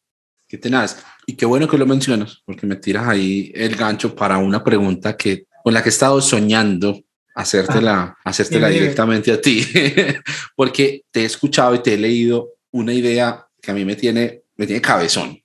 Qué 0.49 0.59
tenaz. 0.59 1.05
Y 1.27 1.35
qué 1.35 1.45
bueno 1.45 1.69
que 1.69 1.79
lo 1.79 1.87
mencionas, 1.87 2.43
porque 2.45 2.67
me 2.67 2.77
tiras 2.77 3.09
ahí 3.09 3.51
el 3.55 3.75
gancho 3.75 4.15
para 4.15 4.39
una 4.39 4.63
pregunta 4.63 5.17
que 5.17 5.47
con 5.65 5.75
la 5.75 5.83
que 5.83 5.89
he 5.89 5.91
estado 5.91 6.21
soñando 6.21 7.03
hacértela, 7.37 8.17
ah, 8.19 8.31
hacértela 8.31 8.69
directamente 8.69 9.31
a 9.31 9.41
ti, 9.41 9.65
porque 10.57 11.03
te 11.11 11.21
he 11.21 11.25
escuchado 11.27 11.75
y 11.75 11.83
te 11.83 11.95
he 11.95 11.99
leído 11.99 12.55
una 12.73 12.95
idea 12.95 13.47
que 13.61 13.71
a 13.71 13.75
mí 13.75 13.85
me 13.85 13.95
tiene, 13.95 14.43
me 14.57 14.67
tiene 14.67 14.81
cabezón, 14.81 15.39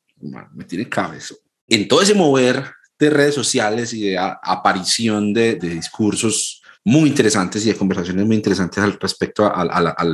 me 0.53 0.63
tiene 0.63 0.87
cabezón. 0.87 1.37
En 1.67 1.87
todo 1.87 2.01
ese 2.01 2.15
mover 2.15 2.63
de 2.97 3.09
redes 3.09 3.35
sociales 3.35 3.93
y 3.93 4.01
de 4.09 4.17
aparición 4.17 5.33
de, 5.33 5.55
discursos 5.55 6.61
muy 6.85 7.09
interesantes 7.09 7.65
y 7.65 7.69
de 7.69 7.75
conversaciones 7.75 8.25
muy 8.25 8.37
interesantes 8.37 8.81
al 8.81 8.97
respecto 8.99 9.45
a, 9.45 9.61
a 9.61 10.05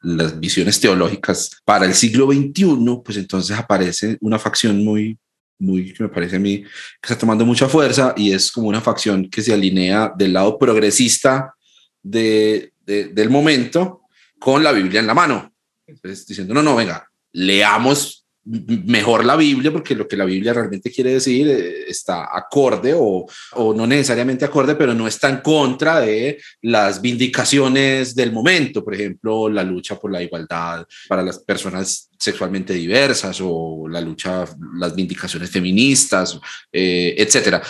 las 0.00 0.40
visiones 0.40 0.80
teológicas 0.80 1.50
para 1.64 1.84
el 1.84 1.94
siglo 1.94 2.26
XXI, 2.32 3.02
pues 3.04 3.18
entonces 3.18 3.56
aparece 3.56 4.16
una 4.20 4.38
facción 4.38 4.82
muy, 4.82 5.18
muy, 5.58 5.92
que 5.92 6.04
me 6.04 6.08
parece 6.08 6.36
a 6.36 6.40
mí, 6.40 6.62
que 6.62 6.68
está 7.02 7.18
tomando 7.18 7.44
mucha 7.44 7.68
fuerza 7.68 8.14
y 8.16 8.32
es 8.32 8.50
como 8.52 8.68
una 8.68 8.80
facción 8.80 9.28
que 9.28 9.42
se 9.42 9.52
alinea 9.52 10.12
del 10.16 10.32
lado 10.32 10.58
progresista 10.58 11.54
de, 12.02 12.72
del 12.84 13.30
momento 13.30 14.02
con 14.38 14.62
la 14.62 14.72
Biblia 14.72 15.00
en 15.00 15.06
la 15.06 15.14
mano. 15.14 15.52
Entonces, 15.86 16.26
diciendo, 16.26 16.54
no, 16.54 16.62
no, 16.62 16.76
venga, 16.76 17.08
leamos 17.32 18.17
mejor 18.48 19.24
la 19.24 19.36
Biblia, 19.36 19.70
porque 19.70 19.94
lo 19.94 20.08
que 20.08 20.16
la 20.16 20.24
Biblia 20.24 20.52
realmente 20.52 20.90
quiere 20.90 21.12
decir 21.12 21.48
eh, 21.48 21.84
está 21.88 22.28
acorde 22.34 22.94
o, 22.94 23.26
o, 23.52 23.74
no 23.74 23.86
necesariamente 23.86 24.44
acorde, 24.44 24.74
pero 24.74 24.94
no 24.94 25.06
está 25.06 25.28
en 25.28 25.38
contra 25.38 26.00
de 26.00 26.38
las 26.62 27.00
vindicaciones 27.00 28.14
del 28.14 28.32
momento, 28.32 28.82
por 28.82 28.94
ejemplo, 28.94 29.48
la 29.48 29.62
lucha 29.62 29.96
por 29.96 30.10
la 30.10 30.22
igualdad 30.22 30.86
para 31.08 31.22
las 31.22 31.38
personas 31.40 32.08
sexualmente 32.18 32.72
diversas 32.72 33.38
o 33.42 33.86
la 33.88 34.00
lucha, 34.00 34.44
las 34.76 34.94
vindicaciones 34.94 35.50
feministas, 35.50 36.38
eh, 36.72 37.14
etcétera. 37.18 37.62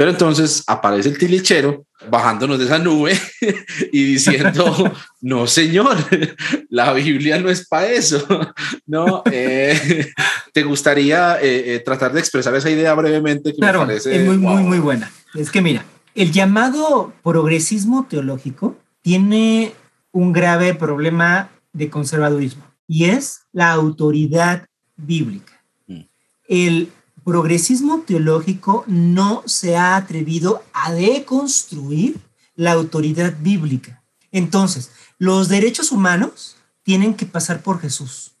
Pero 0.00 0.12
entonces 0.12 0.64
aparece 0.66 1.10
el 1.10 1.18
tilichero 1.18 1.84
bajándonos 2.08 2.58
de 2.58 2.64
esa 2.64 2.78
nube 2.78 3.20
y 3.92 4.02
diciendo, 4.02 4.90
no 5.20 5.46
señor, 5.46 5.94
la 6.70 6.94
Biblia 6.94 7.38
no 7.38 7.50
es 7.50 7.68
para 7.68 7.86
eso. 7.86 8.26
No, 8.86 9.22
eh, 9.30 10.08
¿te 10.54 10.62
gustaría 10.62 11.36
eh, 11.42 11.74
eh, 11.74 11.78
tratar 11.80 12.14
de 12.14 12.20
expresar 12.20 12.54
esa 12.54 12.70
idea 12.70 12.94
brevemente? 12.94 13.54
claro, 13.54 13.88
es 13.90 14.06
muy, 14.24 14.38
muy, 14.38 14.62
muy 14.62 14.78
buena. 14.78 15.12
Es 15.34 15.50
que 15.50 15.60
mira, 15.60 15.84
el 16.14 16.32
llamado 16.32 17.12
progresismo 17.22 18.06
teológico 18.08 18.78
tiene 19.02 19.74
un 20.12 20.32
grave 20.32 20.72
problema 20.74 21.50
de 21.74 21.90
conservadurismo 21.90 22.64
y 22.88 23.04
es 23.04 23.42
la 23.52 23.70
autoridad 23.70 24.64
bíblica. 24.96 25.62
Mm. 25.86 26.00
El 26.48 26.90
progresismo 27.24 28.00
teológico 28.00 28.84
no 28.86 29.42
se 29.46 29.76
ha 29.76 29.96
atrevido 29.96 30.62
a 30.72 30.92
deconstruir 30.92 32.18
la 32.54 32.72
autoridad 32.72 33.34
bíblica. 33.40 34.02
Entonces, 34.32 34.92
los 35.18 35.48
derechos 35.48 35.92
humanos 35.92 36.56
tienen 36.82 37.14
que 37.14 37.26
pasar 37.26 37.62
por 37.62 37.80
Jesús. 37.80 38.32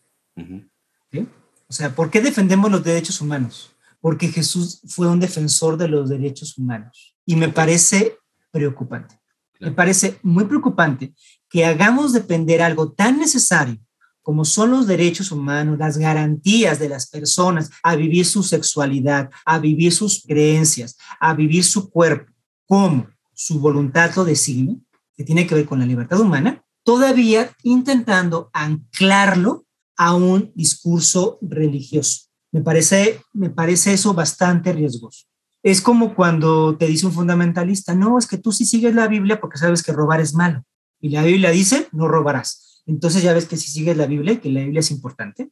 O 1.68 1.72
sea, 1.72 1.94
¿por 1.94 2.10
qué 2.10 2.20
defendemos 2.20 2.70
los 2.70 2.82
derechos 2.82 3.20
humanos? 3.20 3.72
Porque 4.00 4.28
Jesús 4.28 4.80
fue 4.88 5.08
un 5.08 5.20
defensor 5.20 5.76
de 5.76 5.88
los 5.88 6.08
derechos 6.08 6.58
humanos. 6.58 7.14
Y 7.24 7.36
me 7.36 7.48
parece 7.48 8.18
preocupante. 8.50 9.20
Me 9.60 9.70
parece 9.70 10.18
muy 10.22 10.46
preocupante 10.46 11.14
que 11.48 11.66
hagamos 11.66 12.12
depender 12.12 12.62
algo 12.62 12.92
tan 12.92 13.18
necesario 13.18 13.78
como 14.22 14.44
son 14.44 14.70
los 14.70 14.86
derechos 14.86 15.32
humanos, 15.32 15.78
las 15.78 15.98
garantías 15.98 16.78
de 16.78 16.88
las 16.88 17.08
personas 17.08 17.70
a 17.82 17.96
vivir 17.96 18.26
su 18.26 18.42
sexualidad, 18.42 19.30
a 19.44 19.58
vivir 19.58 19.92
sus 19.92 20.22
creencias, 20.26 20.96
a 21.18 21.34
vivir 21.34 21.64
su 21.64 21.90
cuerpo, 21.90 22.32
como 22.66 23.08
su 23.32 23.60
voluntad 23.60 24.12
lo 24.16 24.24
designe, 24.24 24.80
que 25.14 25.24
tiene 25.24 25.46
que 25.46 25.54
ver 25.54 25.66
con 25.66 25.78
la 25.78 25.86
libertad 25.86 26.20
humana, 26.20 26.62
todavía 26.84 27.50
intentando 27.62 28.50
anclarlo 28.52 29.64
a 29.96 30.14
un 30.14 30.52
discurso 30.54 31.38
religioso. 31.42 32.26
Me 32.52 32.62
parece, 32.62 33.20
me 33.32 33.50
parece 33.50 33.92
eso 33.92 34.14
bastante 34.14 34.72
riesgoso. 34.72 35.26
Es 35.62 35.80
como 35.80 36.14
cuando 36.14 36.76
te 36.76 36.86
dice 36.86 37.06
un 37.06 37.12
fundamentalista, 37.12 37.94
no, 37.94 38.18
es 38.18 38.26
que 38.26 38.38
tú 38.38 38.50
sí 38.50 38.64
sigues 38.64 38.94
la 38.94 39.08
Biblia 39.08 39.40
porque 39.40 39.58
sabes 39.58 39.82
que 39.82 39.92
robar 39.92 40.20
es 40.20 40.34
malo. 40.34 40.64
Y 41.00 41.10
la 41.10 41.22
Biblia 41.22 41.50
dice, 41.50 41.88
no 41.92 42.08
robarás 42.08 42.69
entonces 42.86 43.22
ya 43.22 43.32
ves 43.32 43.46
que 43.46 43.56
si 43.56 43.70
sigues 43.70 43.96
la 43.96 44.06
Biblia, 44.06 44.40
que 44.40 44.50
la 44.50 44.60
Biblia 44.60 44.80
es 44.80 44.90
importante. 44.90 45.50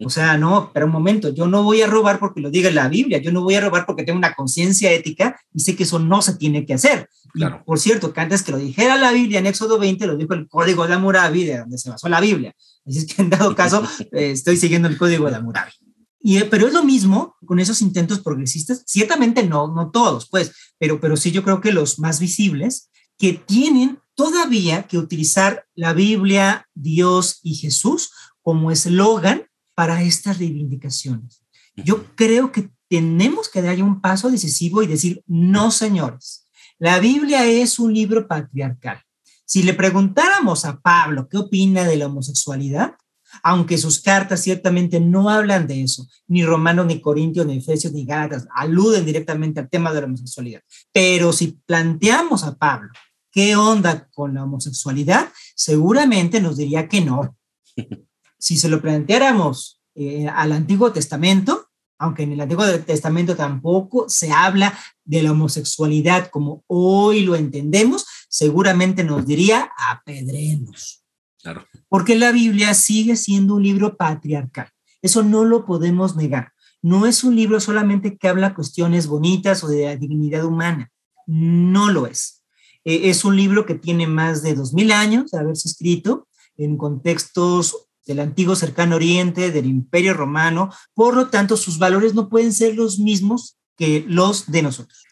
O 0.00 0.10
sea, 0.10 0.36
no, 0.38 0.70
pero 0.72 0.86
un 0.86 0.92
momento, 0.92 1.28
yo 1.30 1.46
no 1.46 1.62
voy 1.62 1.82
a 1.82 1.86
robar 1.86 2.18
porque 2.18 2.40
lo 2.40 2.50
diga 2.50 2.70
la 2.70 2.88
Biblia, 2.88 3.18
yo 3.18 3.32
no 3.32 3.42
voy 3.42 3.54
a 3.54 3.60
robar 3.60 3.86
porque 3.86 4.02
tengo 4.02 4.18
una 4.18 4.34
conciencia 4.34 4.92
ética 4.92 5.38
y 5.52 5.60
sé 5.60 5.76
que 5.76 5.84
eso 5.84 5.98
no 5.98 6.22
se 6.22 6.36
tiene 6.36 6.64
que 6.66 6.74
hacer. 6.74 7.08
Claro. 7.32 7.64
por 7.66 7.80
cierto, 7.80 8.12
que 8.12 8.20
antes 8.20 8.44
que 8.44 8.52
lo 8.52 8.58
dijera 8.58 8.96
la 8.96 9.10
Biblia 9.10 9.40
en 9.40 9.46
Éxodo 9.46 9.76
20, 9.80 10.06
lo 10.06 10.16
dijo 10.16 10.34
el 10.34 10.48
Código 10.48 10.86
de 10.86 10.94
Hammurabi, 10.94 11.44
de 11.44 11.58
donde 11.58 11.78
se 11.78 11.90
basó 11.90 12.08
la 12.08 12.20
Biblia. 12.20 12.54
Así 12.86 12.98
es 12.98 13.06
que 13.06 13.22
en 13.22 13.28
dado 13.28 13.56
caso, 13.56 13.82
eh, 14.12 14.30
estoy 14.30 14.56
siguiendo 14.56 14.86
el 14.86 14.96
Código 14.96 15.28
de 15.28 15.36
Hammurabi. 15.36 15.72
Y, 16.20 16.38
eh, 16.38 16.44
pero 16.44 16.68
es 16.68 16.72
lo 16.72 16.84
mismo 16.84 17.34
con 17.44 17.58
esos 17.58 17.82
intentos 17.82 18.20
progresistas, 18.20 18.84
ciertamente 18.86 19.42
no, 19.42 19.66
no 19.74 19.90
todos, 19.90 20.28
pues, 20.30 20.52
pero, 20.78 21.00
pero 21.00 21.16
sí 21.16 21.32
yo 21.32 21.42
creo 21.42 21.60
que 21.60 21.72
los 21.72 21.98
más 21.98 22.20
visibles, 22.20 22.88
que 23.18 23.32
tienen 23.32 23.98
todavía 24.14 24.84
que 24.84 24.98
utilizar 24.98 25.66
la 25.74 25.92
Biblia, 25.92 26.68
Dios 26.74 27.40
y 27.42 27.54
Jesús 27.54 28.10
como 28.42 28.70
eslogan 28.70 29.46
para 29.74 30.02
estas 30.02 30.38
reivindicaciones. 30.38 31.42
Yo 31.76 32.04
creo 32.14 32.52
que 32.52 32.70
tenemos 32.88 33.48
que 33.48 33.62
dar 33.62 33.82
un 33.82 34.00
paso 34.00 34.30
decisivo 34.30 34.82
y 34.82 34.86
decir, 34.86 35.22
no, 35.26 35.70
señores, 35.70 36.46
la 36.78 36.98
Biblia 36.98 37.46
es 37.46 37.78
un 37.78 37.92
libro 37.92 38.28
patriarcal. 38.28 39.00
Si 39.44 39.62
le 39.62 39.74
preguntáramos 39.74 40.64
a 40.64 40.80
Pablo 40.80 41.28
qué 41.28 41.38
opina 41.38 41.84
de 41.84 41.96
la 41.96 42.06
homosexualidad, 42.06 42.94
aunque 43.42 43.78
sus 43.78 44.00
cartas 44.00 44.42
ciertamente 44.42 45.00
no 45.00 45.28
hablan 45.28 45.66
de 45.66 45.82
eso, 45.82 46.06
ni 46.28 46.44
Romanos, 46.44 46.86
ni 46.86 47.00
Corintios, 47.00 47.46
ni 47.46 47.56
Efesios, 47.56 47.92
ni 47.92 48.04
Gálatas 48.04 48.46
aluden 48.54 49.04
directamente 49.04 49.60
al 49.60 49.68
tema 49.68 49.92
de 49.92 50.00
la 50.00 50.06
homosexualidad. 50.06 50.62
Pero 50.92 51.32
si 51.32 51.58
planteamos 51.66 52.44
a 52.44 52.54
Pablo 52.54 52.90
¿qué 53.34 53.56
onda 53.56 54.08
con 54.14 54.32
la 54.32 54.44
homosexualidad? 54.44 55.28
Seguramente 55.56 56.40
nos 56.40 56.56
diría 56.56 56.88
que 56.88 57.02
no. 57.02 57.36
Si 58.38 58.58
se 58.58 58.68
lo 58.68 58.82
planteáramos 58.82 59.80
eh, 59.94 60.28
al 60.28 60.52
Antiguo 60.52 60.92
Testamento, 60.92 61.70
aunque 61.98 62.24
en 62.24 62.32
el 62.32 62.42
Antiguo 62.42 62.66
Testamento 62.80 63.34
tampoco 63.36 64.06
se 64.10 64.32
habla 64.32 64.78
de 65.02 65.22
la 65.22 65.32
homosexualidad 65.32 66.28
como 66.28 66.62
hoy 66.66 67.22
lo 67.22 67.36
entendemos, 67.36 68.04
seguramente 68.28 69.02
nos 69.02 69.24
diría 69.24 69.70
apedremos. 69.78 71.02
Claro. 71.40 71.64
Porque 71.88 72.16
la 72.16 72.32
Biblia 72.32 72.74
sigue 72.74 73.16
siendo 73.16 73.54
un 73.54 73.62
libro 73.62 73.96
patriarcal. 73.96 74.68
Eso 75.00 75.22
no 75.22 75.44
lo 75.44 75.64
podemos 75.64 76.14
negar. 76.14 76.52
No 76.82 77.06
es 77.06 77.24
un 77.24 77.34
libro 77.36 77.60
solamente 77.60 78.18
que 78.18 78.28
habla 78.28 78.54
cuestiones 78.54 79.06
bonitas 79.06 79.64
o 79.64 79.68
de 79.68 79.86
la 79.86 79.96
dignidad 79.96 80.44
humana. 80.44 80.92
No 81.26 81.90
lo 81.90 82.06
es. 82.06 82.43
Eh, 82.84 83.10
es 83.10 83.24
un 83.24 83.36
libro 83.36 83.66
que 83.66 83.74
tiene 83.74 84.06
más 84.06 84.42
de 84.42 84.56
2.000 84.56 84.92
años 84.92 85.30
de 85.30 85.38
haberse 85.38 85.68
escrito 85.68 86.28
en 86.56 86.76
contextos 86.76 87.88
del 88.06 88.20
antiguo 88.20 88.54
cercano 88.54 88.96
oriente, 88.96 89.50
del 89.50 89.66
imperio 89.66 90.14
romano, 90.14 90.70
por 90.92 91.16
lo 91.16 91.28
tanto 91.28 91.56
sus 91.56 91.78
valores 91.78 92.14
no 92.14 92.28
pueden 92.28 92.52
ser 92.52 92.74
los 92.74 92.98
mismos 92.98 93.56
que 93.76 94.04
los 94.06 94.50
de 94.50 94.62
nosotros. 94.62 95.04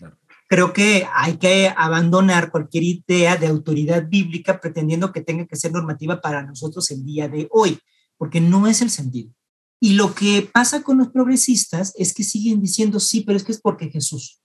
Creo 0.49 0.75
que 0.75 1.07
hay 1.14 1.39
que 1.39 1.73
abandonar 1.75 2.51
cualquier 2.51 2.85
idea 2.85 3.37
de 3.37 3.47
autoridad 3.47 4.07
bíblica 4.09 4.61
pretendiendo 4.61 5.11
que 5.11 5.23
tenga 5.23 5.47
que 5.47 5.57
ser 5.57 5.73
normativa 5.73 6.20
para 6.20 6.43
nosotros 6.43 6.91
el 6.91 7.05
día 7.05 7.29
de 7.29 7.49
hoy, 7.51 7.79
porque 8.18 8.41
no 8.41 8.66
es 8.66 8.83
el 8.83 8.91
sentido. 8.91 9.33
Y 9.81 9.95
lo 9.95 10.14
que 10.14 10.49
pasa 10.53 10.83
con 10.83 10.99
los 10.99 11.09
progresistas 11.09 11.95
es 11.97 12.12
que 12.12 12.23
siguen 12.23 12.61
diciendo, 12.61 13.01
sí, 13.01 13.23
pero 13.23 13.37
es 13.37 13.45
que 13.45 13.53
es 13.53 13.61
porque 13.61 13.91
Jesús. 13.91 14.43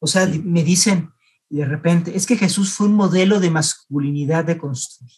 O 0.00 0.06
sea, 0.06 0.26
me 0.26 0.64
dicen, 0.64 1.10
y 1.54 1.58
de 1.58 1.66
repente, 1.66 2.16
es 2.16 2.26
que 2.26 2.36
Jesús 2.36 2.72
fue 2.72 2.88
un 2.88 2.96
modelo 2.96 3.38
de 3.38 3.48
masculinidad 3.48 4.44
deconstruida. 4.44 5.14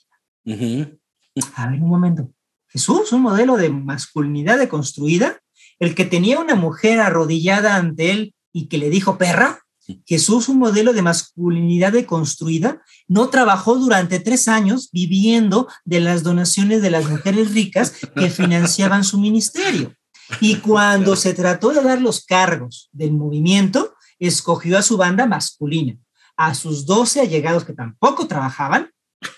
A 1.54 1.70
ver, 1.70 1.80
un 1.82 1.88
momento. 1.88 2.30
Jesús, 2.68 3.10
un 3.14 3.22
modelo 3.22 3.56
de 3.56 3.70
masculinidad 3.70 4.58
deconstruida, 4.58 5.40
el 5.78 5.94
que 5.94 6.04
tenía 6.04 6.38
una 6.38 6.54
mujer 6.54 7.00
arrodillada 7.00 7.76
ante 7.76 8.10
él 8.10 8.34
y 8.52 8.66
que 8.66 8.76
le 8.76 8.90
dijo 8.90 9.16
perra, 9.16 9.60
Jesús, 10.04 10.50
un 10.50 10.58
modelo 10.58 10.92
de 10.92 11.00
masculinidad 11.00 11.94
deconstruida, 11.94 12.82
no 13.08 13.30
trabajó 13.30 13.76
durante 13.76 14.20
tres 14.20 14.46
años 14.46 14.90
viviendo 14.92 15.68
de 15.86 16.00
las 16.00 16.22
donaciones 16.22 16.82
de 16.82 16.90
las 16.90 17.08
mujeres 17.08 17.54
ricas 17.54 17.94
que 18.14 18.28
financiaban 18.28 19.04
su 19.04 19.18
ministerio. 19.18 19.94
Y 20.42 20.56
cuando 20.56 21.16
se 21.16 21.32
trató 21.32 21.70
de 21.70 21.82
dar 21.82 22.02
los 22.02 22.26
cargos 22.26 22.90
del 22.92 23.12
movimiento, 23.12 23.94
escogió 24.18 24.76
a 24.76 24.82
su 24.82 24.98
banda 24.98 25.24
masculina, 25.24 25.96
a 26.36 26.54
sus 26.54 26.86
doce 26.86 27.20
allegados 27.20 27.64
que 27.64 27.72
tampoco 27.72 28.26
trabajaban 28.26 28.90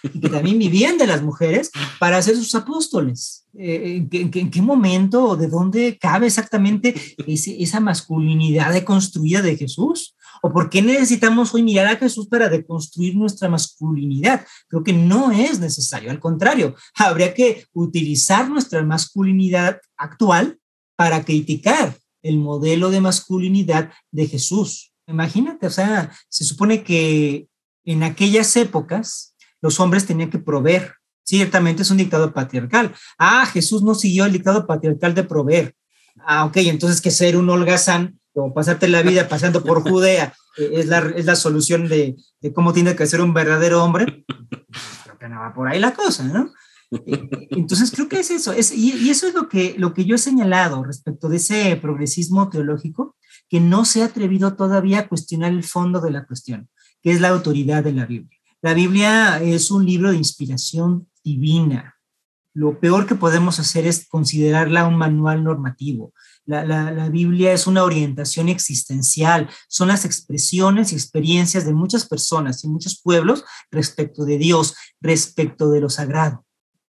y 0.03 0.21
que 0.21 0.29
también 0.29 0.59
vivían 0.59 0.99
de 0.99 1.07
las 1.07 1.23
mujeres 1.23 1.71
para 1.99 2.21
ser 2.21 2.37
sus 2.37 2.55
apóstoles. 2.55 3.47
Eh, 3.55 4.07
¿En 4.11 4.51
qué, 4.51 4.63
momento 4.63 5.25
o 5.25 5.37
de 5.37 5.49
dónde 5.49 5.99
cabe 5.99 6.27
exactamente 6.27 6.95
esa 7.27 7.81
masculinidad 7.81 8.73
deconstruida 8.73 9.43
de 9.43 9.57
Jesús? 9.57 10.17
¿O 10.43 10.53
por 10.53 10.71
qué 10.71 10.83
necesitamos 10.83 11.53
hoy 11.55 11.63
mirar 11.63 11.87
a 11.87 11.97
Jesús 11.97 12.29
para 12.29 12.49
deconstruir 12.49 13.17
nuestra 13.17 13.49
masculinidad? 13.49 14.47
Creo 14.69 14.85
que 14.85 14.93
no 14.93 15.33
es 15.33 15.59
necesario, 15.59 16.11
al 16.11 16.21
contrario, 16.21 16.75
habría 16.95 17.35
que 17.35 17.67
utilizar 17.73 18.49
nuestra 18.49 18.83
masculinidad 18.85 19.81
actual 19.97 20.59
para 20.97 21.25
criticar 21.25 21.97
el 22.23 22.39
modelo 22.39 22.91
de 22.91 23.01
masculinidad 23.01 23.91
de 24.11 24.27
Jesús. 24.27 24.88
Imagínate, 25.09 25.67
o 25.67 25.71
sea, 25.71 26.13
se 26.29 26.45
supone 26.45 26.85
que 26.85 27.49
en 27.85 28.03
aquellas 28.03 28.55
épocas 28.57 29.35
los 29.63 29.81
hombres 29.81 30.07
tenían 30.07 30.31
que 30.31 30.39
proveer. 30.39 30.95
Ciertamente 31.25 31.83
es 31.83 31.91
un 31.91 31.97
dictado 31.97 32.33
patriarcal. 32.33 32.95
Ah, 33.19 33.47
Jesús 33.47 33.83
no 33.83 33.95
siguió 33.95 34.27
el 34.27 34.33
dictado 34.33 34.67
patriarcal 34.67 35.15
de 35.15 35.25
proveer. 35.25 35.75
Ah, 36.27 36.45
ok, 36.45 36.59
entonces 36.59 37.01
que 37.01 37.11
ser 37.11 37.37
un 37.37 37.49
holgazán 37.49 38.21
o 38.35 38.53
pasarte 38.53 38.87
la 38.87 39.03
vida 39.03 39.29
pasando 39.29 39.65
por 39.65 39.83
Judea 39.83 40.35
eh, 40.59 40.71
es 40.75 40.87
la, 40.87 40.99
es 41.17 41.25
la 41.25 41.37
solución 41.37 41.89
de, 41.89 42.17
cómo 42.55 42.73
tiene 42.73 42.95
que 42.95 43.07
ser 43.07 43.23
un 43.23 43.33
verdadero 43.33 43.83
hombre. 43.83 44.25
Creo 45.05 45.19
que 45.19 45.29
no 45.29 45.41
va 45.41 45.55
por 45.55 45.69
ahí 45.69 45.81
la 45.81 45.95
cosa, 45.95 46.25
¿no? 46.25 46.53
Eh, 46.91 47.29
entonces 47.51 47.91
creo 47.91 48.09
que 48.09 48.21
es 48.21 48.31
eso, 48.31 48.53
es, 48.53 48.73
y, 48.73 48.95
y, 48.95 49.11
eso 49.11 49.27
es 49.27 49.35
lo 49.35 49.49
que, 49.49 49.75
lo 49.77 49.93
que 49.93 50.07
yo 50.07 50.15
he 50.15 50.19
señalado 50.19 50.83
respecto 50.85 51.29
de 51.29 51.37
ese 51.37 51.77
progresismo 51.77 52.49
teológico, 52.49 53.15
que 53.49 53.61
no 53.61 53.85
se 53.85 54.03
ha 54.03 54.07
atrevido 54.07 54.55
todavía 54.55 55.01
a 55.01 55.09
cuestionar 55.09 55.53
el 55.53 55.65
fondo 55.65 56.01
de 56.01 56.11
la 56.11 56.27
cuestión, 56.27 56.69
que 57.03 57.11
es 57.11 57.21
la 57.21 57.29
autoridad 57.29 57.85
de 57.85 57.93
la 57.93 58.07
Biblia. 58.07 58.39
La 58.61 58.75
Biblia 58.75 59.41
es 59.41 59.71
un 59.71 59.87
libro 59.87 60.11
de 60.11 60.17
inspiración 60.17 61.09
divina. 61.23 61.95
Lo 62.55 62.81
peor 62.81 63.07
que 63.07 63.15
podemos 63.15 63.61
hacer 63.61 63.87
es 63.87 64.09
considerarla 64.09 64.89
un 64.89 64.97
manual 64.97 65.45
normativo. 65.45 66.13
La, 66.45 66.65
la, 66.65 66.91
la, 66.91 67.09
Biblia 67.09 67.53
es 67.53 67.67
una 67.67 67.85
orientación 67.85 68.49
existencial, 68.49 69.49
son 69.69 69.89
las 69.89 70.05
expresiones 70.05 70.93
y 70.93 70.97
experiencias 70.97 71.67
de 71.67 71.75
muchas 71.75 72.09
personas 72.09 72.65
y 72.65 72.69
muchos 72.69 73.01
pueblos 73.01 73.45
respecto 73.71 74.25
de 74.25 74.39
Dios, 74.39 74.75
respecto 75.01 75.71
de 75.71 75.81
lo 75.83 75.91
sagrado. 75.91 76.45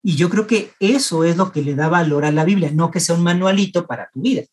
Y 0.03 0.15
yo 0.15 0.29
creo 0.29 0.47
que 0.47 0.71
eso 0.79 1.25
es 1.25 1.35
lo 1.35 1.51
que 1.51 1.61
le 1.61 1.75
da 1.75 1.89
valor 1.89 2.23
a 2.23 2.31
la 2.31 2.45
Biblia, 2.45 2.71
no 2.71 2.91
que 2.91 3.01
sea 3.01 3.15
un 3.15 3.23
manualito 3.23 3.87
para 3.87 4.09
tu 4.13 4.21
vida. 4.21 4.43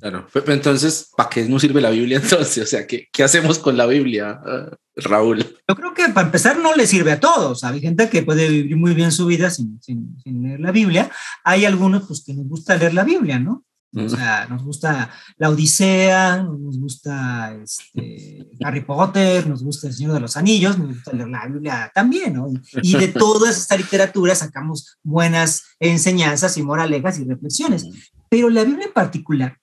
Claro, 0.00 0.26
pero 0.32 0.52
entonces, 0.52 1.10
¿para 1.16 1.28
qué 1.28 1.48
nos 1.48 1.62
sirve 1.62 1.80
la 1.80 1.90
Biblia 1.90 2.18
entonces? 2.22 2.64
O 2.64 2.66
sea, 2.66 2.86
¿qué, 2.86 3.08
qué 3.12 3.22
hacemos 3.22 3.58
con 3.58 3.76
la 3.76 3.86
Biblia, 3.86 4.40
uh, 4.44 4.74
Raúl? 4.96 5.38
Yo 5.68 5.74
creo 5.74 5.94
que 5.94 6.08
para 6.10 6.26
empezar 6.26 6.58
no 6.58 6.74
le 6.74 6.86
sirve 6.86 7.12
a 7.12 7.20
todos. 7.20 7.64
Hay 7.64 7.80
gente 7.80 8.08
que 8.08 8.22
puede 8.22 8.48
vivir 8.48 8.76
muy 8.76 8.94
bien 8.94 9.12
su 9.12 9.26
vida 9.26 9.50
sin, 9.50 9.80
sin, 9.82 10.16
sin 10.22 10.42
leer 10.42 10.60
la 10.60 10.72
Biblia. 10.72 11.10
Hay 11.44 11.64
algunos 11.64 12.06
pues, 12.06 12.22
que 12.24 12.34
nos 12.34 12.46
gusta 12.48 12.76
leer 12.76 12.94
la 12.94 13.04
Biblia, 13.04 13.38
¿no? 13.38 13.64
O 13.96 14.08
sea, 14.08 14.46
nos 14.46 14.62
gusta 14.62 15.10
la 15.38 15.48
Odisea, 15.48 16.42
nos 16.42 16.78
gusta 16.78 17.56
este, 17.62 18.46
Harry 18.62 18.84
Potter, 18.84 19.46
nos 19.46 19.64
gusta 19.64 19.88
El 19.88 19.94
Señor 19.94 20.12
de 20.12 20.20
los 20.20 20.36
Anillos, 20.36 20.78
nos 20.78 20.88
gusta 20.88 21.12
leer 21.12 21.28
la 21.28 21.46
Biblia 21.46 21.90
también, 21.94 22.34
¿no? 22.34 22.52
Y 22.82 22.96
de 22.96 23.08
toda 23.08 23.50
esta 23.50 23.76
literatura 23.78 24.34
sacamos 24.34 24.98
buenas 25.02 25.62
enseñanzas 25.80 26.58
y 26.58 26.62
moralejas 26.62 27.18
y 27.18 27.24
reflexiones. 27.24 27.86
Pero 28.28 28.50
la 28.50 28.64
Biblia 28.64 28.86
en 28.86 28.92
particular, 28.92 29.56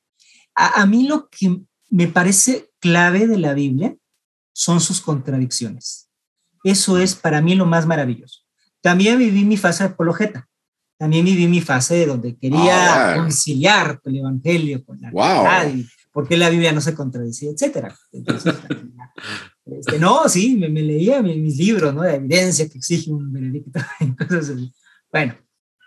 a, 0.55 0.81
a 0.81 0.85
mí 0.85 1.07
lo 1.07 1.29
que 1.29 1.61
me 1.89 2.07
parece 2.07 2.71
clave 2.79 3.27
de 3.27 3.37
la 3.37 3.53
Biblia 3.53 3.95
son 4.53 4.81
sus 4.81 5.01
contradicciones. 5.01 6.09
Eso 6.63 6.97
es 6.97 7.15
para 7.15 7.41
mí 7.41 7.55
lo 7.55 7.65
más 7.65 7.85
maravilloso. 7.85 8.41
También 8.81 9.19
viví 9.19 9.43
mi 9.45 9.57
fase 9.57 9.83
de 9.83 9.89
apologeta 9.91 10.47
también 10.97 11.25
viví 11.25 11.47
mi 11.47 11.61
fase 11.61 12.05
donde 12.05 12.37
quería 12.37 13.15
oh, 13.15 13.21
conciliar 13.21 13.99
el 14.05 14.17
evangelio 14.17 14.83
con 14.85 14.99
la 15.01 15.11
wow. 15.11 15.43
verdad 15.43 15.73
y 15.73 15.85
por 16.11 16.27
qué 16.27 16.37
la 16.37 16.49
Biblia 16.49 16.71
no 16.71 16.79
se 16.79 16.95
contradice, 16.95 17.49
etcétera. 17.49 17.93
Entonces, 18.13 18.55
este, 19.65 19.99
no, 19.99 20.29
sí, 20.29 20.55
me, 20.55 20.69
me 20.69 20.81
leía 20.81 21.21
mis, 21.21 21.37
mis, 21.37 21.57
libros, 21.57 21.93
¿no? 21.93 22.03
De 22.03 22.15
evidencia 22.15 22.69
que 22.69 22.77
exige 22.77 23.11
un 23.11 23.31
veredicto. 23.31 23.79
Bueno, 25.11 25.33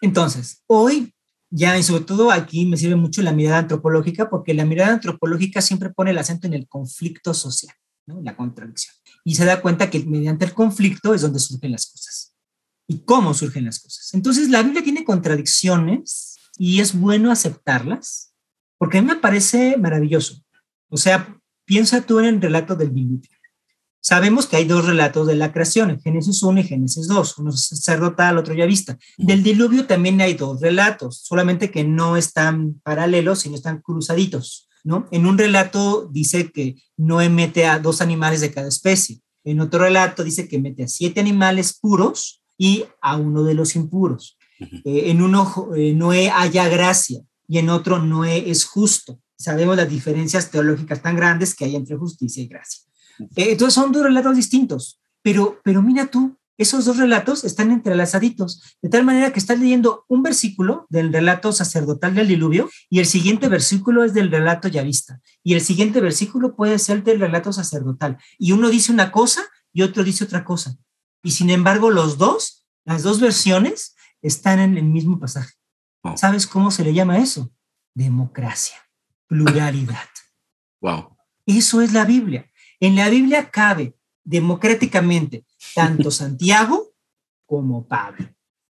entonces, 0.00 0.62
hoy 0.66 1.12
ya 1.50 1.78
y 1.78 1.82
sobre 1.82 2.04
todo 2.04 2.30
aquí 2.30 2.66
me 2.66 2.76
sirve 2.76 2.96
mucho 2.96 3.22
la 3.22 3.32
mirada 3.32 3.58
antropológica 3.58 4.28
porque 4.28 4.54
la 4.54 4.64
mirada 4.64 4.92
antropológica 4.94 5.60
siempre 5.60 5.90
pone 5.90 6.10
el 6.10 6.18
acento 6.18 6.46
en 6.46 6.54
el 6.54 6.68
conflicto 6.68 7.32
social, 7.32 7.74
¿no? 8.06 8.20
la 8.22 8.36
contradicción. 8.36 8.94
Y 9.24 9.34
se 9.34 9.44
da 9.44 9.60
cuenta 9.60 9.90
que 9.90 10.04
mediante 10.04 10.44
el 10.44 10.54
conflicto 10.54 11.14
es 11.14 11.22
donde 11.22 11.38
surgen 11.38 11.72
las 11.72 11.86
cosas 11.86 12.34
y 12.86 13.00
cómo 13.00 13.34
surgen 13.34 13.66
las 13.66 13.78
cosas. 13.80 14.12
Entonces, 14.14 14.48
la 14.48 14.62
Biblia 14.62 14.82
tiene 14.82 15.04
contradicciones 15.04 16.36
y 16.58 16.80
es 16.80 16.98
bueno 16.98 17.30
aceptarlas, 17.30 18.32
porque 18.78 18.98
a 18.98 19.02
mí 19.02 19.08
me 19.08 19.16
parece 19.16 19.76
maravilloso. 19.76 20.42
O 20.88 20.96
sea, 20.96 21.38
piensa 21.64 22.00
tú 22.00 22.18
en 22.18 22.26
el 22.26 22.40
relato 22.40 22.74
del 22.74 22.94
diluvio. 22.94 23.30
Sabemos 24.08 24.46
que 24.46 24.56
hay 24.56 24.64
dos 24.64 24.86
relatos 24.86 25.26
de 25.26 25.34
la 25.34 25.52
creación, 25.52 26.00
Génesis 26.00 26.42
1 26.42 26.60
y 26.60 26.64
Génesis 26.64 27.08
2, 27.08 27.38
uno 27.40 27.52
sacerdotal, 27.52 28.38
otro 28.38 28.54
ya 28.54 28.64
vista. 28.64 28.96
Del 29.18 29.42
diluvio 29.42 29.86
también 29.86 30.18
hay 30.22 30.32
dos 30.32 30.62
relatos, 30.62 31.20
solamente 31.22 31.70
que 31.70 31.84
no 31.84 32.16
están 32.16 32.80
paralelos, 32.82 33.40
sino 33.40 33.54
están 33.54 33.82
cruzaditos. 33.82 34.66
¿no? 34.82 35.06
En 35.10 35.26
un 35.26 35.36
relato 35.36 36.08
dice 36.10 36.50
que 36.50 36.76
Noé 36.96 37.28
mete 37.28 37.66
a 37.66 37.80
dos 37.80 38.00
animales 38.00 38.40
de 38.40 38.50
cada 38.50 38.68
especie. 38.68 39.20
En 39.44 39.60
otro 39.60 39.80
relato 39.80 40.24
dice 40.24 40.48
que 40.48 40.58
mete 40.58 40.84
a 40.84 40.88
siete 40.88 41.20
animales 41.20 41.78
puros 41.78 42.40
y 42.56 42.86
a 43.02 43.18
uno 43.18 43.42
de 43.42 43.52
los 43.52 43.76
impuros. 43.76 44.38
Eh, 44.86 45.10
en 45.10 45.20
uno 45.20 45.68
eh, 45.76 45.92
Noé 45.92 46.30
haya 46.30 46.66
gracia 46.70 47.20
y 47.46 47.58
en 47.58 47.68
otro 47.68 47.98
Noé 47.98 48.48
es 48.50 48.64
justo. 48.64 49.20
Sabemos 49.36 49.76
las 49.76 49.90
diferencias 49.90 50.50
teológicas 50.50 51.02
tan 51.02 51.14
grandes 51.14 51.54
que 51.54 51.66
hay 51.66 51.76
entre 51.76 51.98
justicia 51.98 52.42
y 52.42 52.48
gracia. 52.48 52.88
Eh, 53.36 53.52
entonces 53.52 53.74
son 53.74 53.92
dos 53.92 54.02
relatos 54.02 54.36
distintos, 54.36 55.00
pero, 55.22 55.60
pero 55.64 55.82
mira 55.82 56.06
tú, 56.06 56.36
esos 56.58 56.84
dos 56.84 56.96
relatos 56.96 57.44
están 57.44 57.70
entrelazaditos, 57.70 58.76
de 58.82 58.88
tal 58.88 59.04
manera 59.04 59.32
que 59.32 59.38
estás 59.38 59.60
leyendo 59.60 60.04
un 60.08 60.24
versículo 60.24 60.86
del 60.90 61.12
relato 61.12 61.52
sacerdotal 61.52 62.16
del 62.16 62.26
diluvio 62.26 62.68
y 62.90 62.98
el 62.98 63.06
siguiente 63.06 63.48
versículo 63.48 64.02
es 64.02 64.12
del 64.12 64.30
relato 64.30 64.66
yavista 64.66 65.20
y 65.44 65.54
el 65.54 65.60
siguiente 65.60 66.00
versículo 66.00 66.56
puede 66.56 66.80
ser 66.80 67.04
del 67.04 67.20
relato 67.20 67.52
sacerdotal 67.52 68.18
y 68.38 68.52
uno 68.52 68.70
dice 68.70 68.90
una 68.90 69.12
cosa 69.12 69.42
y 69.72 69.82
otro 69.82 70.02
dice 70.02 70.24
otra 70.24 70.44
cosa. 70.44 70.76
Y 71.22 71.30
sin 71.30 71.50
embargo, 71.50 71.90
los 71.90 72.18
dos, 72.18 72.66
las 72.84 73.04
dos 73.04 73.20
versiones, 73.20 73.94
están 74.20 74.58
en 74.58 74.76
el 74.76 74.84
mismo 74.84 75.20
pasaje. 75.20 75.54
¿Sabes 76.16 76.46
cómo 76.46 76.70
se 76.70 76.84
le 76.84 76.94
llama 76.94 77.18
eso? 77.18 77.52
Democracia, 77.94 78.76
pluralidad. 79.26 80.08
Wow. 80.80 81.16
Eso 81.46 81.82
es 81.82 81.92
la 81.92 82.04
Biblia. 82.04 82.47
En 82.80 82.96
la 82.96 83.08
Biblia 83.08 83.50
cabe 83.50 83.94
democráticamente 84.24 85.44
tanto 85.74 86.10
Santiago 86.10 86.92
como 87.46 87.86
Pablo. 87.86 88.28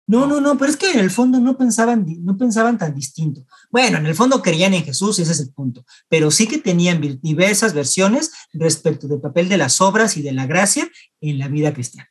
No, 0.10 0.26
no, 0.26 0.40
no, 0.40 0.58
pero 0.58 0.72
es 0.72 0.78
que 0.78 0.92
en 0.92 1.00
el 1.00 1.12
fondo 1.12 1.42
no 1.42 1.58
pensaban, 1.58 2.06
no 2.24 2.38
pensaban 2.38 2.78
tan 2.78 2.96
distinto. 2.96 3.46
Bueno, 3.70 3.98
en 3.98 4.06
el 4.06 4.16
fondo 4.16 4.42
creían 4.42 4.74
en 4.74 4.86
Jesús, 4.86 5.20
ese 5.20 5.34
es 5.34 5.42
el 5.42 5.52
punto, 5.52 5.84
pero 6.08 6.32
sí 6.32 6.48
que 6.48 6.60
tenían 6.60 7.02
diversas 7.22 7.74
versiones 7.74 8.32
respecto 8.54 9.10
del 9.10 9.20
papel 9.20 9.50
de 9.50 9.58
las 9.58 9.82
obras 9.82 10.16
y 10.16 10.22
de 10.22 10.32
la 10.32 10.46
gracia 10.46 10.90
en 11.20 11.38
la 11.38 11.50
vida 11.50 11.74
cristiana. 11.74 12.10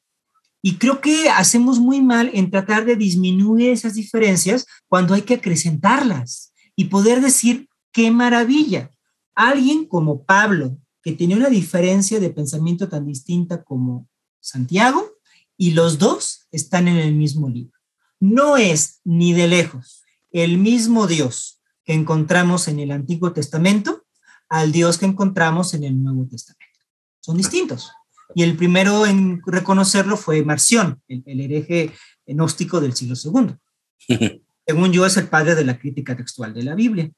Y 0.61 0.77
creo 0.77 1.01
que 1.01 1.31
hacemos 1.31 1.79
muy 1.79 2.03
mal 2.03 2.31
en 2.35 2.51
tratar 2.51 2.85
de 2.85 2.97
disminuir 2.97 3.71
esas 3.71 3.95
diferencias 3.95 4.67
cuando 4.89 5.15
hay 5.15 5.23
que 5.23 5.35
acrecentarlas 5.35 6.53
y 6.75 6.87
poder 6.87 7.23
decir, 7.23 7.69
qué 7.93 8.11
maravilla. 8.11 8.91
Alguien 9.35 9.87
como 9.87 10.25
Pablo, 10.25 10.77
que 11.07 11.13
tenía 11.13 11.37
una 11.37 11.51
diferencia 11.51 12.19
de 12.19 12.31
pensamiento 12.31 12.89
tan 12.89 13.07
distinta 13.07 13.63
como 13.63 14.09
Santiago, 14.41 15.09
y 15.57 15.71
los 15.71 16.01
dos 16.01 16.49
están 16.51 16.89
en 16.89 16.97
el 16.97 17.15
mismo 17.15 17.49
libro. 17.49 17.79
No 18.19 18.57
es 18.57 19.03
ni 19.05 19.33
de 19.33 19.47
lejos 19.47 20.03
el 20.33 20.59
mismo 20.59 21.07
Dios 21.07 21.63
que 21.85 21.93
encontramos 21.93 22.67
en 22.67 22.81
el 22.81 22.91
Antiguo 22.91 23.33
Testamento 23.33 24.05
al 24.49 24.73
Dios 24.73 24.99
que 24.99 25.07
encontramos 25.07 25.75
en 25.75 25.85
el 25.85 26.03
Nuevo 26.03 26.27
Testamento. 26.27 26.81
Son 27.21 27.37
distintos. 27.37 27.93
Y 28.35 28.43
el 28.43 28.57
primero 28.57 29.07
en 29.07 29.41
reconocerlo 29.47 30.17
fue 30.17 30.43
Marción, 30.45 31.01
el, 31.07 31.23
el 31.25 31.41
hereje 31.41 31.93
gnóstico 32.27 32.81
del 32.81 32.97
siglo 32.97 33.15
II. 33.15 34.09
Según 34.67 34.93
yo, 34.93 35.07
es 35.07 35.17
el 35.17 35.29
padre 35.29 35.55
de 35.55 35.65
la 35.65 35.79
crítica 35.79 36.17
textual 36.17 36.53
de 36.53 36.65
la 36.65 36.75
Biblia. 36.75 37.09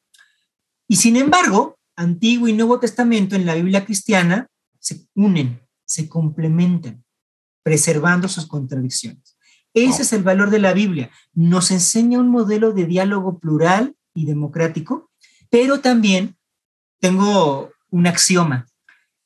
Y 0.86 0.96
sin 0.96 1.16
embargo, 1.16 1.77
Antiguo 1.98 2.46
y 2.46 2.52
Nuevo 2.52 2.78
Testamento 2.78 3.34
en 3.34 3.44
la 3.44 3.56
Biblia 3.56 3.84
cristiana 3.84 4.46
se 4.78 5.08
unen, 5.16 5.60
se 5.84 6.08
complementan, 6.08 7.04
preservando 7.64 8.28
sus 8.28 8.46
contradicciones. 8.46 9.36
Ese 9.74 10.02
es 10.02 10.12
el 10.12 10.22
valor 10.22 10.50
de 10.50 10.60
la 10.60 10.72
Biblia. 10.72 11.10
Nos 11.34 11.72
enseña 11.72 12.20
un 12.20 12.28
modelo 12.28 12.72
de 12.72 12.86
diálogo 12.86 13.40
plural 13.40 13.96
y 14.14 14.26
democrático, 14.26 15.10
pero 15.50 15.80
también 15.80 16.36
tengo 17.00 17.72
un 17.90 18.06
axioma. 18.06 18.66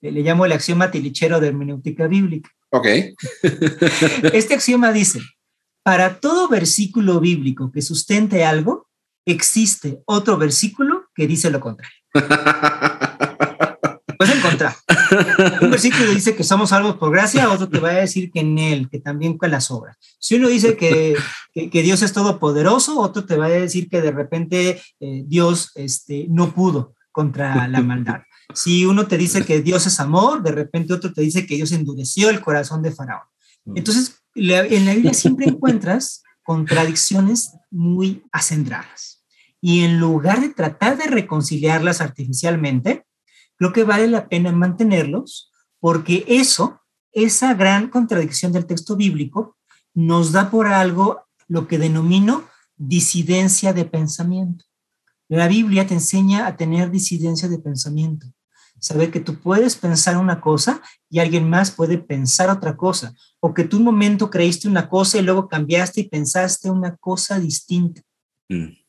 Le 0.01 0.23
llamo 0.23 0.47
el 0.47 0.53
axioma 0.53 0.91
tilichero 0.91 1.41
de 1.41 1.49
hermenéutica 1.49 2.07
bíblica. 2.07 2.51
Ok. 2.71 2.87
este 4.33 4.55
axioma 4.55 4.93
dice, 4.93 5.21
para 5.83 6.21
todo 6.21 6.49
versículo 6.49 7.21
bíblico 7.21 7.71
que 7.71 7.83
sustente 7.83 8.47
algo, 8.47 8.89
existe 9.27 10.01
otro 10.07 10.39
versículo 10.39 11.02
que 11.15 11.27
dice 11.27 11.51
lo 11.51 11.61
contrario. 11.61 11.93
Puedes 14.19 14.37
encontrar. 14.37 14.77
Un 15.61 15.71
versículo 15.71 16.11
dice 16.11 16.37
que 16.37 16.45
somos 16.45 16.71
salvos 16.71 16.97
por 16.97 17.11
gracia, 17.11 17.51
otro 17.51 17.69
te 17.69 17.81
va 17.81 17.91
a 17.91 17.95
decir 17.95 18.31
que 18.31 18.41
en 18.41 18.59
él, 18.59 18.89
que 18.89 19.01
también 19.01 19.37
con 19.37 19.51
las 19.51 19.71
obras. 19.71 19.97
Si 20.19 20.37
uno 20.37 20.49
dice 20.49 20.77
que, 20.77 21.17
que, 21.53 21.83
Dios 21.83 22.03
es 22.03 22.13
todopoderoso, 22.13 23.01
otro 23.01 23.25
te 23.25 23.37
va 23.37 23.47
a 23.47 23.51
decir 23.51 23.89
que 23.89 24.01
de 24.01 24.13
repente 24.13 24.81
eh, 25.01 25.25
Dios 25.27 25.73
este, 25.75 26.27
no 26.29 26.55
pudo 26.55 26.95
contra 27.11 27.69
la 27.69 27.81
maldad. 27.81 28.23
Si 28.55 28.85
uno 28.87 29.07
te 29.07 29.19
dice 29.19 29.45
que 29.45 29.61
Dios 29.61 29.87
es 29.87 30.01
amor, 30.01 30.43
de 30.43 30.53
repente 30.53 30.95
otro 30.95 31.13
te 31.13 31.23
dice 31.23 31.47
que 31.47 31.57
Dios 31.57 31.73
endureció 31.73 32.31
el 32.31 32.41
corazón 32.41 32.83
de 32.83 32.93
Faraón. 32.93 33.27
Mm. 33.65 33.77
Entonces, 33.77 34.23
en 34.35 34.87
la 34.87 34.95
Biblia 34.95 35.15
siempre 35.15 35.47
encuentras 35.47 36.23
contradicciones 36.43 37.53
muy 37.71 38.25
acendradas. 38.33 39.12
Y 39.65 39.85
en 39.85 40.01
lugar 40.01 40.41
de 40.41 40.49
tratar 40.49 40.99
de 40.99 41.07
reconciliarlas 41.07 42.01
artificialmente, 42.01 43.07
creo 43.57 43.73
que 43.73 43.85
vale 43.85 44.09
la 44.09 44.29
pena 44.29 44.53
mantenerlos 44.53 45.53
porque 45.79 46.25
eso, 46.27 46.83
esa 47.13 47.55
gran 47.55 47.89
contradicción 47.89 48.53
del 48.53 48.67
texto 48.67 48.97
bíblico, 48.97 49.57
nos 49.95 50.33
da 50.33 50.51
por 50.51 50.67
algo 50.67 51.23
lo 51.47 51.69
que 51.69 51.79
denomino 51.79 52.45
disidencia 52.77 53.73
de 53.73 53.85
pensamiento. 53.85 54.65
La 55.29 55.49
Biblia 55.49 55.87
te 55.87 55.95
enseña 55.95 56.47
a 56.47 56.57
tener 56.57 56.91
disidencia 56.91 57.49
de 57.49 57.59
pensamiento. 57.59 58.27
Saber 58.81 59.13
que 59.13 59.21
tú 59.21 59.39
puedes 59.39 59.77
pensar 59.77 60.17
una 60.17 60.41
cosa 60.41 60.83
y 61.09 61.21
alguien 61.21 61.49
más 61.49 61.71
puede 61.71 61.99
pensar 61.99 62.51
otra 62.51 62.77
cosa. 62.77 63.15
O 63.39 63.55
que 63.55 63.65
tú 63.65 63.77
un 63.77 63.85
momento 63.85 64.29
creíste 64.29 64.67
una 64.67 64.89
cosa 64.89 65.19
y 65.19 65.23
luego 65.23 65.49
cambiaste 65.49 66.01
y 66.01 66.09
pensaste 66.09 66.69
una 66.69 66.97
cosa 66.97 67.39
distinta. 67.39 68.03
Mm. 68.49 68.82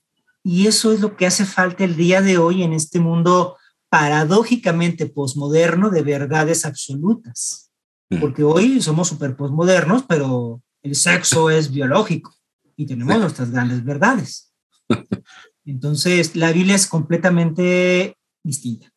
Y 0.44 0.68
eso 0.68 0.92
es 0.92 1.00
lo 1.00 1.16
que 1.16 1.26
hace 1.26 1.46
falta 1.46 1.84
el 1.84 1.96
día 1.96 2.22
de 2.22 2.38
hoy 2.38 2.64
en 2.64 2.74
este 2.74 3.00
mundo 3.00 3.58
paradójicamente 3.90 5.06
posmoderno 5.06 5.90
de 5.90 6.02
verdades 6.02 6.66
absolutas. 6.66 7.72
Porque 8.20 8.44
hoy 8.44 8.82
somos 8.82 9.08
súper 9.08 9.36
posmodernos, 9.36 10.04
pero 10.04 10.62
el 10.84 10.96
sexo 10.96 11.50
es 11.50 11.72
biológico 11.72 12.36
y 12.76 12.86
tenemos 12.86 13.18
nuestras 13.18 13.52
grandes 13.52 13.84
verdades. 13.84 14.54
Entonces, 15.66 16.36
la 16.36 16.52
Biblia 16.52 16.76
es 16.76 16.88
completamente 16.88 18.18
distinta. 18.44 18.92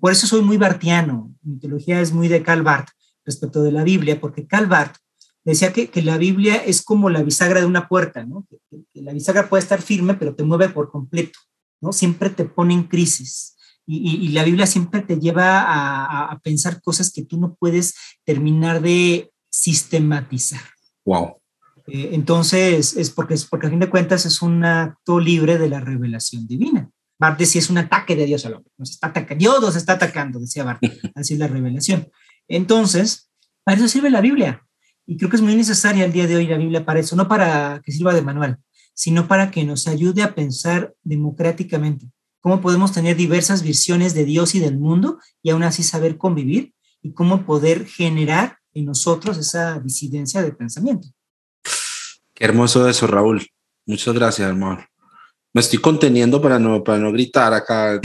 Por 0.00 0.12
eso 0.12 0.26
soy 0.26 0.42
muy 0.42 0.56
bartiano. 0.56 1.34
Mi 1.42 1.58
teología 1.58 2.00
es 2.00 2.12
muy 2.12 2.28
de 2.28 2.42
Calvart 2.42 2.88
respecto 3.24 3.62
de 3.62 3.72
la 3.72 3.84
Biblia, 3.84 4.20
porque 4.20 4.46
Calvart 4.46 4.96
decía 5.44 5.72
que, 5.72 5.88
que, 5.88 6.02
la 6.02 6.18
Biblia 6.18 6.56
es 6.56 6.82
como 6.82 7.10
la 7.10 7.22
bisagra 7.22 7.60
de 7.60 7.66
una 7.66 7.88
puerta, 7.88 8.24
¿no? 8.24 8.46
Que, 8.48 8.58
la 8.94 9.12
bisagra 9.12 9.48
puede 9.48 9.62
estar 9.62 9.82
firme, 9.82 10.14
pero 10.14 10.34
te 10.34 10.44
mueve 10.44 10.68
por 10.68 10.90
completo, 10.90 11.38
¿no? 11.80 11.92
Siempre 11.92 12.30
te 12.30 12.44
pone 12.44 12.74
en 12.74 12.84
crisis. 12.84 13.56
Y, 13.84 14.26
y, 14.26 14.28
la 14.28 14.44
Biblia 14.44 14.66
siempre 14.66 15.00
te 15.00 15.18
lleva 15.18 15.60
a, 15.62 16.26
a, 16.26 16.38
pensar 16.38 16.80
cosas 16.80 17.12
que 17.12 17.24
tú 17.24 17.40
no 17.40 17.54
puedes 17.54 17.94
terminar 18.24 18.80
de 18.80 19.32
sistematizar. 19.50 20.62
Wow. 21.04 21.42
Eh, 21.86 22.10
entonces, 22.12 22.96
es 22.96 23.10
porque, 23.10 23.34
es 23.34 23.44
porque 23.44 23.66
a 23.66 23.70
fin 23.70 23.80
de 23.80 23.90
cuentas 23.90 24.24
es 24.26 24.42
un 24.42 24.64
acto 24.64 25.18
libre 25.18 25.58
de 25.58 25.68
la 25.68 25.80
revelación 25.80 26.46
divina. 26.46 26.90
Bart 27.18 27.38
decía 27.38 27.60
es 27.60 27.70
un 27.70 27.78
ataque 27.78 28.16
de 28.16 28.26
Dios 28.26 28.46
al 28.46 28.54
hombre. 28.54 28.72
Nos 28.78 28.90
está 28.90 29.08
atacando, 29.08 29.38
Dios 29.38 29.60
nos 29.60 29.76
está 29.76 29.94
atacando, 29.94 30.38
decía 30.40 30.64
Bart. 30.64 30.82
Así 31.14 31.34
es 31.34 31.40
la 31.40 31.48
revelación. 31.48 32.08
Entonces, 32.48 33.30
para 33.64 33.78
eso 33.78 33.88
sirve 33.88 34.10
la 34.10 34.20
Biblia. 34.20 34.64
Y 35.06 35.16
creo 35.16 35.30
que 35.30 35.36
es 35.36 35.42
muy 35.42 35.54
necesaria 35.54 36.04
el 36.04 36.12
día 36.12 36.26
de 36.26 36.36
hoy 36.36 36.46
la 36.46 36.58
Biblia 36.58 36.84
para 36.84 37.00
eso, 37.00 37.16
no 37.16 37.28
para 37.28 37.80
que 37.84 37.92
sirva 37.92 38.14
de 38.14 38.22
manual, 38.22 38.58
sino 38.94 39.26
para 39.26 39.50
que 39.50 39.64
nos 39.64 39.88
ayude 39.88 40.22
a 40.22 40.34
pensar 40.34 40.94
democráticamente. 41.02 42.06
Cómo 42.40 42.60
podemos 42.60 42.92
tener 42.92 43.16
diversas 43.16 43.62
visiones 43.62 44.14
de 44.14 44.24
Dios 44.24 44.54
y 44.54 44.60
del 44.60 44.78
mundo 44.78 45.18
y 45.42 45.50
aún 45.50 45.62
así 45.62 45.82
saber 45.82 46.18
convivir 46.18 46.74
y 47.02 47.12
cómo 47.12 47.44
poder 47.44 47.86
generar 47.86 48.58
en 48.74 48.86
nosotros 48.86 49.38
esa 49.38 49.78
disidencia 49.80 50.42
de 50.42 50.52
pensamiento. 50.52 51.08
Qué 52.34 52.44
hermoso 52.44 52.88
eso, 52.88 53.06
Raúl. 53.06 53.46
Muchas 53.86 54.14
gracias, 54.14 54.48
hermano. 54.48 54.84
Me 55.54 55.60
estoy 55.60 55.80
conteniendo 55.80 56.40
para 56.40 56.58
no, 56.58 56.82
para 56.82 56.98
no 56.98 57.12
gritar 57.12 57.52
acá 57.52 58.00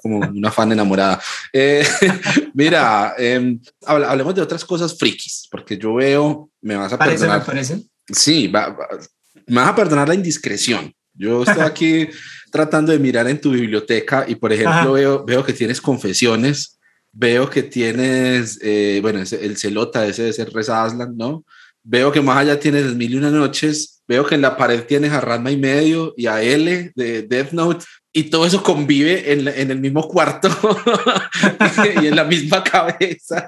como 0.00 0.18
una 0.18 0.52
fan 0.52 0.72
enamorada. 0.72 1.20
Eh, 1.52 1.84
mira, 2.54 3.14
em, 3.18 3.60
hablemos 3.84 4.34
de 4.34 4.42
otras 4.42 4.64
cosas 4.64 4.96
frikis, 4.96 5.48
porque 5.50 5.76
yo 5.76 5.94
veo, 5.94 6.50
me 6.60 6.76
vas 6.76 6.92
a 6.92 6.98
perdonar. 6.98 7.40
¿Me 7.40 7.44
parece? 7.44 7.82
Sí, 8.12 8.48
me 8.48 9.60
vas 9.60 9.68
a 9.68 9.74
perdonar 9.74 10.08
la 10.08 10.14
indiscreción. 10.14 10.94
Yo 11.12 11.42
estoy 11.42 11.62
aquí 11.64 12.08
tratando 12.52 12.92
de 12.92 12.98
mirar 12.98 13.28
en 13.28 13.40
tu 13.40 13.50
biblioteca 13.50 14.24
y, 14.28 14.36
por 14.36 14.52
ejemplo, 14.52 14.92
veo, 14.92 15.24
veo 15.24 15.44
que 15.44 15.52
tienes 15.52 15.80
confesiones, 15.80 16.78
veo 17.12 17.50
que 17.50 17.62
tienes, 17.62 18.58
eh, 18.62 19.00
bueno, 19.02 19.20
el 19.20 19.56
celota 19.56 20.06
ese 20.06 20.24
de 20.24 20.32
ser 20.32 20.52
Reza 20.52 20.84
Aslan, 20.84 21.16
¿no? 21.16 21.44
Veo 21.82 22.12
que 22.12 22.20
más 22.20 22.38
allá 22.38 22.58
tienes 22.58 22.94
Mil 22.94 23.14
y 23.14 23.16
una 23.16 23.30
noches. 23.30 23.95
Veo 24.08 24.26
que 24.26 24.36
en 24.36 24.42
la 24.42 24.56
pared 24.56 24.84
tienes 24.84 25.12
a 25.12 25.20
Ranma 25.20 25.50
y 25.50 25.56
medio 25.56 26.14
y 26.16 26.26
a 26.26 26.42
L 26.42 26.92
de 26.94 27.22
Death 27.22 27.52
Note. 27.52 27.84
Y 28.12 28.24
todo 28.24 28.46
eso 28.46 28.62
convive 28.62 29.30
en, 29.30 29.46
en 29.46 29.70
el 29.70 29.78
mismo 29.78 30.08
cuarto 30.08 30.48
y 32.02 32.06
en 32.06 32.16
la 32.16 32.24
misma 32.24 32.64
cabeza. 32.64 33.46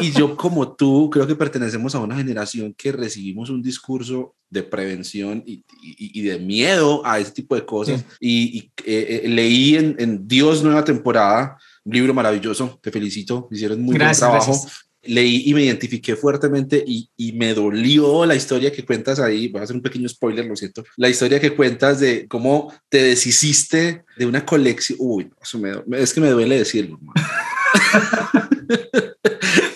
Y 0.00 0.12
yo, 0.12 0.36
como 0.36 0.76
tú, 0.76 1.10
creo 1.10 1.26
que 1.26 1.34
pertenecemos 1.34 1.96
a 1.96 1.98
una 1.98 2.14
generación 2.14 2.72
que 2.74 2.92
recibimos 2.92 3.50
un 3.50 3.60
discurso 3.60 4.36
de 4.48 4.62
prevención 4.62 5.42
y, 5.44 5.64
y, 5.82 6.22
de 6.22 6.38
miedo 6.38 7.04
a 7.04 7.18
ese 7.18 7.32
tipo 7.32 7.56
de 7.56 7.66
cosas. 7.66 8.04
Y, 8.20 8.70
eh, 8.84 9.22
eh, 9.24 9.28
leí 9.28 9.74
en, 9.74 9.96
en, 9.98 10.28
Dios 10.28 10.62
Nueva 10.62 10.84
Temporada, 10.84 11.58
un 11.82 11.92
libro 11.92 12.14
maravilloso, 12.14 12.78
te 12.80 12.92
felicito, 12.92 13.48
hicieron 13.50 13.82
muy 13.82 13.98
buen 13.98 14.12
trabajo 14.12 14.54
leí 15.06 15.42
y 15.46 15.54
me 15.54 15.62
identifiqué 15.62 16.16
fuertemente 16.16 16.82
y, 16.86 17.08
y, 17.16 17.32
me 17.32 17.54
dolió 17.54 18.24
la 18.26 18.34
historia 18.34 18.72
que 18.72 18.84
cuentas 18.84 19.20
ahí. 19.20 19.48
Voy 19.48 19.60
a 19.60 19.64
hacer 19.64 19.76
un 19.76 19.82
pequeño 19.82 20.08
spoiler, 20.08 20.46
lo 20.46 20.56
siento. 20.56 20.84
La 20.96 21.08
historia 21.08 21.40
que 21.40 21.54
cuentas 21.54 22.00
de 22.00 22.26
cómo 22.28 22.72
te 22.88 23.02
deshiciste 23.02 24.04
de 24.16 24.26
una 24.26 24.44
colección. 24.44 24.98
Uy, 25.00 25.30
eso 25.40 25.58
me, 25.58 25.72
es 25.98 26.12
que 26.12 26.20
me 26.20 26.30
duele 26.30 26.58
decirlo. 26.58 27.00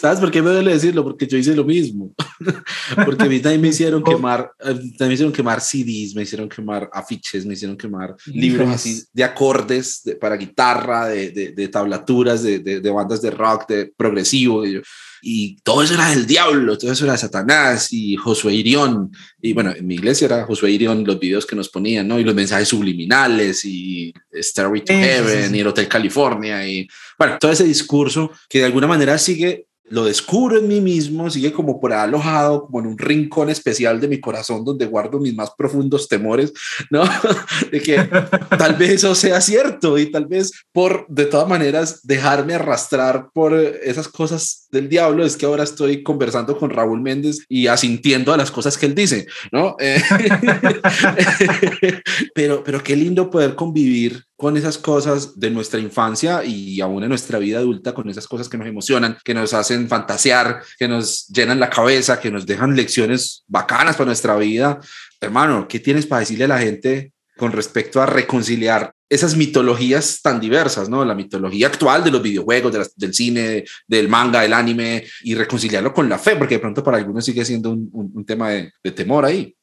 ¿Sabes 0.01 0.20
por 0.20 0.31
qué 0.31 0.41
me 0.41 0.51
duele 0.51 0.72
decirlo? 0.72 1.03
Porque 1.03 1.26
yo 1.26 1.37
hice 1.37 1.55
lo 1.55 1.64
mismo. 1.64 2.14
Porque 3.05 3.24
a 3.24 3.26
mí 3.26 3.41
también 3.41 3.61
me 3.61 3.68
hicieron 3.68 4.03
quemar, 4.03 4.53
eh, 4.61 4.66
también 4.66 5.09
me 5.09 5.14
hicieron 5.14 5.33
quemar 5.33 5.61
CDs, 5.61 6.14
me 6.14 6.22
hicieron 6.22 6.49
quemar 6.49 6.89
afiches, 6.93 7.45
me 7.45 7.55
hicieron 7.55 7.76
quemar 7.76 8.14
libros 8.26 8.68
así 8.68 9.03
de 9.12 9.24
acordes 9.24 10.03
para 10.20 10.37
guitarra, 10.37 11.09
de, 11.09 11.31
de, 11.31 11.53
de 11.53 11.68
tablaturas, 11.68 12.43
de, 12.43 12.61
de, 12.61 12.91
bandas 12.91 13.20
de 13.22 13.31
rock, 13.31 13.68
de 13.68 13.93
progresivo. 13.97 14.64
Y, 14.64 14.74
yo, 14.74 14.81
y, 15.23 15.57
todo 15.62 15.83
eso 15.83 15.95
era 15.95 16.11
del 16.11 16.27
diablo, 16.27 16.79
todo 16.79 16.93
eso 16.93 17.05
era 17.05 17.16
Satanás 17.16 17.93
y 17.93 18.16
Josué 18.16 18.55
Irión. 18.55 19.11
Y 19.41 19.53
bueno, 19.53 19.73
en 19.77 19.87
mi 19.87 19.95
iglesia 19.95 20.27
era 20.27 20.45
Josué 20.45 20.71
Irión 20.71 21.05
los 21.05 21.19
videos 21.19 21.47
que 21.47 21.57
nos 21.57 21.69
ponían, 21.69 22.07
¿no? 22.09 22.19
Y 22.19 22.25
los 22.25 22.35
mensajes 22.35 22.69
subliminales 22.69 23.64
y 23.64 24.12
Starry 24.33 24.83
to 24.83 24.93
Heaven 24.93 25.55
y 25.55 25.61
el 25.61 25.66
Hotel 25.66 25.89
California 25.89 26.66
y 26.66 26.89
bueno, 27.19 27.37
todo 27.41 27.51
ese 27.51 27.64
discurso 27.64 28.31
que 28.49 28.61
de 28.61 28.66
alguna 28.66 28.87
manera 28.87 29.19
sigue 29.19 29.66
lo 29.91 30.05
descubro 30.05 30.59
en 30.59 30.68
mí 30.68 30.80
mismo, 30.80 31.30
sigue 31.30 31.53
como 31.53 31.80
por 31.80 31.93
alojado, 31.93 32.66
como 32.66 32.80
en 32.80 32.86
un 32.86 32.99
rincón 32.99 33.51
especial 33.51 34.01
de 34.01 34.09
mi 34.09 34.20
corazón 34.20 34.64
donde 34.64 34.86
guardo 34.86 35.18
mis 35.18 35.34
más 35.34 35.51
profundos 35.57 36.09
temores, 36.09 36.53
¿no? 36.91 37.03
de 37.72 37.80
que 37.80 38.09
tal 38.57 38.74
vez 38.74 38.91
eso 38.91 39.14
sea 39.14 39.41
cierto 39.41 39.99
y 39.99 40.11
tal 40.11 40.26
vez 40.26 40.53
por, 40.72 41.07
de 41.09 41.26
todas 41.26 41.49
maneras, 41.49 42.01
dejarme 42.03 42.55
arrastrar 42.55 43.28
por 43.32 43.55
esas 43.55 44.09
cosas 44.09 44.66
del 44.70 44.89
diablo, 44.89 45.24
es 45.24 45.36
que 45.36 45.47
ahora 45.47 45.64
estoy 45.64 46.03
conversando 46.03 46.59
con 46.59 46.70
Raúl 46.70 47.01
Méndez 47.01 47.45
y 47.49 47.66
asintiendo 47.66 48.32
a 48.32 48.36
las 48.36 48.51
cosas 48.51 48.76
que 48.76 48.86
él 48.86 48.95
dice, 48.95 49.26
¿no? 49.53 49.76
Eh, 49.80 50.03
pero, 52.34 52.62
pero 52.62 52.82
qué 52.82 52.97
lindo 52.97 53.30
poder 53.30 53.55
convivir 53.55 54.28
con 54.39 54.57
esas 54.57 54.78
cosas 54.78 55.41
de 55.41 55.51
nuestra 55.51 55.80
infancia 55.80 56.45
y 56.45 56.80
aún 56.80 57.03
en 57.03 57.09
nuestra 57.09 57.41
vida 57.41 57.59
adulta, 57.59 57.93
con 57.93 58.09
esas 58.09 58.28
cosas 58.28 58.49
que 58.49 58.57
nos 58.57 58.68
emocionan, 58.68 59.18
que 59.24 59.34
nos 59.34 59.53
hacen 59.53 59.89
fantasear, 59.89 60.62
que 60.78 60.86
nos 60.86 61.26
llenan 61.26 61.59
la 61.59 61.68
cabeza, 61.68 62.20
que 62.20 62.30
nos 62.30 62.47
dejan 62.47 62.76
lecciones 62.76 63.43
bacanas 63.49 63.97
para 63.97 64.07
nuestra 64.07 64.36
vida. 64.36 64.78
Hermano, 65.20 65.66
¿qué 65.66 65.80
tienes 65.80 66.07
para 66.07 66.20
decirle 66.20 66.45
a 66.45 66.49
la 66.49 66.61
gente 66.61 67.11
con 67.36 67.51
respecto 67.51 68.01
a 68.01 68.07
reconciliar 68.07 68.93
esas 69.09 69.36
mitologías 69.36 70.22
tan 70.22 70.39
diversas, 70.39 70.89
¿no? 70.89 71.05
La 71.05 71.16
mitología 71.16 71.66
actual 71.66 72.05
de 72.05 72.12
los 72.12 72.22
videojuegos, 72.22 72.95
del 72.95 73.14
cine, 73.14 73.64
del 73.89 74.09
manga, 74.09 74.43
del 74.43 74.53
anime, 74.53 75.05
y 75.24 75.34
reconciliarlo 75.34 75.93
con 75.93 76.09
la 76.09 76.16
fe, 76.16 76.36
porque 76.36 76.55
de 76.55 76.61
pronto 76.61 76.84
para 76.84 76.99
algunos 76.99 77.24
sigue 77.24 77.45
siendo 77.45 77.70
un, 77.72 78.24
tema 78.24 78.51
de, 78.51 78.93
temor 78.93 79.24
ahí. 79.24 79.57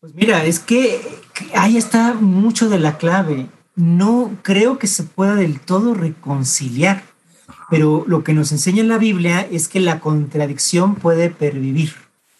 Pues 0.00 0.14
mira, 0.14 0.46
es 0.46 0.60
que 0.60 0.98
ahí 1.52 1.76
está 1.76 2.14
mucho 2.14 2.70
de 2.70 2.78
la 2.78 2.96
clave. 2.96 3.48
No 3.76 4.30
creo 4.42 4.78
que 4.78 4.86
se 4.86 5.02
pueda 5.02 5.34
del 5.34 5.60
todo 5.60 5.94
reconciliar, 5.94 7.02
pero 7.70 8.04
lo 8.06 8.22
que 8.22 8.34
nos 8.34 8.52
enseña 8.52 8.84
la 8.84 8.98
Biblia 8.98 9.40
es 9.40 9.68
que 9.68 9.80
la 9.80 10.00
contradicción 10.00 10.94
puede 10.94 11.30
pervivir. 11.30 11.92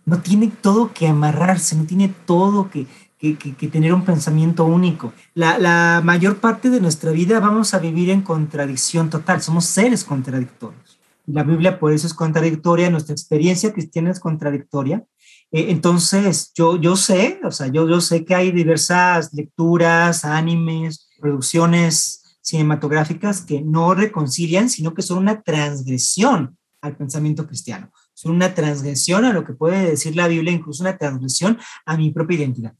No 0.06 0.20
tiene 0.20 0.52
todo 0.60 0.92
que 0.92 1.08
amarrarse, 1.08 1.76
no 1.76 1.84
tiene 1.84 2.12
todo 2.26 2.70
que, 2.70 2.86
que, 3.32 3.68
tener 3.68 3.94
un 3.94 4.04
pensamiento 4.04 4.64
único. 4.64 5.12
La, 5.34 6.00
mayor 6.04 6.36
parte 6.36 6.70
de 6.70 6.80
nuestra 6.80 7.10
vida 7.10 7.40
vamos 7.40 7.74
a 7.74 7.78
vivir 7.78 8.10
en 8.10 8.20
contradicción 8.20 9.10
total, 9.10 9.40
somos 9.40 9.64
seres 9.64 10.04
contradictorios. 10.04 10.98
La 11.26 11.42
Biblia 11.42 11.78
por 11.78 11.92
eso 11.92 12.06
es 12.06 12.12
contradictoria, 12.12 12.90
nuestra 12.90 13.14
experiencia 13.14 13.72
cristiana 13.72 14.10
es 14.10 14.20
contradictoria. 14.20 15.04
Eh, 15.50 15.66
entonces, 15.70 16.52
yo, 16.54 16.76
yo 16.76 16.96
sé, 16.96 17.40
o 17.44 17.50
sea, 17.50 17.68
yo, 17.68 17.88
yo 17.88 18.00
sé 18.00 18.24
que 18.24 18.34
hay 18.34 18.50
diversas 18.52 19.32
lecturas, 19.32 20.24
animes, 20.24 21.08
producciones 21.24 22.36
cinematográficas 22.42 23.40
que 23.40 23.62
no 23.62 23.94
reconcilian, 23.94 24.68
sino 24.68 24.92
que 24.92 25.00
son 25.00 25.16
una 25.16 25.40
transgresión 25.40 26.58
al 26.82 26.98
pensamiento 26.98 27.46
cristiano. 27.46 27.90
Son 28.12 28.32
una 28.32 28.54
transgresión 28.54 29.24
a 29.24 29.32
lo 29.32 29.42
que 29.42 29.54
puede 29.54 29.88
decir 29.88 30.14
la 30.14 30.28
Biblia, 30.28 30.52
incluso 30.52 30.82
una 30.82 30.98
transgresión 30.98 31.58
a 31.86 31.96
mi 31.96 32.10
propia 32.10 32.36
identidad. 32.36 32.74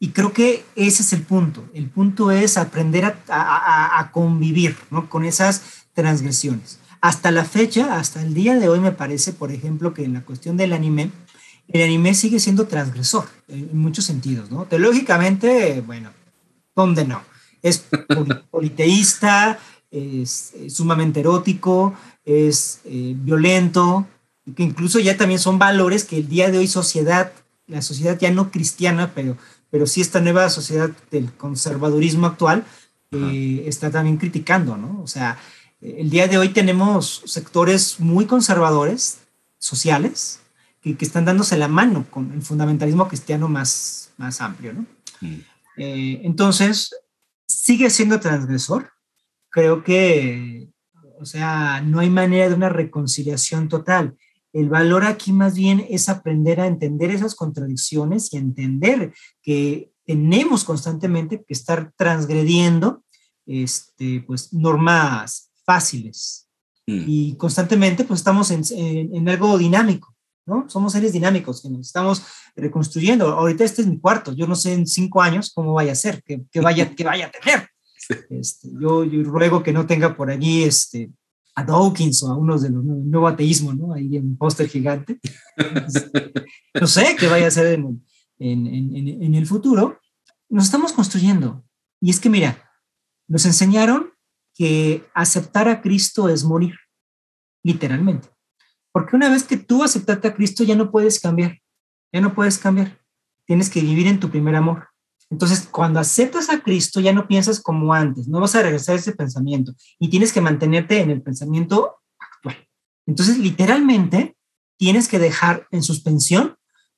Y 0.00 0.08
creo 0.08 0.32
que 0.32 0.64
ese 0.74 1.04
es 1.04 1.12
el 1.12 1.22
punto. 1.22 1.64
El 1.74 1.88
punto 1.88 2.32
es 2.32 2.58
aprender 2.58 3.04
a, 3.28 4.10
convivir 4.12 4.74
con 5.08 5.24
esas 5.24 5.86
transgresiones. 5.92 6.80
Hasta 7.00 7.30
la 7.30 7.44
fecha, 7.44 8.00
hasta 8.00 8.20
el 8.20 8.34
día 8.34 8.58
de 8.58 8.68
hoy, 8.68 8.80
me 8.80 8.90
parece, 8.90 9.32
por 9.32 9.52
ejemplo, 9.52 9.94
que 9.94 10.02
en 10.02 10.14
la 10.14 10.24
cuestión 10.24 10.56
del 10.56 10.72
anime, 10.72 11.12
el 11.68 11.84
anime 11.84 12.14
sigue 12.14 12.40
siendo 12.40 12.66
transgresor 12.66 13.28
en, 13.46 13.78
muchos 13.78 14.06
sentidos, 14.06 14.50
¿no? 14.50 14.64
Teológicamente, 14.64 15.84
bueno, 15.86 16.10
¿dónde 16.74 17.04
no? 17.04 17.35
Es 17.62 17.84
politeísta, 18.50 19.58
es, 19.90 20.54
sumamente 20.68 21.20
erótico, 21.20 21.94
es 22.24 22.80
eh, 22.84 23.14
violento, 23.16 24.06
y 24.44 24.52
que 24.52 24.62
incluso 24.62 24.98
ya 25.00 25.16
también 25.16 25.40
son 25.40 25.58
valores 25.58 26.04
que 26.04 26.18
el 26.18 26.28
día 26.28 26.50
de 26.50 26.58
hoy 26.58 26.68
sociedad, 26.68 27.32
la 27.66 27.82
sociedad 27.82 28.18
ya 28.18 28.30
no 28.30 28.50
cristiana, 28.50 29.12
pero 29.14 29.36
pero 29.70 29.86
sí 29.86 30.00
esta 30.00 30.20
nueva 30.20 30.48
sociedad 30.48 30.90
del 31.10 31.32
conservadurismo 31.32 32.26
actual 32.26 32.64
eh, 33.12 33.64
está 33.66 33.90
también 33.90 34.16
criticando, 34.16 34.76
¿no? 34.76 35.00
O 35.02 35.06
sea, 35.06 35.38
el 35.80 36.10
día 36.10 36.28
de 36.28 36.38
hoy 36.38 36.50
tenemos 36.50 37.22
sectores 37.26 38.00
muy 38.00 38.26
conservadores, 38.26 39.18
sociales, 39.58 40.40
que, 40.80 40.96
que 40.96 41.04
están 41.04 41.24
dándose 41.24 41.56
la 41.56 41.68
mano 41.68 42.06
con 42.10 42.32
el 42.32 42.42
fundamentalismo 42.42 43.08
cristiano 43.08 43.48
más, 43.48 44.10
más 44.16 44.40
amplio, 44.40 44.72
¿no? 44.72 44.86
Mm. 45.20 45.40
Eh, 45.78 46.20
entonces, 46.24 46.94
sigue 47.66 47.90
siendo 47.90 48.20
transgresor. 48.20 48.92
Creo 49.50 49.82
que, 49.82 50.68
o 51.18 51.24
sea, 51.24 51.80
no 51.80 51.98
hay 51.98 52.10
manera 52.10 52.48
de 52.48 52.54
una 52.54 52.68
reconciliación 52.68 53.68
total. 53.68 54.16
El 54.52 54.68
valor 54.68 55.04
aquí 55.04 55.32
más 55.32 55.56
bien 55.56 55.84
es 55.90 56.08
aprender 56.08 56.60
a 56.60 56.68
entender 56.68 57.10
esas 57.10 57.34
contradicciones 57.34 58.32
y 58.32 58.36
entender 58.36 59.12
que 59.42 59.90
tenemos 60.04 60.62
constantemente 60.62 61.44
que 61.44 61.54
estar 61.54 61.92
transgrediendo 61.96 63.02
este, 63.46 64.20
pues, 64.20 64.52
normas 64.52 65.50
fáciles. 65.64 66.48
Mm. 66.86 67.04
Y 67.08 67.36
constantemente 67.36 68.04
pues, 68.04 68.20
estamos 68.20 68.52
en, 68.52 69.28
algo 69.28 69.58
dinámico, 69.58 70.14
¿no? 70.46 70.68
Somos 70.68 70.92
seres 70.92 71.12
dinámicos 71.12 71.60
que 71.60 71.68
nos 71.68 71.86
estamos 71.86 72.22
reconstruyendo. 72.54 73.26
Ahorita 73.26 73.64
este 73.64 73.82
es 73.82 73.88
mi 73.88 73.98
cuarto, 73.98 74.32
yo 74.32 74.46
no 74.46 74.54
sé 74.54 74.72
en 74.72 74.86
cinco 74.86 75.20
años 75.20 75.52
cómo 75.54 75.74
vaya 75.74 75.92
a 75.92 75.96
ser, 75.96 76.22
que, 76.22 76.60
vaya, 76.60 76.94
que 76.94 77.04
vaya 77.04 77.26
a 77.26 77.30
tener. 77.30 77.68
Este, 78.30 78.68
yo, 78.80 79.04
yo, 79.04 79.24
ruego 79.24 79.62
que 79.62 79.72
no 79.72 79.86
tenga 79.86 80.16
por 80.16 80.30
allí 80.30 80.62
este, 80.62 81.10
a 81.56 81.64
Dawkins 81.64 82.22
o 82.22 82.30
a 82.30 82.36
unos 82.36 82.62
de 82.62 82.70
los 82.70 82.84
nuevo 82.84 83.26
ateísmo, 83.26 83.74
¿no? 83.74 83.92
Ahí 83.92 84.16
en 84.16 84.26
un 84.26 84.36
póster 84.36 84.68
gigante. 84.68 85.18
no 86.80 86.86
sé 86.86 87.16
qué 87.18 87.26
vaya 87.26 87.48
a 87.48 87.50
ser 87.50 87.66
en, 87.66 88.06
en, 88.38 88.66
en, 88.66 89.22
en, 89.22 89.34
el 89.34 89.46
futuro. 89.46 89.98
Nos 90.48 90.66
estamos 90.66 90.92
construyendo. 90.92 91.64
Y 92.00 92.10
es 92.10 92.20
que, 92.20 92.30
mira, 92.30 92.70
nos 93.26 93.44
enseñaron 93.46 94.12
que 94.54 95.04
aceptar 95.14 95.68
a 95.68 95.80
Cristo 95.82 96.28
es 96.28 96.44
morir, 96.44 96.76
literalmente. 97.64 98.28
Porque 98.96 99.14
una 99.14 99.28
vez 99.28 99.44
que 99.44 99.58
tú 99.58 99.84
aceptaste 99.84 100.26
a 100.26 100.34
Cristo, 100.34 100.64
ya 100.64 100.74
no 100.74 100.90
puedes 100.90 101.20
cambiar. 101.20 101.60
Ya 102.14 102.22
no 102.22 102.34
puedes 102.34 102.56
cambiar. 102.56 102.98
Tienes 103.44 103.68
que 103.68 103.82
vivir 103.82 104.06
en 104.06 104.18
tu 104.18 104.30
primer 104.30 104.56
amor. 104.56 104.88
Entonces, 105.28 105.68
cuando 105.70 106.00
aceptas 106.00 106.48
a 106.48 106.62
Cristo, 106.62 107.00
ya 107.00 107.12
no 107.12 107.28
piensas 107.28 107.60
como 107.60 107.92
antes, 107.92 108.26
no 108.26 108.40
vas 108.40 108.54
a 108.54 108.62
regresar 108.62 108.94
a 108.94 108.98
ese 108.98 109.12
pensamiento 109.12 109.74
y 109.98 110.08
tienes 110.08 110.32
que 110.32 110.40
mantenerte 110.40 110.98
en 111.00 111.10
el 111.10 111.20
pensamiento 111.20 111.96
actual. 112.18 112.66
Entonces, 113.04 113.36
literalmente, 113.36 114.34
tienes 114.78 115.08
que 115.08 115.18
dejar 115.18 115.68
en 115.72 115.82
suspensión 115.82 116.56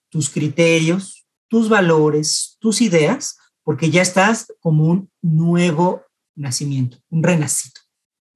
tus 0.08 0.30
criterios, 0.30 1.26
tus 1.48 1.68
valores, 1.68 2.58
tus 2.60 2.80
ideas, 2.80 3.38
porque 3.64 3.90
ya 3.90 4.02
estás 4.02 4.54
como 4.60 4.84
un 4.84 5.10
nuevo 5.20 6.04
nacimiento, 6.36 6.98
un 7.10 7.24
renacido. 7.24 7.80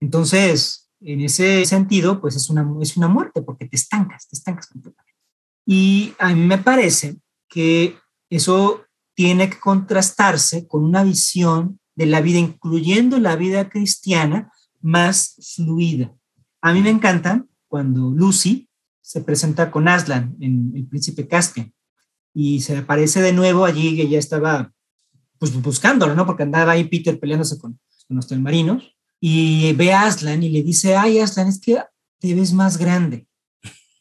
Entonces, 0.01 0.82
en 1.05 1.21
ese 1.21 1.65
sentido, 1.65 2.21
pues 2.21 2.37
es 2.37 2.51
una, 2.51 2.67
es 2.81 2.97
una 2.97 3.09
muerte, 3.09 3.43
porque 3.43 3.67
te 3.67 3.77
estancas, 3.77 4.29
te 4.29 4.37
estancas 4.37 4.67
completamente. 4.67 5.13
Y 5.67 6.15
a 6.19 6.35
mí 6.35 6.45
me 6.45 6.59
parece 6.59 7.17
que 7.49 7.97
eso 8.31 8.85
tiene 9.15 9.51
que 9.51 9.59
contrastarse 9.59 10.67
con 10.67 10.85
una 10.85 11.03
visión 11.05 11.79
de 11.95 12.07
la 12.07 12.21
vida, 12.21 12.39
incluyendo 12.39 13.19
la 13.19 13.37
vida 13.37 13.69
cristiana, 13.69 14.51
más 14.81 15.37
fluida. 15.55 16.15
A 16.61 16.73
mí 16.73 16.81
me 16.81 16.91
encanta 16.91 17.45
cuando 17.69 18.11
Lucy 18.11 18.69
se 19.01 19.21
presenta 19.21 19.71
con 19.71 19.89
Aslan 19.89 20.37
en 20.41 20.73
El 20.75 20.87
Príncipe 20.87 21.29
Caspian 21.29 21.73
y 22.35 22.61
se 22.61 22.79
aparece 22.79 23.21
de 23.21 23.33
nuevo 23.33 23.65
allí 23.65 23.97
que 23.97 24.09
ya 24.09 24.19
estaba 24.19 24.73
pues 25.39 25.61
buscándolo, 25.61 26.15
¿no? 26.15 26.25
Porque 26.25 26.45
andaba 26.45 26.73
ahí 26.73 26.85
Peter 26.85 27.19
peleándose 27.19 27.59
con, 27.59 27.79
con 28.07 28.17
los 28.17 28.27
telmarinos 28.27 28.92
y 29.25 29.73
ve 29.75 29.93
a 29.93 30.07
Aslan 30.07 30.43
y 30.43 30.49
le 30.49 30.65
dice, 30.65 30.97
ay 30.97 31.21
Aslan, 31.21 31.47
es 31.47 31.61
que 31.61 31.81
te 32.19 32.35
ves 32.35 32.53
más 32.53 32.77
grande. 32.77 33.29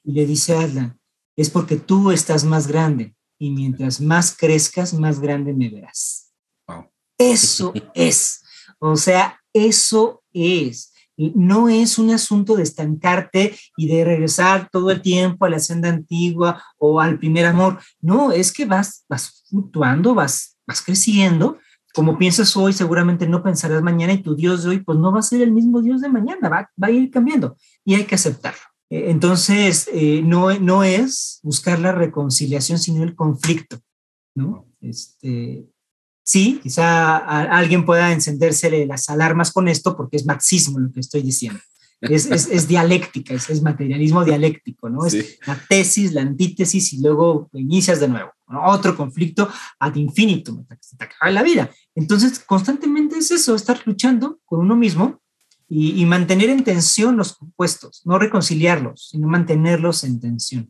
Y 0.03 0.13
le 0.13 0.25
dice 0.25 0.55
Aslan, 0.55 0.99
es 1.35 1.51
porque 1.51 1.75
tú 1.75 2.09
estás 2.09 2.43
más 2.43 2.65
grande 2.65 3.15
y 3.37 3.51
mientras 3.51 4.01
más 4.01 4.35
crezcas, 4.35 4.95
más 4.95 5.19
grande 5.19 5.53
me 5.53 5.69
verás. 5.69 6.33
Eso 7.19 7.71
es, 7.93 8.41
o 8.79 8.95
sea, 8.95 9.39
eso 9.53 10.23
es. 10.33 10.91
No 11.15 11.69
es 11.69 11.99
un 11.99 12.09
asunto 12.09 12.55
de 12.55 12.63
estancarte 12.63 13.55
y 13.77 13.87
de 13.87 14.03
regresar 14.03 14.69
todo 14.71 14.89
el 14.89 15.03
tiempo 15.03 15.45
a 15.45 15.51
la 15.51 15.59
senda 15.59 15.89
antigua 15.89 16.63
o 16.79 16.99
al 16.99 17.19
primer 17.19 17.45
amor. 17.45 17.79
No, 17.99 18.31
es 18.31 18.51
que 18.51 18.65
vas, 18.65 19.05
vas 19.07 19.43
fluctuando, 19.47 20.15
vas, 20.15 20.57
vas 20.65 20.81
creciendo. 20.81 21.59
Como 21.93 22.17
piensas 22.17 22.55
hoy, 22.55 22.73
seguramente 22.73 23.27
no 23.27 23.43
pensarás 23.43 23.81
mañana 23.81 24.13
y 24.13 24.21
tu 24.21 24.35
Dios 24.35 24.63
de 24.63 24.69
hoy, 24.69 24.79
pues 24.79 24.97
no 24.97 25.11
va 25.11 25.19
a 25.19 25.23
ser 25.23 25.41
el 25.41 25.51
mismo 25.51 25.81
Dios 25.81 26.01
de 26.01 26.09
mañana, 26.09 26.49
va, 26.49 26.69
va 26.81 26.87
a 26.87 26.91
ir 26.91 27.11
cambiando 27.11 27.57
y 27.83 27.95
hay 27.95 28.05
que 28.05 28.15
aceptarlo. 28.15 28.61
Eh, 28.89 29.09
entonces, 29.09 29.89
eh, 29.93 30.21
no, 30.23 30.53
no 30.59 30.83
es 30.83 31.39
buscar 31.43 31.79
la 31.79 31.93
reconciliación, 31.93 32.77
sino 32.77 33.03
el 33.03 33.15
conflicto, 33.15 33.79
¿no? 34.35 34.67
Este, 34.81 35.65
sí, 36.23 36.59
quizá 36.61 37.17
alguien 37.17 37.85
pueda 37.85 38.11
encenderse 38.11 38.85
las 38.85 39.09
alarmas 39.09 39.51
con 39.51 39.67
esto 39.67 39.95
porque 39.95 40.17
es 40.17 40.25
marxismo 40.25 40.79
lo 40.79 40.91
que 40.91 40.99
estoy 40.99 41.21
diciendo. 41.21 41.59
Es, 42.01 42.25
es, 42.25 42.67
dialéctica, 42.67 43.35
es, 43.35 43.61
materialismo 43.61 44.25
dialéctico, 44.25 44.89
¿no? 44.89 45.05
Es 45.05 45.37
la 45.45 45.55
tesis, 45.69 46.13
la 46.13 46.21
antítesis 46.21 46.93
y 46.93 47.01
luego 47.01 47.47
inicias 47.53 47.99
de 47.99 48.07
nuevo. 48.07 48.31
Otro 48.47 48.97
conflicto 48.97 49.47
ad 49.79 49.95
infinitum, 49.95 50.61
hasta 50.61 50.75
que 50.75 50.83
se 50.83 50.97
te 50.97 51.05
acaba 51.05 51.31
la 51.31 51.43
vida. 51.43 51.69
Entonces, 51.93 52.39
constantemente 52.39 53.17
es 53.19 53.29
eso, 53.29 53.53
estar 53.53 53.79
luchando 53.85 54.39
con 54.45 54.61
uno 54.61 54.75
mismo 54.75 55.21
y, 55.69 56.03
mantener 56.05 56.49
en 56.49 56.65
tensión 56.65 57.15
los 57.15 57.33
compuestos, 57.33 58.01
no 58.03 58.19
reconciliarlos, 58.19 59.07
sino 59.11 59.29
mantenerlos 59.29 60.03
en 60.03 60.19
tensión. 60.19 60.69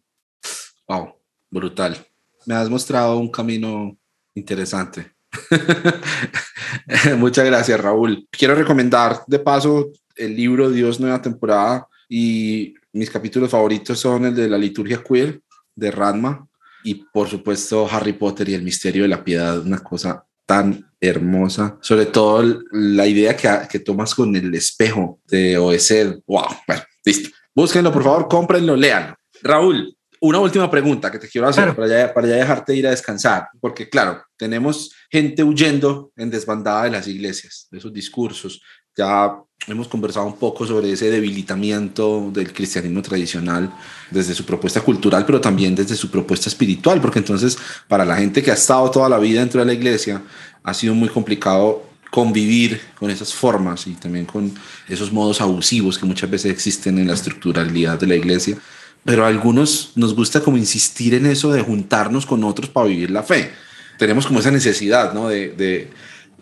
Wow, 0.88 1.16
brutal. 1.50 2.06
Me 2.46 2.54
has 2.54 2.70
mostrado 2.70 3.18
un 3.18 3.32
camino 3.32 3.98
interesante. 4.36 5.14
Muchas 7.18 7.46
gracias, 7.46 7.80
Raúl. 7.80 8.28
Quiero 8.30 8.54
recomendar 8.54 9.24
de 9.26 9.40
paso 9.40 9.92
el 10.22 10.36
libro 10.36 10.70
Dios 10.70 11.00
Nueva 11.00 11.22
Temporada 11.22 11.88
y 12.08 12.76
mis 12.94 13.10
capítulos 13.10 13.50
favoritos 13.50 14.00
son 14.00 14.26
el 14.26 14.36
de 14.36 14.48
la 14.48 14.58
liturgia 14.58 15.04
queer 15.04 15.42
de 15.76 15.92
Radma 15.92 16.48
y 16.84 16.96
por 16.96 17.28
supuesto 17.28 17.88
Harry 17.90 18.14
Potter 18.14 18.50
y 18.50 18.54
el 18.54 18.64
misterio 18.64 19.04
de 19.04 19.10
la 19.10 19.24
piedad, 19.24 19.60
una 19.60 19.80
cosa 19.80 20.26
tan 20.46 20.88
Hermosa. 21.04 21.80
Sobre 21.82 22.06
todo 22.06 22.62
la 22.72 23.08
idea 23.08 23.36
que, 23.36 23.50
que 23.68 23.80
tomas 23.80 24.14
con 24.14 24.36
el 24.36 24.54
espejo 24.54 25.20
de 25.26 25.58
OEC. 25.58 26.22
Wow. 26.28 26.46
Bueno, 26.68 26.84
listo. 27.04 27.30
Búsquenlo, 27.56 27.92
por 27.92 28.04
favor, 28.04 28.28
cómprenlo, 28.28 28.76
lean. 28.76 29.16
Raúl, 29.42 29.98
una 30.20 30.38
última 30.38 30.70
pregunta 30.70 31.12
que 31.12 31.18
te 31.18 31.28
quiero 31.28 31.48
hacer 31.48 31.76
para, 31.76 31.88
ya, 31.88 32.14
para 32.14 32.28
ya 32.28 32.36
dejarte 32.36 32.76
ir 32.76 32.86
a 32.86 32.92
descansar, 32.92 33.48
porque 33.60 33.90
claro, 33.90 34.24
tenemos 34.38 34.94
gente 35.10 35.44
huyendo 35.44 36.12
en 36.16 36.30
desbandada 36.30 36.84
de 36.84 36.92
las 36.92 37.08
iglesias, 37.08 37.68
de 37.72 37.80
esos 37.80 37.92
discursos. 37.92 38.62
Ya 38.98 39.36
hemos 39.68 39.88
conversado 39.88 40.26
un 40.26 40.38
poco 40.38 40.66
sobre 40.66 40.92
ese 40.92 41.10
debilitamiento 41.10 42.32
del 42.34 42.52
cristianismo 42.52 43.02
tradicional 43.02 43.72
desde 44.10 44.34
su 44.34 44.46
propuesta 44.46 44.82
cultural, 44.82 45.26
pero 45.26 45.40
también 45.40 45.76
desde 45.76 45.96
su 45.96 46.10
propuesta 46.10 46.50
espiritual, 46.50 47.00
porque 47.00 47.20
entonces 47.20 47.58
para 47.88 48.06
la 48.06 48.16
gente 48.16 48.42
que 48.42 48.52
ha 48.52 48.56
estado 48.56 48.90
toda 48.90 49.08
la 49.08 49.20
vida 49.20 49.40
dentro 49.40 49.60
de 49.60 49.68
la 49.68 49.74
iglesia 49.74 50.22
ha 50.64 50.74
sido 50.74 50.96
muy 50.96 51.10
complicado 51.10 51.84
convivir 52.10 52.82
con 53.00 53.10
esas 53.10 53.34
formas 53.34 53.88
y 53.88 53.94
también 53.94 54.26
con 54.26 54.54
esos 54.90 55.12
modos 55.14 55.40
abusivos 55.40 55.98
que 55.98 56.06
muchas 56.06 56.30
veces 56.30 56.52
existen 56.52 56.98
en 57.00 57.08
la 57.08 57.14
estructuralidad 57.14 58.00
de 58.00 58.08
la 58.08 58.16
iglesia 58.16 58.58
pero 59.04 59.26
a 59.26 59.28
algunos 59.28 59.94
nos 59.96 60.16
gusta 60.16 60.42
como 60.42 60.58
insistir 60.58 61.14
en 61.14 61.26
eso 61.26 61.52
de 61.52 61.62
juntarnos 61.62 62.26
con 62.26 62.44
otros 62.44 62.70
para 62.70 62.88
vivir 62.88 63.12
la 63.12 63.24
fe. 63.24 63.52
Tenemos 63.98 64.28
como 64.28 64.40
esa 64.40 64.52
necesidad, 64.52 65.14
¿no? 65.14 65.28
De, 65.28 65.50
de 65.50 65.90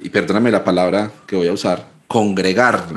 y 0.02 0.10
perdóname 0.10 0.52
la 0.52 0.64
palabra 0.64 1.12
que 1.28 1.36
voy 1.36 1.48
a 1.48 1.54
usar, 1.54 1.88
congregar. 2.10 2.88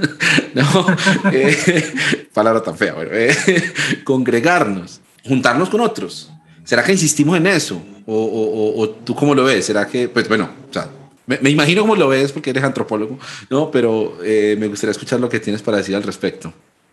no, 0.54 0.86
eh, 1.32 1.92
palabra 2.32 2.62
tan 2.62 2.78
fea, 2.78 2.94
eh, 3.10 3.34
congregarnos, 4.04 5.00
juntarnos 5.24 5.68
con 5.68 5.80
otros. 5.80 6.30
¿Será 6.64 6.84
que 6.84 6.92
insistimos 6.92 7.36
en 7.36 7.48
eso? 7.48 7.82
¿O, 8.06 8.88
tú 9.04 9.14
cómo 9.16 9.34
lo 9.34 9.44
ves? 9.44 9.66
¿Será 9.66 9.86
que, 9.86 10.08
pues 10.08 10.28
bueno, 10.28 10.48
o 10.70 10.72
sea, 10.72 10.88
me, 11.26 11.50
imagino 11.50 11.82
cómo 11.82 11.96
lo 11.96 12.08
ves 12.08 12.30
porque 12.30 12.50
eres 12.50 12.62
antropólogo, 12.62 13.18
¿no? 13.50 13.70
Pero 13.70 14.18
eh, 14.24 14.56
me 14.58 14.68
gustaría 14.68 14.92
escuchar 14.92 15.18
lo 15.18 15.28
que 15.28 15.40
tienes 15.40 15.60
para 15.60 15.78
decir 15.78 15.96
al 15.96 16.04
respecto. 16.04 16.52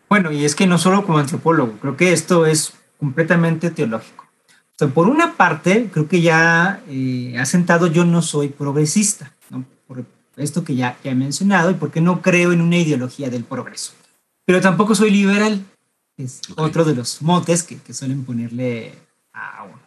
Bueno, 0.10 0.32
y 0.32 0.46
es 0.46 0.56
que 0.56 0.66
no 0.66 0.80
solo 0.80 1.06
como 1.06 1.20
antropólogo, 1.20 1.74
creo 1.80 1.96
que 1.96 2.14
esto 2.14 2.48
es 2.48 2.74
completamente 3.00 3.70
teológico. 3.70 4.26
O 4.48 4.76
sea, 4.80 4.88
por 4.88 5.08
una 5.08 5.38
parte, 5.38 5.90
creo 5.94 6.08
que 6.08 6.22
ya 6.22 6.82
eh, 6.90 7.36
ha 7.40 7.46
sentado 7.46 7.86
yo 7.86 8.06
no 8.06 8.24
soy 8.24 8.50
progresista, 8.50 9.34
¿no? 9.52 9.66
por 9.88 10.00
esto 10.40 10.64
que 10.64 10.76
ya, 10.76 10.98
ya 11.04 11.12
he 11.12 11.16
mencionado 11.16 11.72
y 11.72 11.76
porque 11.76 12.02
no 12.02 12.22
creo 12.22 12.52
en 12.52 12.62
una 12.62 12.78
ideología 12.78 13.30
del 13.30 13.44
progreso. 13.44 13.94
Pero 14.46 14.62
tampoco 14.62 14.96
soy 14.96 15.12
liberal, 15.12 15.64
es 16.18 16.42
okay. 16.50 16.66
otro 16.66 16.86
de 16.86 16.96
los 16.96 17.22
motes 17.22 17.64
que, 17.64 17.78
que 17.78 17.94
suelen 17.94 18.24
ponerle 18.24 18.94
a 19.34 19.64
uno. 19.64 19.80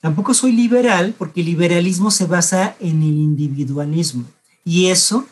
Tampoco 0.00 0.34
soy 0.34 0.52
liberal 0.52 1.14
porque 1.16 1.40
el 1.40 1.46
liberalismo 1.46 2.10
se 2.10 2.26
basa 2.26 2.76
en 2.78 3.02
el 3.02 3.14
individualismo 3.14 4.24
y 4.64 4.86
eso 4.86 5.26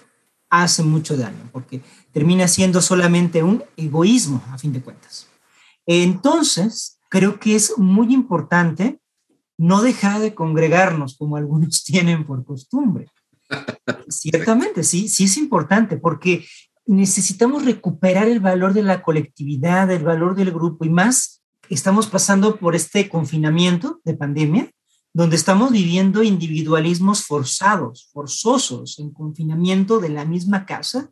hace 0.48 0.82
mucho 0.82 1.16
daño, 1.16 1.48
porque 1.52 1.80
termina 2.12 2.46
siendo 2.48 2.80
solamente 2.82 3.42
un 3.42 3.62
egoísmo 3.76 4.42
a 4.50 4.58
fin 4.58 4.72
de 4.72 4.82
cuentas. 4.82 5.26
Entonces, 5.86 6.98
creo 7.08 7.38
que 7.40 7.54
es 7.54 7.76
muy 7.78 8.12
importante 8.14 8.98
no 9.58 9.82
dejar 9.82 10.20
de 10.20 10.34
congregarnos 10.34 11.16
como 11.16 11.36
algunos 11.36 11.84
tienen 11.84 12.24
por 12.24 12.44
costumbre. 12.44 13.08
Ciertamente, 14.08 14.82
sí, 14.82 15.08
sí 15.08 15.24
es 15.24 15.36
importante 15.36 15.96
porque 15.96 16.44
necesitamos 16.86 17.64
recuperar 17.64 18.28
el 18.28 18.40
valor 18.40 18.74
de 18.74 18.82
la 18.82 19.02
colectividad, 19.02 19.90
el 19.90 20.04
valor 20.04 20.34
del 20.34 20.50
grupo 20.50 20.84
y 20.84 20.90
más 20.90 21.42
estamos 21.68 22.06
pasando 22.06 22.56
por 22.58 22.74
este 22.74 23.08
confinamiento 23.08 24.00
de 24.04 24.14
pandemia, 24.14 24.70
donde 25.14 25.36
estamos 25.36 25.72
viviendo 25.72 26.22
individualismos 26.22 27.24
forzados, 27.24 28.08
forzosos, 28.12 28.98
en 28.98 29.10
confinamiento 29.10 30.00
de 30.00 30.08
la 30.08 30.24
misma 30.24 30.64
casa, 30.66 31.10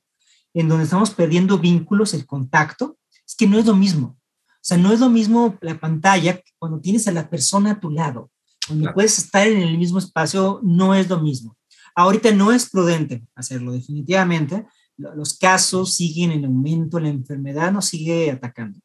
en 0.55 0.69
donde 0.69 0.85
estamos 0.85 1.11
perdiendo 1.11 1.59
vínculos, 1.59 2.15
el 2.15 2.27
contacto, 2.27 2.99
es 3.27 3.35
que 3.37 3.47
no 3.47 3.59
es 3.59 3.67
lo 3.67 3.77
mismo. 3.77 4.19
O 4.49 4.63
sea, 4.63 4.77
no 4.77 4.93
es 4.93 5.01
lo 5.01 5.09
mismo 5.09 5.57
la 5.61 5.79
pantalla 5.79 6.41
cuando 6.59 6.81
tienes 6.81 7.09
a 7.09 7.13
la 7.13 7.31
persona 7.31 7.73
a 7.73 7.81
tu 7.81 7.91
lado, 7.91 8.31
cuando 8.67 8.85
claro. 8.85 8.95
puedes 8.95 9.19
estar 9.19 9.47
en 9.47 9.63
el 9.63 9.79
mismo 9.79 9.99
espacio, 9.99 10.61
no 10.63 10.95
es 10.95 11.09
lo 11.09 11.21
mismo. 11.21 11.57
Ahorita 12.01 12.33
no 12.33 12.53
es 12.53 12.69
prudente 12.69 13.23
hacerlo, 13.35 13.73
definitivamente. 13.73 14.67
Los 14.97 15.39
casos 15.39 15.95
siguen 15.95 16.33
en 16.33 16.45
aumento, 16.45 17.01
la 17.01 17.09
enfermedad 17.09 17.73
nos 17.73 17.87
sigue 17.87 18.31
atacando. 18.31 18.79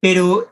Pero 0.00 0.46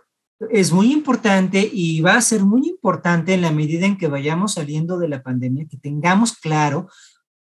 es 0.50 0.72
muy 0.72 0.92
importante 0.92 1.68
y 1.72 2.00
va 2.00 2.16
a 2.16 2.22
ser 2.22 2.44
muy 2.44 2.68
importante 2.68 3.34
en 3.34 3.42
la 3.42 3.52
medida 3.52 3.86
en 3.86 3.96
que 3.96 4.08
vayamos 4.08 4.54
saliendo 4.54 4.98
de 4.98 5.08
la 5.08 5.22
pandemia, 5.22 5.66
que 5.68 5.76
tengamos 5.76 6.32
claro 6.32 6.88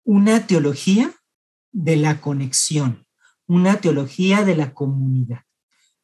una 0.04 0.46
teología 0.46 1.12
de 1.72 1.96
la 1.96 2.22
conexión 2.22 3.06
una 3.48 3.80
teología 3.80 4.44
de 4.44 4.56
la 4.56 4.74
comunidad, 4.74 5.42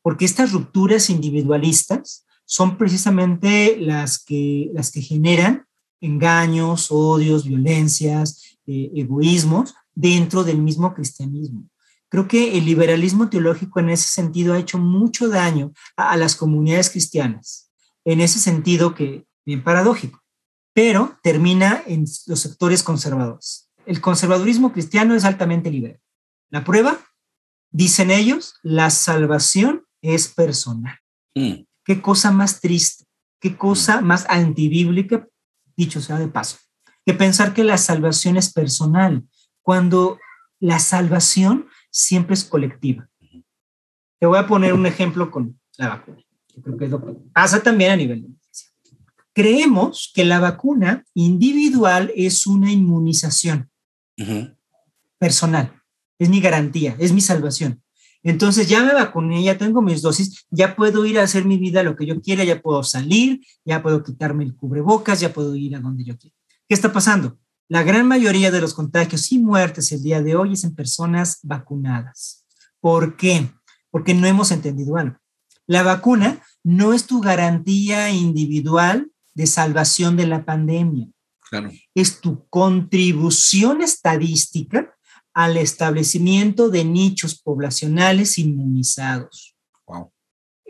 porque 0.02 0.26
estas 0.26 0.52
rupturas 0.52 1.10
individualistas 1.10 2.26
son 2.46 2.78
precisamente 2.78 3.78
las 3.80 4.24
que, 4.24 4.70
las 4.74 4.92
que 4.92 5.02
generan 5.02 5.66
engaños, 6.02 6.88
odios, 6.90 7.46
violencias, 7.46 8.51
eh, 8.68 8.92
egoísmos 8.96 9.74
dentro 9.94 10.44
del 10.44 10.60
mismo 10.60 10.94
cristianismo. 10.94 11.70
Creo 12.10 12.28
que 12.28 12.58
el 12.58 12.66
liberalismo 12.66 13.30
teológico 13.30 13.80
en 13.80 13.90
ese 13.90 14.08
sentido 14.08 14.54
ha 14.54 14.60
hecho 14.60 14.78
mucho 14.78 15.30
daño 15.30 15.72
a, 15.96 16.12
a 16.12 16.18
las 16.18 16.36
comunidades 16.36 16.90
cristianas, 16.90 17.72
en 18.04 18.22
ese 18.22 18.40
sentido 18.40 18.96
que, 18.96 19.26
bien 19.46 19.64
paradójico, 19.64 20.22
pero 20.74 21.18
termina 21.24 21.84
en 21.88 22.06
los 22.28 22.40
sectores 22.40 22.84
conservadores. 22.84 23.70
El 23.86 24.02
conservadurismo 24.02 24.72
cristiano 24.74 25.16
es 25.16 25.26
altamente 25.26 25.72
liberal. 25.72 26.00
La 26.50 26.64
prueba, 26.64 27.00
Dicen 27.72 28.12
ellos, 28.12 28.56
la 28.64 28.90
salvación 28.90 29.86
es 30.02 30.28
personal. 30.28 31.00
Mm. 31.36 31.64
Qué 31.86 32.02
cosa 32.02 32.32
más 32.32 32.60
triste, 32.60 33.06
qué 33.40 33.58
cosa 33.58 34.02
mm. 34.02 34.06
más 34.06 34.26
antibíblica, 34.30 35.28
dicho 35.78 36.02
sea 36.02 36.20
de 36.20 36.28
paso, 36.28 36.58
pensar 37.14 37.54
que 37.54 37.64
la 37.64 37.78
salvación 37.78 38.38
es 38.38 38.52
personal, 38.52 39.24
cuando 39.62 40.20
la 40.60 40.80
salvación 40.80 41.68
siempre 41.90 42.34
es 42.34 42.44
colectiva. 42.44 43.10
Te 44.20 44.28
voy 44.28 44.38
a 44.38 44.48
poner 44.48 44.74
un 44.74 44.86
ejemplo 44.86 45.32
con 45.32 45.60
la 45.78 45.90
vacuna. 45.90 46.24
Creo 46.64 46.78
que 46.78 46.86
es 46.86 46.92
lo 46.92 47.04
que 47.04 47.14
pasa 47.34 47.62
también 47.64 47.92
a 47.92 47.96
nivel. 47.96 48.28
Creemos 49.34 50.12
que 50.14 50.26
la 50.26 50.40
vacuna 50.40 51.06
individual 51.14 52.12
es 52.16 52.46
una 52.46 52.72
inmunización 52.72 53.70
uh 54.18 54.24
-huh. 54.24 54.58
personal 55.18 55.82
es 56.22 56.30
mi 56.30 56.40
garantía, 56.40 56.96
es 57.00 57.14
mi 57.14 57.20
salvación. 57.20 57.82
Entonces 58.22 58.70
ya 58.70 58.84
me 58.84 58.94
vacuné, 58.94 59.42
ya 59.42 59.58
tengo 59.58 59.82
mis 59.82 60.04
dosis, 60.04 60.46
ya 60.52 60.76
puedo 60.76 61.04
ir 61.08 61.18
a 61.18 61.24
hacer 61.24 61.46
mi 61.46 61.58
vida 61.58 61.82
lo 61.82 61.96
que 61.96 62.06
yo 62.06 62.22
quiera, 62.22 62.44
ya 62.44 62.62
puedo 62.62 62.84
salir, 62.84 63.42
ya 63.66 63.82
puedo 63.82 64.04
quitarme 64.04 64.44
el 64.44 64.56
cubrebocas, 64.56 65.20
ya 65.20 65.34
puedo 65.34 65.56
ir 65.56 65.76
a 65.76 65.80
donde 65.80 66.04
yo 66.04 66.16
quiera. 66.20 66.36
¿Qué 66.72 66.76
está 66.76 66.94
pasando? 66.94 67.38
La 67.68 67.84
gran 67.84 68.08
mayoría 68.08 68.50
de 68.50 68.62
los 68.62 68.74
contagios 68.74 69.30
y 69.34 69.40
muertes 69.40 69.92
el 69.92 70.04
día 70.04 70.22
de 70.22 70.38
hoy 70.38 70.54
es 70.54 70.64
en 70.64 70.74
personas 70.74 71.40
vacunadas. 71.44 72.46
¿Por 72.80 73.18
qué? 73.18 73.52
Porque 73.90 74.14
no 74.14 74.26
hemos 74.26 74.52
entendido 74.52 74.96
algo. 74.96 75.18
La 75.68 75.84
vacuna 75.84 76.42
no 76.64 76.94
es 76.94 77.08
tu 77.08 77.20
garantía 77.20 78.10
individual 78.12 79.12
de 79.34 79.48
salvación 79.48 80.16
de 80.16 80.28
la 80.28 80.46
pandemia. 80.46 81.10
Claro. 81.50 81.72
Es 81.94 82.22
tu 82.22 82.48
contribución 82.48 83.82
estadística 83.82 84.96
al 85.34 85.58
establecimiento 85.58 86.70
de 86.70 86.86
nichos 86.86 87.38
poblacionales 87.38 88.38
inmunizados. 88.38 89.58
Wow. 89.86 90.14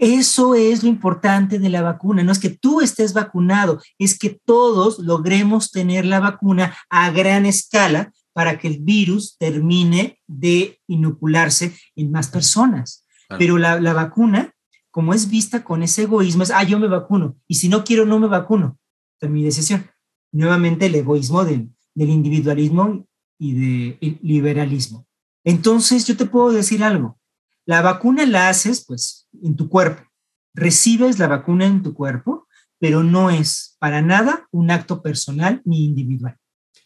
Eso 0.02 0.56
es 0.56 0.82
lo 0.82 0.90
importante 0.90 1.60
de 1.60 1.70
la 1.70 1.84
vacuna. 1.84 2.24
No 2.24 2.32
es 2.32 2.40
que 2.40 2.50
tú 2.50 2.82
estés 2.82 3.14
vacunado, 3.14 3.80
es 4.00 4.18
que 4.18 4.32
todos 4.32 4.98
logremos 4.98 5.70
tener 5.70 6.08
la 6.08 6.20
vacuna 6.20 6.76
a 6.90 7.12
gran 7.12 7.46
escala 7.46 8.12
para 8.34 8.58
que 8.58 8.68
el 8.68 8.80
virus 8.80 9.38
termine 9.38 10.20
de 10.26 10.80
inocularse 10.88 11.76
en 11.96 12.10
más 12.10 12.30
personas. 12.30 13.06
Claro. 13.28 13.38
Pero 13.38 13.58
la, 13.60 13.80
la, 13.80 13.94
vacuna, 13.94 14.56
como 14.90 15.14
es 15.14 15.30
vista 15.30 15.64
con 15.64 15.84
ese 15.84 16.04
egoísmo, 16.04 16.42
es, 16.42 16.50
ah, 16.50 16.64
yo 16.64 16.80
me 16.80 16.88
vacuno, 16.88 17.38
y 17.48 17.56
si 17.56 17.70
no 17.70 17.84
quiero, 17.84 18.08
no 18.08 18.18
me 18.18 18.28
vacuno. 18.28 18.80
Es 19.20 19.30
mi 19.30 19.44
decisión. 19.44 19.86
Nuevamente 20.32 20.88
el 20.88 20.96
egoísmo 20.96 21.46
del, 21.46 21.70
del 21.94 22.10
individualismo 22.10 23.06
y 23.38 23.54
de 23.54 24.18
liberalismo. 24.24 25.06
Entonces, 25.44 26.08
yo 26.08 26.18
te 26.18 26.26
puedo 26.26 26.52
decir 26.52 26.84
algo. 26.84 27.20
La 27.68 27.84
vacuna 27.84 28.26
la 28.26 28.50
haces, 28.50 28.84
pues, 28.84 29.21
en 29.44 29.56
tu 29.56 29.70
cuerpo. 29.70 30.04
Recibes 30.54 31.20
la 31.20 31.28
vacuna 31.28 31.66
en 31.66 31.82
tu 31.84 31.94
cuerpo, 31.94 32.48
pero 32.80 33.04
no 33.04 33.30
es 33.30 33.78
para 33.80 34.02
nada 34.02 34.48
un 34.52 34.72
acto 34.72 35.02
personal 35.02 35.62
ni 35.66 35.86
individual. 35.86 36.38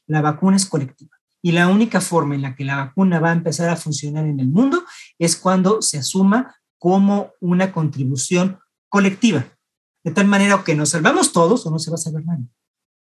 La 0.08 0.22
vacuna 0.22 0.56
es 0.58 0.66
colectiva. 0.66 1.12
Y 1.42 1.52
la 1.52 1.68
única 1.68 2.02
forma 2.02 2.36
en 2.36 2.42
la 2.42 2.56
que 2.56 2.66
la 2.66 2.78
vacuna 2.78 3.20
va 3.20 3.30
a 3.30 3.34
empezar 3.34 3.70
a 3.70 3.76
funcionar 3.76 4.26
en 4.26 4.40
el 4.40 4.48
mundo 4.48 4.84
es 5.20 5.36
cuando 5.36 5.82
se 5.82 6.00
asuma 6.00 6.56
como 6.78 7.32
una 7.40 7.72
contribución 7.72 8.60
colectiva. 8.90 9.46
De 10.04 10.12
tal 10.12 10.28
manera 10.28 10.64
que 10.64 10.76
nos 10.76 10.90
salvamos 10.90 11.34
todos 11.34 11.66
o 11.66 11.72
no 11.72 11.80
se 11.80 11.92
va 11.92 11.96
a 11.96 12.00
salvar 12.00 12.26
nadie. 12.26 12.48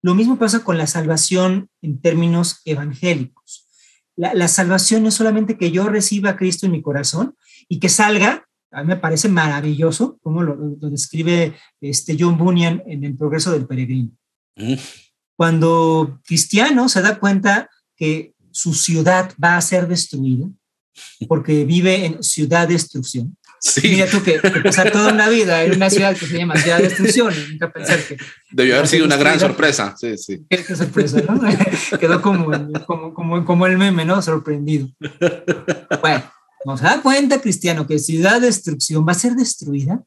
Lo 0.02 0.16
mismo 0.16 0.38
pasa 0.38 0.64
con 0.64 0.78
la 0.78 0.88
salvación 0.88 1.70
en 1.82 2.02
términos 2.02 2.62
evangélicos. 2.66 3.68
La, 4.16 4.50
salvación 4.50 5.04
no 5.04 5.10
es 5.10 5.16
solamente 5.16 5.58
que 5.58 5.72
yo 5.72 5.88
reciba 5.88 6.32
a 6.32 6.36
Cristo 6.36 6.66
en 6.66 6.74
mi 6.74 6.82
corazón 6.82 7.38
y 7.70 7.80
que 7.80 7.88
salga, 7.88 8.49
a 8.72 8.82
mí 8.82 8.88
me 8.88 8.98
parece 8.98 9.30
maravilloso, 9.30 10.18
como 10.22 10.44
lo, 10.44 10.56
describe 10.90 11.56
este 11.82 12.16
John 12.20 12.38
Bunyan 12.38 12.84
en 12.86 13.04
El 13.04 13.16
progreso 13.16 13.52
del 13.52 13.66
peregrino. 13.66 14.12
Mm. 14.56 14.76
Cuando 15.36 16.20
cristiano 16.26 16.90
se 16.90 17.02
da 17.02 17.20
cuenta 17.20 17.70
que 17.96 18.34
su 18.52 18.74
ciudad 18.74 19.34
va 19.42 19.58
a 19.58 19.62
ser 19.62 19.88
destruida, 19.88 20.48
porque 21.28 21.66
vive 21.66 22.06
en 22.06 22.24
ciudad 22.24 22.68
destrucción, 22.68 23.38
Sí. 23.62 23.90
Mira 23.90 24.08
tú 24.08 24.24
que, 24.24 24.40
pasar 24.64 24.92
toda 24.92 25.12
una 25.12 25.28
vida 25.28 25.64
en 25.64 25.76
una 25.76 25.90
ciudad 25.90 26.16
que 26.16 26.26
se 26.26 26.38
llama 26.38 26.56
Ciudad 26.56 26.78
de 26.78 26.84
Destrucción 26.84 27.34
nunca 27.52 27.72
pensar 27.72 28.00
que... 28.00 28.18
Debió 28.52 28.76
haber 28.76 28.88
sido 28.88 29.06
una 29.06 29.18
gran 29.18 29.38
sorpresa, 29.40 29.96
sí, 29.98 30.18
sí. 30.18 30.46
Qué, 30.50 30.64
sorpresa, 30.76 31.22
¿no? 31.28 31.42
Quedó 32.00 32.22
como, 32.22 32.46
como, 32.86 33.14
como, 33.14 33.46
como, 33.46 33.68
el 33.68 33.78
meme, 33.78 34.06
¿no? 34.06 34.22
Sorprendido. 34.22 34.88
Bueno, 36.02 36.24
nos 36.66 36.82
da 36.82 37.02
cuenta, 37.02 37.42
Cristiano, 37.42 37.88
que 37.88 38.00
Ciudad 38.00 38.40
de 38.40 38.48
Destrucción 38.48 39.06
va 39.08 39.14
a 39.14 39.16
ser 39.16 39.36
destruida. 39.36 40.04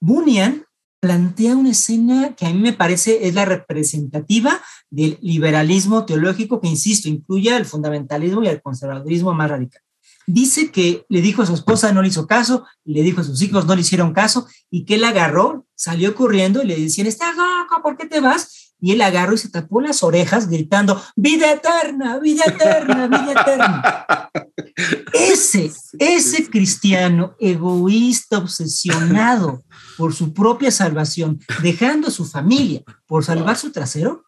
Bunyan 0.00 0.64
plantea 1.00 1.56
una 1.56 1.70
escena 1.70 2.34
que 2.34 2.46
a 2.46 2.52
mí 2.52 2.58
me 2.58 2.72
parece 2.72 3.26
es 3.28 3.34
la 3.34 3.44
representativa 3.44 4.60
del 4.90 5.18
liberalismo 5.20 6.04
teológico 6.06 6.60
que, 6.60 6.68
insisto, 6.68 7.08
incluye 7.08 7.54
el 7.54 7.66
fundamentalismo 7.66 8.42
y 8.42 8.48
el 8.48 8.62
conservadurismo 8.62 9.34
más 9.34 9.50
radical 9.50 9.82
dice 10.26 10.70
que 10.70 11.06
le 11.08 11.22
dijo 11.22 11.42
a 11.42 11.46
su 11.46 11.54
esposa, 11.54 11.92
no 11.92 12.02
le 12.02 12.08
hizo 12.08 12.26
caso, 12.26 12.66
le 12.84 13.02
dijo 13.02 13.20
a 13.20 13.24
sus 13.24 13.40
hijos, 13.42 13.66
no 13.66 13.74
le 13.74 13.80
hicieron 13.80 14.12
caso, 14.12 14.46
y 14.70 14.84
que 14.84 14.96
él 14.96 15.04
agarró, 15.04 15.66
salió 15.74 16.14
corriendo 16.14 16.62
y 16.62 16.66
le 16.66 16.76
decían, 16.76 17.06
estás 17.06 17.36
loco, 17.36 17.82
¿por 17.82 17.96
qué 17.96 18.06
te 18.06 18.20
vas? 18.20 18.55
Y 18.80 18.92
él 18.92 19.00
agarró 19.00 19.34
y 19.34 19.38
se 19.38 19.48
tapó 19.48 19.80
las 19.80 20.02
orejas 20.02 20.48
gritando, 20.48 21.00
vida 21.16 21.52
eterna, 21.52 22.18
vida 22.18 22.44
eterna, 22.46 23.06
vida 23.08 23.32
eterna. 23.32 24.30
Ese, 25.12 25.72
ese 25.98 26.50
cristiano 26.50 27.34
egoísta, 27.40 28.38
obsesionado 28.38 29.64
por 29.96 30.12
su 30.12 30.34
propia 30.34 30.70
salvación, 30.70 31.40
dejando 31.62 32.08
a 32.08 32.10
su 32.10 32.26
familia 32.26 32.82
por 33.06 33.24
salvar 33.24 33.56
su 33.56 33.72
trasero, 33.72 34.26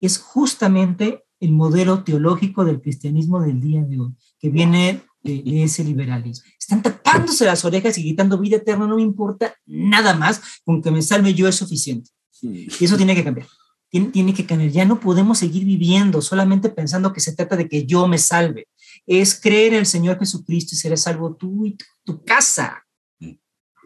es 0.00 0.18
justamente 0.18 1.24
el 1.40 1.50
modelo 1.52 2.04
teológico 2.04 2.64
del 2.64 2.80
cristianismo 2.80 3.40
del 3.40 3.60
día 3.60 3.82
de 3.82 4.00
hoy, 4.00 4.14
que 4.38 4.50
viene 4.50 5.02
de 5.22 5.64
ese 5.64 5.84
liberalismo. 5.84 6.48
Están 6.58 6.82
tapándose 6.82 7.44
las 7.44 7.64
orejas 7.64 7.98
y 7.98 8.02
gritando 8.02 8.38
vida 8.38 8.56
eterna, 8.56 8.86
no 8.86 8.96
me 8.96 9.02
importa 9.02 9.54
nada 9.66 10.14
más, 10.14 10.40
con 10.64 10.82
que 10.82 10.90
me 10.90 11.02
salve 11.02 11.34
yo 11.34 11.48
es 11.48 11.56
suficiente. 11.56 12.10
Y 12.40 12.84
eso 12.84 12.96
tiene 12.96 13.14
que 13.14 13.24
cambiar. 13.24 13.48
Tiene, 13.90 14.08
tiene, 14.08 14.34
que 14.34 14.46
cambiar. 14.46 14.70
Ya 14.70 14.84
no 14.84 15.00
podemos 15.00 15.38
seguir 15.38 15.64
viviendo 15.64 16.20
solamente 16.20 16.68
pensando 16.68 17.12
que 17.12 17.20
se 17.20 17.34
trata 17.34 17.56
de 17.56 17.68
que 17.68 17.86
yo 17.86 18.06
me 18.06 18.18
salve. 18.18 18.68
Es 19.06 19.40
creer 19.40 19.72
en 19.72 19.80
el 19.80 19.86
Señor 19.86 20.18
Jesucristo 20.18 20.74
y 20.74 20.78
serás 20.78 21.02
salvo 21.02 21.34
tú 21.34 21.66
y 21.66 21.76
tu, 22.04 22.22
casa. 22.24 22.84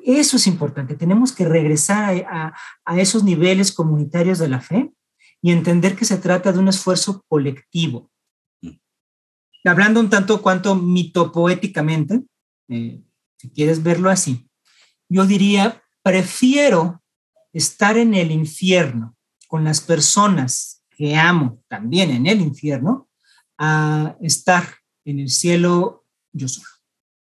Eso 0.05 0.37
es 0.37 0.47
importante. 0.47 0.97
Tenemos 0.97 1.33
que 1.33 1.45
regresar 1.45 2.27
a, 2.29 2.53
a 2.85 3.01
esos 3.01 3.23
niveles 3.23 3.71
comunitarios 3.71 4.39
de 4.39 4.49
la 4.49 4.61
fe 4.61 4.93
y 5.41 5.53
entender 5.53 5.95
que 5.95 6.05
se 6.05 6.19
trata 6.19 6.53
de 6.53 6.59
un 6.59 6.69
esfuerzo 6.69 7.25
colectivo 7.29 8.13
hablando 9.71 10.01
un 10.01 10.11
tanto 10.11 10.43
cuanto 10.43 10.75
mitopoéticamente, 10.75 12.23
eh, 12.69 13.03
si 13.37 13.51
quieres 13.51 13.83
verlo 13.83 14.11
así, 14.11 14.49
yo 15.09 15.27
diría, 15.27 15.83
prefiero 16.03 17.03
estar 17.53 17.97
en 17.97 18.15
el 18.15 18.31
infierno 18.31 19.17
con 19.53 19.65
las 19.65 19.83
personas 19.83 20.83
que 20.89 21.15
amo 21.15 21.63
también 21.69 22.11
en 22.11 22.27
el 22.27 22.41
infierno 22.41 23.11
a 23.59 24.17
estar 24.23 24.65
en 25.05 25.21
el 25.21 25.29
cielo 25.29 26.07
yo 26.33 26.49
solo. 26.49 26.69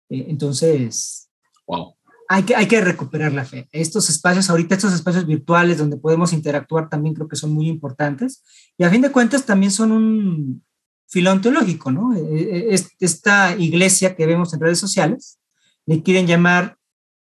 Eh, 0.09 0.25
entonces, 0.27 1.29
wow. 1.65 1.95
hay, 2.27 2.43
que, 2.43 2.53
hay 2.53 2.67
que 2.67 2.81
recuperar 2.81 3.31
la 3.31 3.45
fe. 3.45 3.69
Estos 3.71 4.09
espacios, 4.09 4.49
ahorita 4.49 4.75
estos 4.75 4.91
espacios 4.91 5.25
virtuales 5.25 5.77
donde 5.77 5.95
podemos 5.95 6.33
interactuar 6.33 6.89
también 6.89 7.15
creo 7.15 7.29
que 7.29 7.37
son 7.37 7.53
muy 7.53 7.69
importantes 7.69 8.43
y 8.77 8.83
a 8.83 8.89
fin 8.89 9.01
de 9.01 9.11
cuentas 9.13 9.45
también 9.45 9.71
son 9.71 9.93
un, 9.93 10.65
filón 11.07 11.41
teológico, 11.41 11.93
¿no? 11.93 12.13
E, 12.13 12.19
e, 12.19 12.75
e, 12.75 12.85
esta 12.99 13.55
iglesia 13.55 14.17
que 14.17 14.25
vemos 14.25 14.53
en 14.53 14.59
redes 14.59 14.79
sociales 14.79 15.39
le 15.85 16.03
quieren 16.03 16.27
llamar 16.27 16.77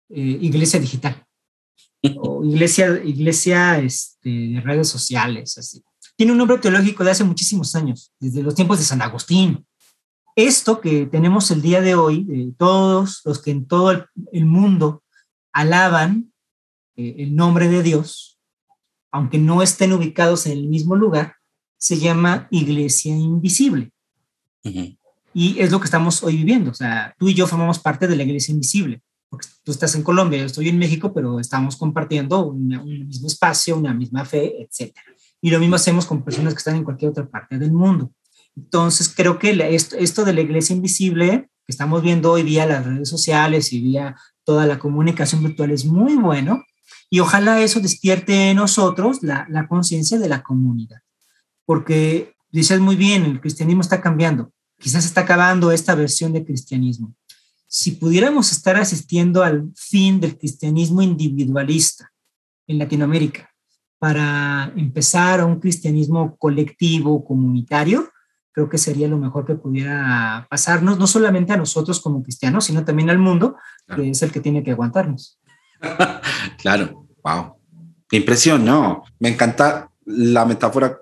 eh, 0.09 0.39
iglesia 0.41 0.77
digital 0.77 1.25
o 2.17 2.43
iglesia, 2.43 3.01
iglesia 3.03 3.79
este, 3.79 4.29
de 4.29 4.61
redes 4.61 4.87
sociales, 4.87 5.57
así. 5.57 5.83
Tiene 6.15 6.33
un 6.33 6.37
nombre 6.37 6.57
teológico 6.57 7.03
de 7.03 7.11
hace 7.11 7.23
muchísimos 7.23 7.75
años, 7.75 8.11
desde 8.19 8.43
los 8.43 8.53
tiempos 8.53 8.79
de 8.79 8.85
San 8.85 9.01
Agustín. 9.01 9.65
Esto 10.35 10.81
que 10.81 11.05
tenemos 11.05 11.49
el 11.51 11.61
día 11.61 11.81
de 11.81 11.95
hoy, 11.95 12.25
de 12.25 12.53
todos 12.57 13.21
los 13.23 13.41
que 13.41 13.51
en 13.51 13.67
todo 13.67 13.91
el, 14.31 14.45
mundo 14.45 15.03
alaban 15.53 16.33
eh, 16.97 17.15
el 17.19 17.35
nombre 17.35 17.69
de 17.69 17.83
Dios, 17.83 18.37
aunque 19.11 19.37
no 19.37 19.61
estén 19.61 19.93
ubicados 19.93 20.45
en 20.45 20.53
el 20.53 20.67
mismo 20.67 20.95
lugar, 20.95 21.35
se 21.77 21.97
llama 21.97 22.47
iglesia 22.51 23.15
invisible. 23.15 23.91
Y 25.33 25.59
es 25.59 25.71
lo 25.71 25.79
que 25.79 25.85
estamos 25.85 26.21
hoy 26.23 26.35
viviendo. 26.35 26.71
O 26.71 26.73
sea, 26.73 27.15
tú 27.17 27.29
y 27.29 27.33
yo 27.33 27.47
formamos 27.47 27.79
parte 27.79 28.07
de 28.07 28.15
la 28.15 28.23
iglesia 28.23 28.51
invisible. 28.51 29.01
Porque 29.29 29.47
tú 29.63 29.71
estás 29.71 29.95
en 29.95 30.03
Colombia, 30.03 30.39
yo 30.39 30.45
estoy 30.45 30.69
en 30.69 30.79
México, 30.79 31.13
pero 31.13 31.39
estamos 31.39 31.75
compartiendo 31.75 32.47
un 32.47 32.67
mismo 33.07 33.27
espacio, 33.27 33.77
una 33.77 33.93
misma 33.93 34.25
fe, 34.25 34.61
etc. 34.61 34.95
Y 35.41 35.51
lo 35.51 35.59
mismo 35.59 35.75
hacemos 35.75 36.05
con 36.05 36.23
personas 36.23 36.53
que 36.53 36.57
están 36.57 36.75
en 36.75 36.83
cualquier 36.83 37.11
otra 37.11 37.29
parte 37.29 37.57
del 37.57 37.71
mundo. 37.71 38.11
Entonces, 38.55 39.13
creo 39.15 39.37
que 39.37 39.51
esto, 39.75 39.95
esto 39.97 40.25
de 40.25 40.33
la 40.33 40.41
iglesia 40.41 40.75
invisible 40.75 41.49
que 41.65 41.71
estamos 41.71 42.01
viendo 42.01 42.31
hoy 42.31 42.43
vía 42.43 42.65
las 42.65 42.85
redes 42.85 43.07
sociales 43.07 43.71
y 43.71 43.81
vía 43.81 44.15
toda 44.43 44.65
la 44.65 44.79
comunicación 44.79 45.43
virtual 45.43 45.71
es 45.71 45.85
muy 45.85 46.15
bueno. 46.15 46.63
Y 47.11 47.19
ojalá 47.19 47.61
eso 47.61 47.79
despierte 47.79 48.49
en 48.49 48.57
nosotros 48.57 49.21
la, 49.21 49.45
la 49.49 49.67
conciencia 49.67 50.17
de 50.17 50.29
la 50.29 50.41
comunidad 50.41 51.01
porque 51.69 52.33
dices 52.49 52.79
muy 52.79 52.95
bien, 52.95 53.25
el 53.25 53.39
cristianismo 53.39 53.81
está 53.81 54.01
cambiando, 54.01 54.51
quizás 54.79 55.05
está 55.05 55.21
acabando 55.21 55.71
esta 55.71 55.93
versión 55.93 56.33
de 56.33 56.43
cristianismo. 56.43 57.13
Si 57.71 57.91
pudiéramos 57.91 58.51
estar 58.51 58.77
asistiendo 58.77 59.43
al 59.43 59.71
fin 59.75 60.19
del 60.19 60.39
cristianismo 60.39 61.03
individualista 61.03 62.11
en 62.65 62.79
Latinoamérica 62.79 63.47
para 63.99 64.73
empezar 64.75 65.39
a 65.39 65.45
un 65.45 65.59
cristianismo 65.59 66.35
colectivo, 66.37 67.23
comunitario, 67.23 68.09
creo 68.51 68.69
que 68.69 68.79
sería 68.79 69.07
lo 69.07 69.19
mejor 69.19 69.45
que 69.45 69.53
pudiera 69.53 70.47
pasarnos, 70.49 70.97
no 70.97 71.05
solamente 71.05 71.53
a 71.53 71.57
nosotros 71.57 71.99
como 71.99 72.23
cristianos, 72.23 72.65
sino 72.65 72.83
también 72.83 73.11
al 73.11 73.19
mundo, 73.19 73.55
que 73.95 74.09
es 74.09 74.23
el 74.23 74.31
que 74.31 74.39
tiene 74.39 74.63
que 74.63 74.71
aguantarnos. 74.71 75.39
claro, 76.57 77.07
wow. 77.23 77.55
Qué 78.09 78.17
impresión, 78.17 78.65
¿no? 78.65 79.03
Me 79.19 79.29
encanta 79.29 79.91
la 80.05 80.43
metáfora 80.43 80.97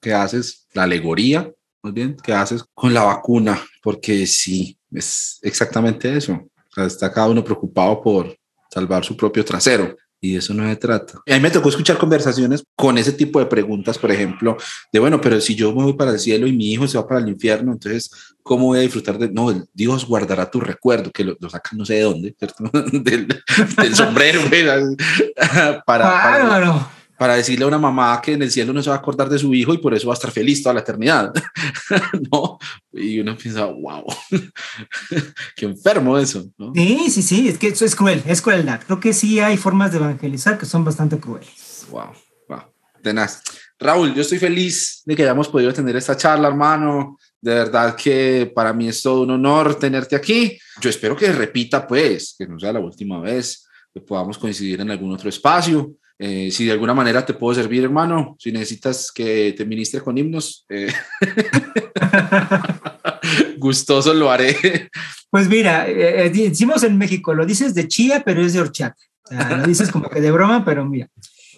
que 0.00 0.14
haces, 0.14 0.68
la 0.72 0.84
alegoría, 0.84 1.50
más 1.82 1.92
bien, 1.92 2.16
que 2.16 2.32
haces 2.32 2.64
con 2.74 2.94
la 2.94 3.02
vacuna, 3.02 3.60
porque 3.82 4.24
sí, 4.28 4.78
es 4.94 5.38
exactamente 5.42 6.16
eso. 6.16 6.40
Está 6.76 7.12
cada 7.12 7.28
uno 7.28 7.44
preocupado 7.44 8.00
por 8.00 8.36
salvar 8.70 9.04
su 9.04 9.16
propio 9.16 9.44
trasero 9.44 9.94
y 10.24 10.36
eso 10.36 10.54
no 10.54 10.68
se 10.68 10.76
trata. 10.76 11.18
A 11.28 11.34
mí 11.34 11.40
me 11.40 11.50
tocó 11.50 11.68
escuchar 11.68 11.98
conversaciones 11.98 12.62
con 12.76 12.96
ese 12.96 13.12
tipo 13.12 13.40
de 13.40 13.46
preguntas, 13.46 13.98
por 13.98 14.12
ejemplo, 14.12 14.56
de 14.92 15.00
bueno, 15.00 15.20
pero 15.20 15.40
si 15.40 15.56
yo 15.56 15.74
me 15.74 15.82
voy 15.82 15.94
para 15.94 16.12
el 16.12 16.20
cielo 16.20 16.46
y 16.46 16.52
mi 16.52 16.72
hijo 16.72 16.86
se 16.86 16.96
va 16.96 17.08
para 17.08 17.20
el 17.20 17.28
infierno, 17.28 17.72
entonces, 17.72 18.08
¿cómo 18.40 18.66
voy 18.66 18.78
a 18.78 18.82
disfrutar 18.82 19.18
de.? 19.18 19.30
No, 19.30 19.52
Dios 19.74 20.06
guardará 20.06 20.48
tu 20.48 20.60
recuerdo, 20.60 21.10
que 21.10 21.24
lo, 21.24 21.36
lo 21.40 21.50
sacan 21.50 21.76
no 21.76 21.84
sé 21.84 21.94
de 21.94 22.02
dónde, 22.02 22.36
del, 22.92 23.96
sombrero, 23.96 24.42
para. 25.84 25.84
para 25.84 26.48
para 26.48 27.01
decirle 27.28 27.64
a 27.64 27.68
una 27.68 27.78
mamá 27.78 28.20
que 28.22 28.32
en 28.32 28.42
el 28.42 28.50
cielo 28.50 28.72
no 28.72 28.82
se 28.82 28.90
va 28.90 28.96
a 28.96 28.98
acordar 28.98 29.28
de 29.28 29.38
su 29.38 29.52
hijo 29.54 29.72
y 29.74 29.78
por 29.78 29.94
eso 29.94 30.08
va 30.08 30.14
a 30.14 30.16
estar 30.16 30.30
feliz 30.30 30.62
toda 30.62 30.74
la 30.74 30.80
eternidad. 30.80 31.32
¿No? 32.32 32.58
Y 32.92 33.20
uno 33.20 33.36
piensa, 33.36 33.64
wow, 33.66 34.04
qué 35.56 35.66
enfermo 35.66 36.18
eso. 36.18 36.44
¿no? 36.58 36.72
Sí, 36.74 37.10
sí, 37.10 37.22
sí, 37.22 37.48
es 37.48 37.58
que 37.58 37.68
eso 37.68 37.84
es 37.84 37.94
cruel, 37.94 38.22
es 38.26 38.42
crueldad. 38.42 38.80
Creo 38.84 39.00
que 39.00 39.12
sí 39.12 39.40
hay 39.40 39.56
formas 39.56 39.92
de 39.92 39.98
evangelizar 39.98 40.58
que 40.58 40.66
son 40.66 40.84
bastante 40.84 41.18
crueles. 41.18 41.86
Wow, 41.90 42.12
wow, 42.48 42.62
tenaz. 43.02 43.42
Raúl, 43.82 44.14
yo 44.14 44.22
estoy 44.22 44.38
feliz 44.38 45.02
de 45.04 45.16
que 45.16 45.22
hayamos 45.22 45.48
podido 45.48 45.72
tener 45.72 45.96
esta 45.96 46.16
charla, 46.16 46.48
hermano. 46.48 47.18
De 47.40 47.52
verdad 47.52 47.96
que 47.96 48.50
para 48.54 48.72
mí 48.72 48.88
es 48.88 49.02
todo 49.02 49.22
un 49.22 49.30
honor 49.30 49.74
tenerte 49.74 50.14
aquí. 50.14 50.56
Yo 50.80 50.88
espero 50.88 51.16
que 51.16 51.32
repita, 51.32 51.86
pues, 51.86 52.36
que 52.38 52.46
no 52.46 52.60
sea 52.60 52.72
la 52.72 52.78
última 52.78 53.20
vez, 53.20 53.66
que 53.92 54.00
podamos 54.00 54.38
coincidir 54.38 54.80
en 54.80 54.90
algún 54.92 55.12
otro 55.12 55.28
espacio. 55.28 55.96
Eh, 56.24 56.52
si 56.52 56.64
de 56.64 56.70
alguna 56.70 56.94
manera 56.94 57.26
te 57.26 57.34
puedo 57.34 57.52
servir, 57.52 57.82
hermano, 57.82 58.36
si 58.38 58.52
necesitas 58.52 59.10
que 59.10 59.56
te 59.58 59.64
ministre 59.64 60.00
con 60.00 60.16
himnos, 60.16 60.64
eh, 60.68 60.92
gustoso 63.58 64.14
lo 64.14 64.30
haré. 64.30 64.88
Pues 65.30 65.48
mira, 65.48 65.88
eh, 65.88 66.30
decimos 66.30 66.84
en 66.84 66.96
México, 66.96 67.34
lo 67.34 67.44
dices 67.44 67.74
de 67.74 67.88
chía, 67.88 68.22
pero 68.24 68.40
es 68.40 68.52
de 68.52 68.60
horchata. 68.60 69.02
lo 69.30 69.66
dices 69.66 69.90
como 69.90 70.08
que 70.08 70.20
de 70.20 70.30
broma, 70.30 70.64
pero 70.64 70.84
mira. 70.84 71.08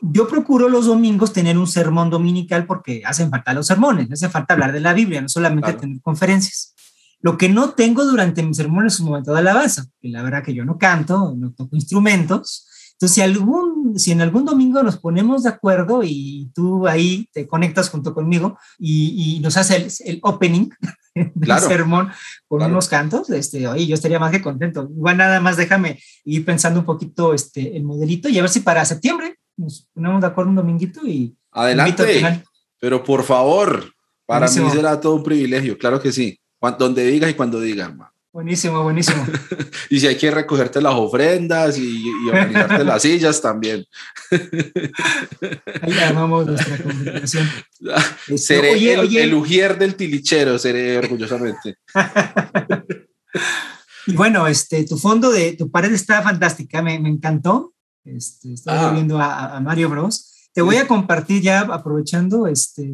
Yo 0.00 0.26
procuro 0.26 0.70
los 0.70 0.86
domingos 0.86 1.34
tener 1.34 1.58
un 1.58 1.66
sermón 1.66 2.08
dominical 2.08 2.64
porque 2.64 3.02
hacen 3.04 3.28
falta 3.28 3.52
los 3.52 3.66
sermones, 3.66 4.10
hace 4.10 4.30
falta 4.30 4.54
hablar 4.54 4.72
de 4.72 4.80
la 4.80 4.94
Biblia, 4.94 5.20
no 5.20 5.28
solamente 5.28 5.74
tener 5.74 6.00
conferencias. 6.00 6.74
Lo 7.20 7.36
que 7.36 7.50
no 7.50 7.74
tengo 7.74 8.02
durante 8.06 8.42
mis 8.42 8.56
sermones 8.56 8.94
es 8.94 9.00
un 9.00 9.08
momento 9.08 9.34
de 9.34 9.40
alabanza, 9.40 9.84
que 10.00 10.08
la 10.08 10.22
verdad 10.22 10.42
que 10.42 10.54
yo 10.54 10.64
no 10.64 10.78
canto, 10.78 11.34
no 11.36 11.52
toco 11.52 11.76
instrumentos. 11.76 12.66
Entonces, 12.94 13.14
si, 13.14 13.20
algún, 13.22 13.98
si 13.98 14.12
en 14.12 14.20
algún 14.20 14.44
domingo 14.44 14.82
nos 14.82 14.98
ponemos 14.98 15.42
de 15.42 15.48
acuerdo 15.48 16.02
y 16.04 16.50
tú 16.54 16.86
ahí 16.86 17.28
te 17.32 17.46
conectas 17.46 17.90
junto 17.90 18.14
conmigo 18.14 18.56
y, 18.78 19.40
nos 19.42 19.56
hace 19.56 19.88
el, 20.04 20.20
opening 20.22 20.70
del 21.34 21.58
sermón 21.58 22.10
con 22.46 22.62
unos 22.62 22.88
cantos, 22.88 23.28
este, 23.30 23.66
oye, 23.66 23.86
yo 23.86 23.94
estaría 23.94 24.20
más 24.20 24.30
que 24.30 24.40
contento. 24.40 24.88
Igual 24.96 25.16
nada 25.16 25.40
más 25.40 25.56
déjame 25.56 26.00
ir 26.24 26.44
pensando 26.44 26.80
un 26.80 26.86
poquito 26.86 27.34
este, 27.34 27.76
el 27.76 27.84
modelito 27.84 28.28
y 28.28 28.38
a 28.38 28.42
ver 28.42 28.50
si 28.50 28.60
para 28.60 28.84
septiembre 28.84 29.38
nos 29.56 29.88
ponemos 29.92 30.20
de 30.20 30.26
acuerdo 30.28 30.50
un 30.50 30.56
dominguito 30.56 31.06
y... 31.06 31.36
Adelante, 31.50 32.44
pero 32.80 33.02
por 33.02 33.22
favor, 33.22 33.92
para 34.26 34.46
mí 34.46 34.70
será 34.70 35.00
todo 35.00 35.16
un 35.16 35.22
privilegio, 35.22 35.78
claro 35.78 36.00
que 36.00 36.12
sí. 36.12 36.38
Donde 36.78 37.04
digas 37.06 37.30
y 37.30 37.34
cuando 37.34 37.60
digas, 37.60 37.88
hermano. 37.88 38.13
Buenísimo, 38.34 38.82
buenísimo. 38.82 39.24
y 39.90 40.00
si 40.00 40.08
hay 40.08 40.16
que 40.16 40.28
recogerte 40.28 40.82
las 40.82 40.94
ofrendas 40.94 41.78
y, 41.78 42.02
organizarte 42.26 42.82
las 42.84 43.00
sillas 43.02 43.40
también. 43.40 43.86
Ahí 45.80 45.92
llamamos 45.92 46.44
nuestra 46.48 46.82
congregación. 46.82 47.48
Seré 48.36 48.72
el, 48.92 49.16
el, 49.16 49.34
ujier 49.34 49.78
del 49.78 49.94
tilichero, 49.94 50.58
seré 50.58 50.98
orgullosamente. 50.98 51.76
y 54.08 54.16
bueno, 54.16 54.48
este, 54.48 54.82
tu 54.82 54.98
fondo 54.98 55.30
de 55.30 55.52
tu 55.52 55.70
pared 55.70 55.92
está 55.92 56.20
fantástica, 56.20 56.82
me, 56.82 56.98
me 56.98 57.10
encantó. 57.10 57.72
Este, 58.04 58.52
estoy 58.52 58.74
ah. 58.76 58.90
viendo 58.90 59.20
a, 59.20 59.58
a, 59.58 59.60
Mario 59.60 59.90
Bros. 59.90 60.48
Te 60.52 60.60
voy 60.60 60.78
a 60.78 60.88
compartir 60.88 61.40
ya, 61.40 61.60
aprovechando, 61.60 62.48
este, 62.48 62.90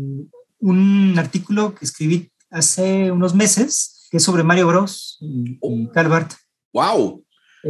un 0.59 1.15
artículo 1.17 1.75
que 1.75 1.87
escribí 1.87 2.31
hace 2.51 3.11
unos 3.11 3.35
meses, 3.35 4.00
que 4.11 4.17
es 4.17 4.23
sobre 4.23 4.43
Mario 4.43 4.67
Bros 4.67 5.19
y, 5.21 5.57
oh. 5.61 5.91
Calvart. 5.93 6.33
¡Wow! 6.73 7.25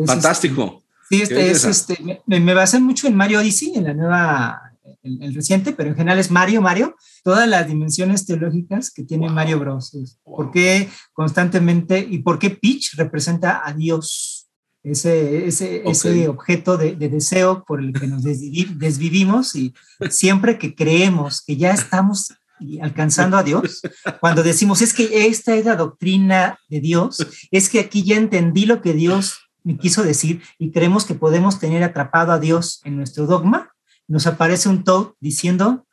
Fantástico. 0.06 0.82
sí, 1.08 1.22
este 1.22 1.50
es 1.50 1.64
este, 1.64 2.22
me, 2.26 2.40
me, 2.40 2.54
basé 2.54 2.80
mucho 2.80 3.06
en 3.06 3.16
Mario 3.16 3.40
Odyssey, 3.40 3.74
en 3.74 3.84
la 3.84 3.94
nueva, 3.94 4.72
el, 5.02 5.34
reciente, 5.34 5.72
pero 5.72 5.90
en 5.90 5.96
general 5.96 6.18
es 6.18 6.30
Mario, 6.30 6.62
Mario, 6.62 6.96
todas 7.22 7.48
las 7.48 7.66
dimensiones 7.66 8.24
teológicas 8.24 8.90
que 8.90 9.02
tiene 9.02 9.28
Mario 9.28 9.58
Bros. 9.58 10.18
¿Por 10.22 10.50
qué 10.50 10.88
constantemente 11.12 11.98
y 11.98 12.18
por 12.18 12.38
qué 12.38 12.50
Peach 12.50 12.94
representa 12.96 13.62
a 13.64 13.72
Dios? 13.72 14.36
Ese, 14.82 15.46
ese, 15.46 15.82
ese 15.84 16.26
objeto 16.26 16.78
de, 16.78 16.96
de, 16.96 17.10
deseo 17.10 17.64
por 17.66 17.82
el 17.82 17.92
que 17.92 18.06
nos 18.06 18.22
desvivimos 18.24 19.54
y 19.54 19.74
siempre 20.08 20.56
que 20.56 20.74
creemos 20.74 21.42
que 21.42 21.58
ya 21.58 21.72
estamos 21.72 22.32
y 22.60 22.80
alcanzando 22.80 23.36
a 23.36 23.42
Dios, 23.42 23.82
cuando 24.20 24.42
decimos, 24.42 24.82
es 24.82 24.94
que 24.94 25.26
esta 25.26 25.54
es 25.54 25.64
la 25.64 25.76
doctrina 25.76 26.58
de 26.68 26.80
Dios, 26.80 27.26
es 27.50 27.68
que 27.68 27.80
aquí 27.80 28.02
ya 28.02 28.16
entendí 28.16 28.66
lo 28.66 28.82
que 28.82 28.92
Dios 28.92 29.50
me 29.62 29.76
quiso 29.76 30.02
decir 30.02 30.42
y 30.58 30.70
creemos 30.70 31.04
que 31.04 31.14
podemos 31.14 31.58
tener 31.58 31.82
atrapado 31.82 32.32
a 32.32 32.38
Dios 32.38 32.80
en 32.84 32.96
nuestro 32.96 33.26
dogma, 33.26 33.72
nos 34.08 34.26
aparece 34.26 34.68
un 34.68 34.84
Toad 34.84 35.12
diciendo, 35.20 35.86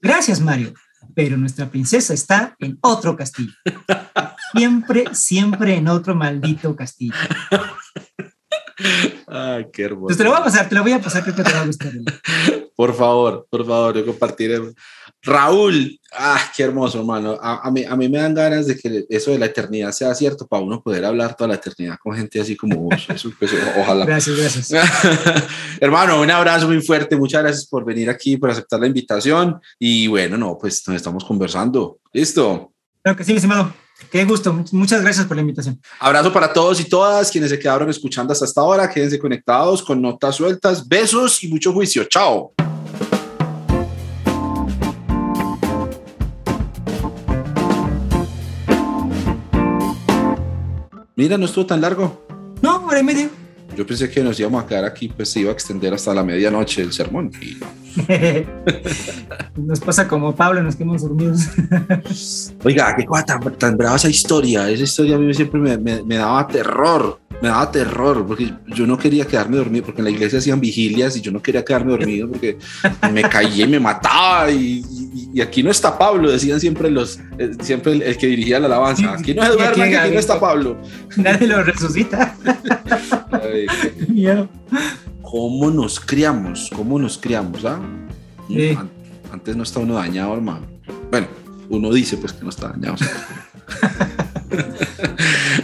gracias 0.00 0.40
Mario, 0.40 0.74
pero 1.14 1.36
nuestra 1.36 1.70
princesa 1.70 2.14
está 2.14 2.56
en 2.58 2.78
otro 2.80 3.16
castillo. 3.16 3.52
Siempre, 4.52 5.04
siempre 5.12 5.76
en 5.76 5.88
otro 5.88 6.14
maldito 6.14 6.74
castillo. 6.76 7.14
Ay, 9.26 9.66
qué 9.72 9.84
hermoso. 9.84 10.06
Pues 10.06 10.16
te 10.16 10.24
lo 10.24 10.30
voy 10.30 10.40
a 10.40 10.44
pasar, 10.44 10.68
te 10.68 10.74
lo 10.74 10.82
voy 10.82 10.92
a 10.92 11.00
pasar, 11.00 11.22
creo 11.22 11.34
que 11.34 11.42
te 11.42 11.52
va 11.52 11.60
a 11.62 11.66
gustar. 11.66 11.92
Por 12.76 12.94
favor, 12.94 13.46
por 13.50 13.66
favor, 13.66 13.96
yo 13.96 14.06
compartiré. 14.06 14.60
Raúl, 15.24 15.98
ah, 16.12 16.38
qué 16.54 16.64
hermoso, 16.64 16.98
hermano. 16.98 17.38
A, 17.40 17.70
mí, 17.70 17.82
a 17.82 17.96
mí 17.96 18.08
me 18.10 18.18
dan 18.18 18.34
ganas 18.34 18.66
de 18.66 18.76
que 18.76 19.06
eso 19.08 19.30
de 19.30 19.38
la 19.38 19.46
eternidad 19.46 19.90
sea 19.92 20.14
cierto 20.14 20.46
para 20.46 20.62
uno 20.62 20.82
poder 20.82 21.04
hablar 21.04 21.34
toda 21.34 21.48
la 21.48 21.54
eternidad 21.54 21.96
con 22.02 22.14
gente 22.14 22.40
así 22.40 22.56
como 22.56 22.76
vos. 22.76 23.06
Eso, 23.08 23.32
pues, 23.38 23.52
ojalá. 23.78 24.04
Gracias, 24.04 24.36
gracias. 24.36 24.70
hermano, 25.80 26.20
un 26.20 26.30
abrazo 26.30 26.68
muy 26.68 26.82
fuerte. 26.82 27.16
Muchas 27.16 27.42
gracias 27.42 27.66
por 27.66 27.84
venir 27.84 28.10
aquí, 28.10 28.36
por 28.36 28.50
aceptar 28.50 28.80
la 28.80 28.86
invitación. 28.86 29.58
Y 29.78 30.08
bueno, 30.08 30.36
no, 30.36 30.58
pues 30.58 30.86
nos 30.86 30.96
estamos 30.96 31.24
conversando. 31.24 31.98
¿Listo? 32.12 32.72
Claro 33.02 33.16
que 33.16 33.24
sí, 33.24 33.32
estimado. 33.32 33.72
Qué 34.10 34.24
gusto. 34.26 34.52
Muchas 34.72 35.00
gracias 35.02 35.26
por 35.26 35.36
la 35.36 35.40
invitación. 35.40 35.80
Abrazo 36.00 36.32
para 36.32 36.52
todos 36.52 36.80
y 36.80 36.84
todas 36.84 37.30
quienes 37.30 37.48
se 37.48 37.58
quedaron 37.58 37.88
escuchando 37.88 38.32
hasta 38.32 38.44
esta 38.44 38.62
hora. 38.62 38.90
Quédense 38.90 39.18
conectados 39.18 39.82
con 39.82 40.02
notas 40.02 40.36
sueltas. 40.36 40.86
Besos 40.86 41.42
y 41.44 41.48
mucho 41.48 41.72
juicio. 41.72 42.04
Chao. 42.04 42.52
Mira, 51.16 51.38
no 51.38 51.44
estuvo 51.44 51.64
tan 51.64 51.80
largo. 51.80 52.26
No, 52.60 52.84
hora 52.86 52.98
y 52.98 53.04
media. 53.04 53.30
Yo 53.76 53.86
pensé 53.86 54.10
que 54.10 54.20
nos 54.22 54.38
íbamos 54.40 54.64
a 54.64 54.66
quedar 54.66 54.84
aquí, 54.84 55.08
pues 55.08 55.28
se 55.30 55.40
iba 55.40 55.50
a 55.50 55.52
extender 55.52 55.94
hasta 55.94 56.12
la 56.12 56.24
medianoche 56.24 56.82
el 56.82 56.92
sermón. 56.92 57.30
nos 59.56 59.78
pasa 59.80 60.08
como 60.08 60.34
Pablo, 60.34 60.60
nos 60.62 60.74
quedamos 60.74 61.02
dormidos. 61.02 61.48
Oiga, 62.64 62.96
qué 62.96 63.04
cosa 63.04 63.24
tan, 63.58 63.76
brava 63.76 63.94
esa 63.94 64.08
historia. 64.08 64.68
Esa 64.68 64.82
historia 64.82 65.14
a 65.14 65.18
mí 65.18 65.32
siempre 65.34 65.60
me, 65.60 66.02
me, 66.02 66.16
daba 66.16 66.48
terror. 66.48 67.20
Me 67.40 67.48
daba 67.48 67.70
terror 67.70 68.26
porque 68.26 68.52
yo 68.74 68.84
no 68.84 68.98
quería 68.98 69.24
quedarme 69.24 69.56
dormido 69.56 69.86
porque 69.86 70.00
en 70.00 70.06
la 70.06 70.10
iglesia 70.10 70.40
hacían 70.40 70.60
vigilias 70.60 71.16
y 71.16 71.20
yo 71.20 71.30
no 71.30 71.40
quería 71.40 71.64
quedarme 71.64 71.92
dormido 71.92 72.28
porque 72.28 72.58
me 73.12 73.22
caía 73.22 73.66
y 73.66 73.68
me 73.68 73.78
mataba. 73.78 74.50
Y, 74.50 74.84
y, 74.88 75.03
aquí 75.40 75.62
no 75.62 75.70
está 75.70 75.98
Pablo, 75.98 76.30
decían 76.30 76.60
siempre 76.60 76.90
los, 76.90 77.18
eh, 77.38 77.52
siempre 77.60 77.92
el, 77.92 78.16
que 78.16 78.26
dirigía 78.26 78.60
la 78.60 78.66
alabanza. 78.66 79.14
Aquí 79.14 79.34
no 79.34 79.44
duerme, 79.52 79.96
aquí 79.96 80.14
no 80.14 80.20
está 80.20 80.38
Pablo. 80.38 80.76
Nadie 81.16 81.48
lo 81.48 81.62
resucita. 81.62 82.36
¿Cómo 85.22 85.70
nos 85.70 85.98
criamos? 85.98 86.70
¿Cómo 86.74 86.98
nos 86.98 87.18
criamos? 87.18 87.64
Ah? 87.64 87.80
Antes 89.32 89.56
no 89.56 89.64
está 89.64 89.80
uno 89.80 89.94
dañado, 89.94 90.34
hermano. 90.34 90.66
Bueno, 91.10 91.26
uno 91.68 91.92
dice 91.92 92.16
pues 92.16 92.32
que 92.32 92.44
no 92.44 92.50
está 92.50 92.68
dañado. 92.68 92.96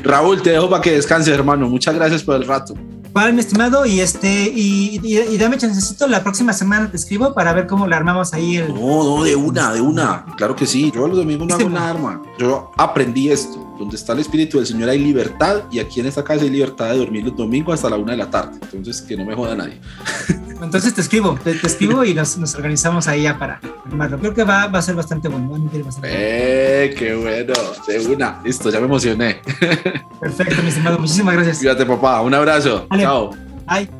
Raúl, 0.02 0.42
te 0.42 0.50
dejo 0.50 0.68
para 0.68 0.82
que 0.82 0.92
descanses, 0.92 1.32
hermano. 1.32 1.68
Muchas 1.68 1.94
gracias 1.94 2.24
por 2.24 2.36
el 2.36 2.46
rato. 2.46 2.74
Vale, 3.12 3.32
mi 3.32 3.40
estimado, 3.40 3.86
y 3.86 4.00
este, 4.00 4.52
y, 4.54 5.00
y, 5.02 5.38
dame 5.38 5.58
chancecito, 5.58 6.06
la 6.06 6.22
próxima 6.22 6.52
semana 6.52 6.90
te 6.90 6.96
escribo 6.96 7.34
para 7.34 7.52
ver 7.52 7.66
cómo 7.66 7.86
le 7.86 7.96
armamos 7.96 8.32
ahí 8.34 8.56
el. 8.56 8.72
No, 8.72 9.04
no, 9.04 9.24
de 9.24 9.34
una, 9.34 9.72
de 9.72 9.80
una. 9.80 10.24
Claro 10.36 10.54
que 10.54 10.66
sí. 10.66 10.92
Yo 10.94 11.08
los 11.08 11.16
domingos 11.16 11.48
no 11.48 11.54
hago 11.54 11.68
nada, 11.68 11.90
hermano. 11.90 12.22
Yo 12.38 12.70
aprendí 12.76 13.30
esto. 13.30 13.69
Donde 13.80 13.96
está 13.96 14.12
el 14.12 14.18
Espíritu 14.18 14.58
del 14.58 14.66
Señor 14.66 14.90
hay 14.90 14.98
libertad, 14.98 15.62
y 15.72 15.78
aquí 15.78 16.00
en 16.00 16.06
esta 16.06 16.22
casa 16.22 16.44
hay 16.44 16.50
libertad 16.50 16.90
de 16.90 16.98
dormir 16.98 17.24
los 17.24 17.34
domingos 17.34 17.72
hasta 17.76 17.88
la 17.88 17.96
una 17.96 18.12
de 18.12 18.18
la 18.18 18.30
tarde. 18.30 18.58
Entonces, 18.74 19.00
que 19.00 19.16
no 19.16 19.24
me 19.24 19.34
joda 19.34 19.54
nadie. 19.54 19.80
Entonces 20.62 20.92
te 20.92 21.00
escribo, 21.00 21.38
te, 21.42 21.52
escribo 21.52 22.04
y 22.04 22.12
nos, 22.12 22.36
nos, 22.36 22.54
organizamos 22.54 23.08
ahí 23.08 23.22
ya 23.22 23.38
para 23.38 23.58
armarlo. 23.86 24.18
Creo 24.18 24.34
que 24.34 24.44
va, 24.44 24.66
va 24.66 24.80
a 24.80 24.82
ser 24.82 24.96
bastante 24.96 25.28
bueno. 25.28 25.70
¡Eh, 26.02 26.94
qué 26.98 27.14
bueno! 27.14 27.54
De 27.88 28.06
una. 28.06 28.42
Listo, 28.44 28.68
ya 28.68 28.80
me 28.80 28.84
emocioné. 28.84 29.40
Perfecto, 30.20 30.62
mi 30.62 30.68
estimado. 30.68 30.98
Muchísimas 30.98 31.34
gracias. 31.36 31.60
Cuídate, 31.60 31.86
papá. 31.86 32.20
Un 32.20 32.34
abrazo. 32.34 32.86
Chao. 32.98 33.30
Bye. 33.66 33.99